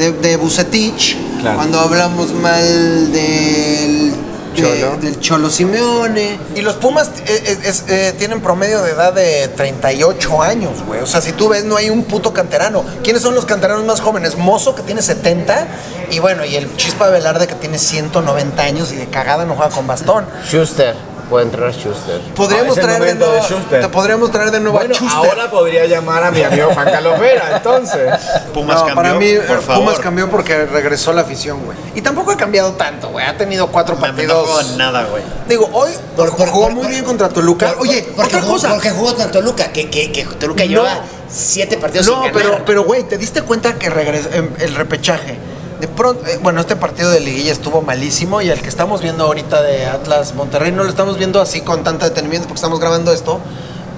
de, 0.00 0.12
de 0.12 0.36
Bucetich, 0.36 1.16
Claro. 1.40 1.56
cuando 1.56 1.78
hablamos 1.80 2.32
mal 2.32 3.12
del 3.12 4.10
de- 4.12 4.30
Cholo. 4.54 4.96
del 5.00 5.20
Cholo 5.20 5.48
Simeone. 5.48 6.38
Y 6.56 6.60
los 6.62 6.74
Pumas 6.74 7.08
eh, 7.26 7.42
eh, 7.46 7.58
es- 7.64 7.84
eh, 7.88 8.12
tienen 8.18 8.40
promedio 8.40 8.82
de 8.82 8.90
edad 8.90 9.12
de 9.12 9.46
38 9.48 10.42
años, 10.42 10.82
güey. 10.86 11.00
O 11.00 11.06
sea, 11.06 11.20
si 11.20 11.32
tú 11.32 11.48
ves, 11.48 11.64
no 11.64 11.76
hay 11.76 11.88
un 11.88 12.02
puto 12.02 12.32
canterano. 12.32 12.84
¿Quiénes 13.04 13.22
son 13.22 13.34
los 13.36 13.44
canteranos 13.44 13.84
más 13.84 14.00
jóvenes? 14.00 14.36
Mozo, 14.36 14.74
que 14.74 14.82
tiene 14.82 15.02
70, 15.02 15.68
y 16.10 16.18
bueno, 16.18 16.44
y 16.44 16.56
el 16.56 16.74
Chispa 16.76 17.08
Velarde, 17.10 17.46
que 17.46 17.54
tiene 17.54 17.78
190 17.78 18.62
años 18.62 18.92
y 18.92 18.96
de 18.96 19.06
cagada 19.06 19.44
no 19.44 19.54
juega 19.54 19.70
con 19.70 19.86
bastón. 19.86 20.26
Schuster. 20.48 20.96
Puede 21.30 21.44
entrar 21.44 21.72
Schuster. 21.72 22.20
Podríamos 22.34 22.76
Ah, 22.76 22.80
el 22.80 22.86
traer 22.86 23.02
de 23.04 23.14
nuevo, 23.14 23.32
de 23.34 23.40
Schuster. 23.42 23.80
te 23.82 23.88
podríamos 23.88 24.32
traer 24.32 24.50
de 24.50 24.58
nuevo 24.60 24.76
Bueno, 24.78 24.94
a 24.94 24.98
Schuster. 24.98 25.30
ahora 25.30 25.48
podría 25.50 25.86
llamar 25.86 26.24
a 26.24 26.30
mi 26.32 26.42
amigo 26.42 26.70
Juan 26.74 26.90
Carlos 26.90 27.20
Vera, 27.20 27.52
entonces. 27.56 28.10
Pumas 28.52 28.80
no, 28.80 28.86
cambió, 28.86 28.94
para 28.96 29.14
mí 29.14 29.34
por 29.46 29.62
favor. 29.62 29.84
Pumas 29.84 30.00
cambió 30.00 30.28
porque 30.28 30.66
regresó 30.66 31.12
la 31.12 31.20
afición, 31.22 31.64
güey. 31.64 31.78
Y 31.94 32.02
tampoco 32.02 32.32
ha 32.32 32.36
cambiado 32.36 32.72
tanto, 32.72 33.10
güey. 33.10 33.24
Ha 33.24 33.36
tenido 33.36 33.68
cuatro 33.68 33.94
No, 33.94 34.00
no 34.00 34.06
partidos. 34.08 34.44
juegan 34.48 34.76
nada, 34.76 35.04
güey. 35.04 35.22
Digo, 35.48 35.70
hoy 35.72 35.92
Por- 36.16 36.34
por- 36.36 36.48
jugó 36.48 36.64
por- 36.64 36.72
muy 36.72 36.82
por- 36.82 36.90
bien 36.90 37.04
contra 37.04 37.28
Toluca. 37.28 37.74
Por- 37.74 37.82
Oye, 37.82 38.02
porque 38.16 38.22
otra 38.36 38.40
jugó, 38.42 38.52
cosa. 38.54 38.70
Porque 38.70 38.90
jugó 38.90 39.06
contra 39.14 39.30
Toluca, 39.30 39.68
que, 39.72 39.88
que, 39.88 40.10
que 40.10 40.24
Toluca 40.24 40.64
No. 40.64 40.68
lleva 40.68 41.00
siete 41.28 41.76
partidos 41.78 42.08
No, 42.08 42.24
sin 42.24 42.32
pero, 42.32 42.48
ganar. 42.50 42.64
pero, 42.64 42.82
güey, 42.82 43.04
¿te 43.04 43.16
diste 43.18 43.42
cuenta 43.42 43.74
que 43.74 43.88
regresó 43.88 44.30
em, 44.32 44.50
el 44.58 44.74
repechaje? 44.74 45.38
De 45.80 45.88
pronto, 45.88 46.26
eh, 46.26 46.38
bueno, 46.42 46.60
este 46.60 46.76
partido 46.76 47.10
de 47.10 47.20
liguilla 47.20 47.52
estuvo 47.52 47.80
malísimo 47.80 48.42
y 48.42 48.50
el 48.50 48.60
que 48.60 48.68
estamos 48.68 49.00
viendo 49.00 49.24
ahorita 49.24 49.62
de 49.62 49.86
Atlas 49.86 50.34
Monterrey 50.34 50.72
no 50.72 50.84
lo 50.84 50.90
estamos 50.90 51.16
viendo 51.16 51.40
así 51.40 51.62
con 51.62 51.82
tanto 51.82 52.04
detenimiento 52.04 52.46
porque 52.46 52.58
estamos 52.58 52.78
grabando 52.80 53.14
esto, 53.14 53.40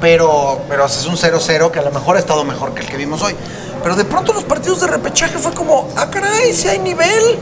pero, 0.01 0.61
pero 0.69 0.87
es 0.87 1.05
un 1.07 1.17
0-0 1.17 1.73
que 1.73 1.81
a 1.81 1.83
lo 1.83 1.91
mejor 1.91 2.15
ha 2.15 2.21
estado 2.21 2.45
mejor 2.45 2.73
que 2.73 2.83
el 2.83 2.87
que 2.89 2.97
vimos 2.97 3.21
hoy. 3.23 3.35
Pero 3.83 3.97
de 3.97 4.05
pronto 4.05 4.33
los 4.33 4.45
partidos 4.45 4.81
de 4.81 4.87
repechaje 4.87 5.39
fue 5.39 5.53
como, 5.55 5.89
ah, 5.97 6.09
caray, 6.09 6.53
si 6.53 6.69
hay 6.69 6.79
nivel. 6.79 7.37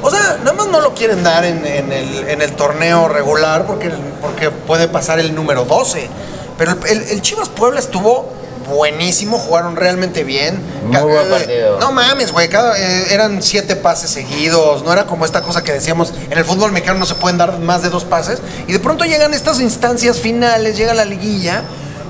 O 0.00 0.10
sea, 0.10 0.38
nada 0.38 0.54
más 0.54 0.68
no 0.68 0.80
lo 0.80 0.94
quieren 0.94 1.22
dar 1.22 1.44
en, 1.44 1.66
el, 1.66 2.28
en 2.28 2.40
el 2.40 2.52
torneo 2.52 3.08
regular 3.08 3.66
porque, 3.66 3.90
porque 4.22 4.50
puede 4.50 4.88
pasar 4.88 5.18
el 5.18 5.34
número 5.34 5.66
12. 5.66 6.08
Pero 6.56 6.76
el 6.86 7.20
Chivas 7.20 7.50
Puebla 7.50 7.78
estuvo 7.78 8.41
buenísimo, 8.72 9.38
jugaron 9.38 9.76
realmente 9.76 10.24
bien. 10.24 10.60
Muy 10.84 10.92
Ca- 10.96 11.02
buen 11.04 11.28
partido. 11.30 11.78
No 11.80 11.92
mames, 11.92 12.32
güey, 12.32 12.48
eh, 12.76 13.06
eran 13.10 13.42
siete 13.42 13.76
pases 13.76 14.10
seguidos, 14.10 14.82
no 14.82 14.92
era 14.92 15.06
como 15.06 15.24
esta 15.24 15.42
cosa 15.42 15.62
que 15.62 15.72
decíamos, 15.72 16.12
en 16.30 16.36
el 16.38 16.44
fútbol 16.44 16.72
mexicano 16.72 16.98
no 16.98 17.06
se 17.06 17.14
pueden 17.14 17.38
dar 17.38 17.58
más 17.58 17.82
de 17.82 17.90
dos 17.90 18.04
pases, 18.04 18.40
y 18.66 18.72
de 18.72 18.78
pronto 18.80 19.04
llegan 19.04 19.32
estas 19.34 19.60
instancias 19.60 20.18
finales, 20.20 20.76
llega 20.76 20.94
la 20.94 21.04
liguilla, 21.04 21.62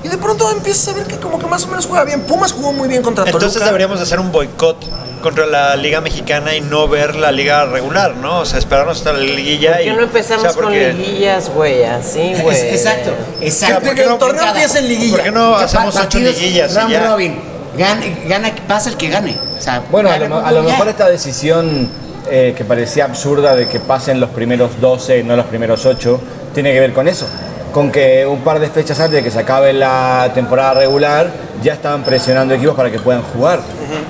y 0.03 0.07
de 0.09 0.17
pronto 0.17 0.51
empiezas 0.51 0.89
a 0.89 0.97
ver 0.97 1.07
que 1.07 1.17
como 1.17 1.39
que 1.39 1.45
más 1.45 1.63
o 1.65 1.67
menos 1.67 1.85
juega 1.85 2.03
bien. 2.03 2.21
Pumas 2.21 2.51
jugó 2.51 2.73
muy 2.73 2.87
bien 2.87 3.01
contra 3.01 3.23
Entonces 3.25 3.51
Toluca. 3.53 3.65
deberíamos 3.67 4.01
hacer 4.01 4.19
un 4.19 4.31
boicot 4.31 4.77
contra 5.21 5.45
la 5.45 5.75
Liga 5.77 6.01
Mexicana 6.01 6.53
y 6.55 6.59
no 6.61 6.87
ver 6.89 7.15
la 7.15 7.31
liga 7.31 7.65
regular, 7.65 8.15
¿no? 8.17 8.39
O 8.41 8.45
sea, 8.45 8.59
esperarnos 8.59 8.97
hasta 8.97 9.13
la 9.13 9.19
liguilla 9.19 9.69
¿Por 9.75 9.77
qué 9.83 9.89
y... 9.89 9.93
no 9.95 10.03
empezamos 10.03 10.45
o 10.45 10.49
sea, 10.51 10.61
con 10.61 10.73
liguillas, 10.73 11.49
güey? 11.49 11.83
Así, 11.85 12.33
güey. 12.41 12.57
Exacto, 12.71 13.11
exacto. 13.39 13.89
Que- 13.89 13.95
que 13.95 14.03
el 14.03 14.17
torneo 14.17 14.45
empiece 14.45 14.79
en 14.79 14.87
liguilla. 14.89 15.15
¿Por 15.15 15.23
qué 15.23 15.31
no 15.31 15.55
hacemos 15.55 15.95
ocho 15.95 16.19
liguillas 16.19 16.71
y 16.73 16.75
round 16.75 16.91
ya? 16.91 17.07
robin. 17.09 17.39
Gana, 17.77 18.01
gana, 18.27 18.51
pasa 18.67 18.89
el 18.89 18.97
que 18.97 19.07
gane. 19.09 19.37
O 19.57 19.61
sea, 19.61 19.81
Bueno, 19.89 20.09
a 20.11 20.17
lo, 20.19 20.45
a 20.45 20.51
lo 20.51 20.61
mejor 20.63 20.89
esta 20.89 21.07
decisión 21.09 21.87
eh, 22.29 22.53
que 22.57 22.65
parecía 22.65 23.05
absurda 23.05 23.55
de 23.55 23.67
que 23.69 23.79
pasen 23.79 24.19
los 24.19 24.29
primeros 24.29 24.79
12, 24.81 25.23
no 25.23 25.35
los 25.37 25.45
primeros 25.45 25.85
8, 25.85 26.21
tiene 26.53 26.73
que 26.73 26.79
ver 26.81 26.93
con 26.93 27.07
eso. 27.07 27.25
Con 27.73 27.91
que 27.91 28.25
un 28.25 28.41
par 28.41 28.59
de 28.59 28.69
fechas 28.69 28.99
antes 28.99 29.15
de 29.15 29.23
que 29.23 29.31
se 29.31 29.39
acabe 29.39 29.73
la 29.73 30.31
temporada 30.33 30.75
regular, 30.75 31.31
ya 31.63 31.73
estaban 31.73 32.03
presionando 32.03 32.53
equipos 32.53 32.75
para 32.75 32.91
que 32.91 32.99
puedan 32.99 33.23
jugar. 33.23 33.61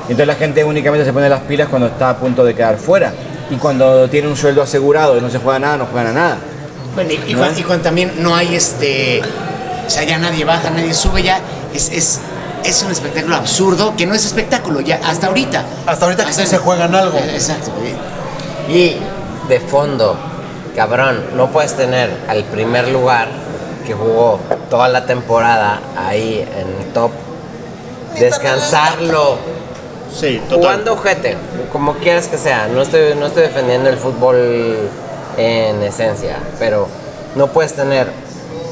Entonces 0.01 0.27
la 0.27 0.35
gente 0.35 0.63
únicamente 0.63 1.05
se 1.05 1.13
pone 1.13 1.29
las 1.29 1.41
pilas 1.41 1.69
cuando 1.69 1.87
está 1.87 2.09
a 2.09 2.17
punto 2.17 2.43
de 2.43 2.53
quedar 2.53 2.77
fuera. 2.77 3.13
Y 3.49 3.55
cuando 3.55 4.09
tiene 4.09 4.27
un 4.27 4.35
sueldo 4.35 4.61
asegurado 4.61 5.17
y 5.17 5.21
no 5.21 5.29
se 5.29 5.37
juega 5.37 5.59
nada, 5.59 5.77
no 5.77 5.85
juegan 5.85 6.07
a 6.07 6.13
nada. 6.13 6.37
Bueno, 6.95 7.11
y, 7.11 7.31
y 7.31 7.35
cuando, 7.35 7.59
y 7.59 7.63
cuando 7.63 7.83
también 7.83 8.11
no 8.17 8.35
hay 8.35 8.55
este. 8.55 9.21
O 9.85 9.89
sea, 9.89 10.03
ya 10.03 10.17
nadie 10.17 10.43
baja, 10.43 10.69
nadie 10.69 10.93
sube, 10.93 11.23
ya 11.23 11.39
es, 11.73 11.89
es, 11.91 12.19
es 12.63 12.83
un 12.83 12.91
espectáculo 12.91 13.35
absurdo 13.35 13.95
que 13.95 14.05
no 14.05 14.13
es 14.13 14.25
espectáculo, 14.25 14.81
ya 14.81 14.99
hasta 15.05 15.27
ahorita. 15.27 15.63
Hasta 15.85 16.05
ahorita 16.05 16.25
que 16.25 16.33
se 16.33 16.57
juegan 16.57 16.93
algo. 16.95 17.17
Eh, 17.17 17.31
Exacto. 17.33 17.71
Y 18.69 18.97
de 19.47 19.59
fondo, 19.59 20.17
cabrón, 20.75 21.23
no 21.35 21.49
puedes 21.49 21.73
tener 21.75 22.09
al 22.27 22.43
primer 22.45 22.87
lugar 22.87 23.27
que 23.85 23.93
jugó 23.93 24.39
toda 24.69 24.87
la 24.87 25.05
temporada 25.05 25.81
ahí 25.97 26.45
en 26.57 26.85
el 26.85 26.93
top, 26.93 27.11
descansarlo, 28.19 29.37
Sí, 30.13 30.39
total. 30.47 30.57
jugando 30.59 30.93
ojete, 30.93 31.37
como 31.71 31.93
quieras 31.95 32.27
que 32.27 32.37
sea. 32.37 32.67
No 32.67 32.83
estoy, 32.83 33.15
no 33.15 33.25
estoy 33.27 33.43
defendiendo 33.43 33.89
el 33.89 33.97
fútbol 33.97 34.77
en 35.37 35.81
esencia, 35.81 36.37
pero 36.59 36.87
no 37.35 37.47
puedes 37.47 37.73
tener 37.73 38.07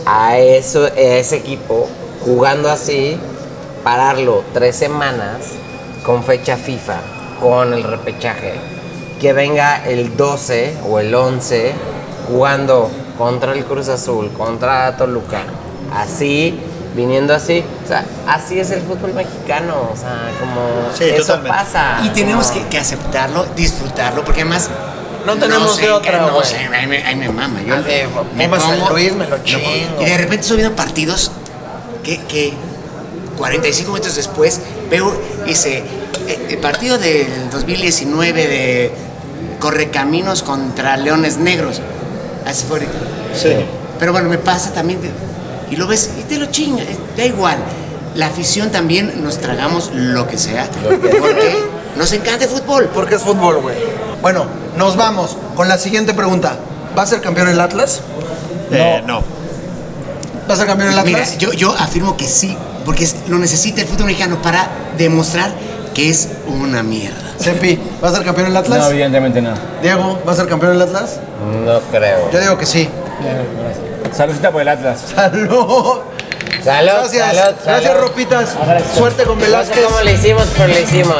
a, 0.06 0.38
eso, 0.38 0.86
a 0.86 0.90
ese 0.90 1.38
equipo 1.38 1.88
jugando 2.24 2.70
así, 2.70 3.20
pararlo 3.84 4.44
tres 4.54 4.76
semanas 4.76 5.38
con 6.06 6.24
fecha 6.24 6.58
FIFA, 6.58 7.00
con 7.40 7.74
el 7.74 7.84
repechaje. 7.84 8.54
Que 9.20 9.34
venga 9.34 9.84
el 9.88 10.16
12 10.16 10.78
o 10.90 11.00
el 11.00 11.14
11 11.14 11.74
jugando 12.28 12.90
contra 13.18 13.54
el 13.54 13.66
Cruz 13.66 13.88
Azul, 13.90 14.32
contra 14.38 14.96
Toluca. 14.98 15.42
Así, 15.96 16.58
viniendo 16.96 17.34
así. 17.34 17.64
O 17.84 17.88
sea, 17.88 18.06
así 18.28 18.60
es 18.60 18.72
el 18.72 18.82
fútbol 18.82 19.14
mexicano. 19.14 19.90
O 19.94 19.96
sea, 19.98 20.32
como 20.40 20.96
Sí, 20.98 21.06
eso 21.06 21.22
totalmente. 21.34 21.58
pasa. 21.58 22.02
Y 22.04 22.10
tenemos 22.10 22.48
como- 22.48 22.64
que, 22.64 22.70
que 22.70 22.78
aceptarlo, 22.78 23.46
disfrutarlo, 23.56 24.24
porque 24.24 24.42
además. 24.42 24.70
No 25.26 25.36
tenemos 25.36 25.76
sé, 25.76 25.84
de 25.84 25.92
otra, 25.92 26.22
No 26.22 26.44
sé, 26.44 26.58
ahí 26.58 26.88
me, 26.88 27.04
ahí 27.04 27.16
me 27.16 27.30
mama. 27.30 27.60
Yo 27.62 27.76
de 27.84 28.08
me 28.36 28.50
pongo- 28.50 28.90
Luis, 28.90 29.14
me 29.14 29.28
lo 29.28 29.38
chingo. 29.44 29.70
Y 30.00 30.06
de 30.06 30.18
repente 30.18 30.42
estoy 30.42 30.58
viendo 30.58 30.76
partidos 30.76 31.32
que, 32.04 32.18
que 32.26 32.54
45 33.38 33.92
minutos 33.92 34.16
después 34.16 34.62
veo 34.90 35.14
ese 35.46 35.84
eh, 36.28 36.48
el 36.50 36.58
partido 36.58 36.98
del 36.98 37.50
2019 37.52 38.48
de 38.48 38.92
Correcaminos 39.60 40.42
contra 40.42 40.98
Leones 40.98 41.38
Negros. 41.38 41.82
Así 42.46 42.66
fue 42.68 42.78
ahorita. 42.80 42.98
Sí. 43.36 43.50
Pero 44.00 44.12
bueno, 44.12 44.30
me 44.30 44.38
pasa 44.38 44.72
también. 44.74 45.02
de- 45.02 45.12
y 45.70 45.76
lo 45.78 45.88
ves 45.88 46.10
y 46.20 46.24
te 46.24 46.38
lo 46.38 46.48
chinga, 46.48 46.84
eh, 46.84 46.98
da 47.16 47.24
igual. 47.26 47.58
La 48.16 48.28
afición 48.28 48.72
también 48.72 49.24
nos 49.24 49.38
tragamos 49.40 49.90
lo 49.94 50.28
que 50.28 50.38
sea. 50.38 50.68
Porque 50.84 51.56
nos 51.98 52.12
encanta 52.12 52.44
el 52.46 52.50
fútbol. 52.52 52.90
Porque 52.94 53.16
es 53.16 53.22
fútbol, 53.22 53.62
güey. 53.62 53.76
Bueno, 54.22 54.46
nos 54.78 54.98
vamos 54.98 55.38
con 55.56 55.68
la 55.70 55.78
siguiente 55.78 56.14
pregunta. 56.14 56.58
¿Va 56.98 57.04
a 57.04 57.06
ser 57.06 57.22
campeón 57.22 57.48
el 57.48 57.60
Atlas? 57.62 58.02
Eh, 58.70 59.02
no. 59.06 59.22
¿Va 60.50 60.54
a 60.54 60.58
ser 60.58 60.68
campeón 60.68 60.92
el 60.92 61.00
Atlas? 61.00 61.30
Mira, 61.30 61.38
yo, 61.38 61.54
yo 61.54 61.72
afirmo 61.78 62.18
que 62.18 62.28
sí, 62.28 62.58
porque 62.86 63.06
es- 63.06 63.16
lo 63.30 63.38
necesita 63.38 63.82
el 63.82 63.88
fútbol 63.88 64.08
mexicano 64.08 64.42
para 64.42 64.68
demostrar 64.98 65.54
que 65.54 65.71
es 66.10 66.30
una 66.48 66.84
mierda. 66.84 67.18
Sepi, 67.38 67.80
¿va 68.04 68.10
a 68.10 68.12
ser 68.12 68.24
campeón 68.24 68.48
el 68.48 68.58
Atlas? 68.58 68.80
No, 68.80 68.90
evidentemente 68.90 69.42
no. 69.42 69.54
Diego, 69.82 70.20
¿va 70.28 70.32
a 70.32 70.36
ser 70.36 70.48
campeón 70.48 70.74
el 70.74 70.82
Atlas? 70.82 71.20
No 71.66 71.80
creo. 71.92 72.30
Yo 72.32 72.40
digo 72.40 72.58
que 72.58 72.66
sí. 72.66 72.90
Saludcita 74.14 74.52
por 74.52 74.62
el 74.62 74.68
Atlas. 74.70 75.02
¡Salud! 75.16 76.00
Salud, 76.64 76.92
Gracias. 76.92 77.36
salud, 77.36 77.56
Gracias. 77.66 77.98
Ropitas. 78.00 78.50
Suerte 78.96 79.24
con 79.24 79.38
No 79.38 79.42
sé 79.46 79.50
Velázquez. 79.52 79.84
cómo 79.86 80.02
le 80.02 80.14
hicimos, 80.14 80.44
pero 80.56 80.68
le 80.68 80.82
hicimos. 80.82 81.16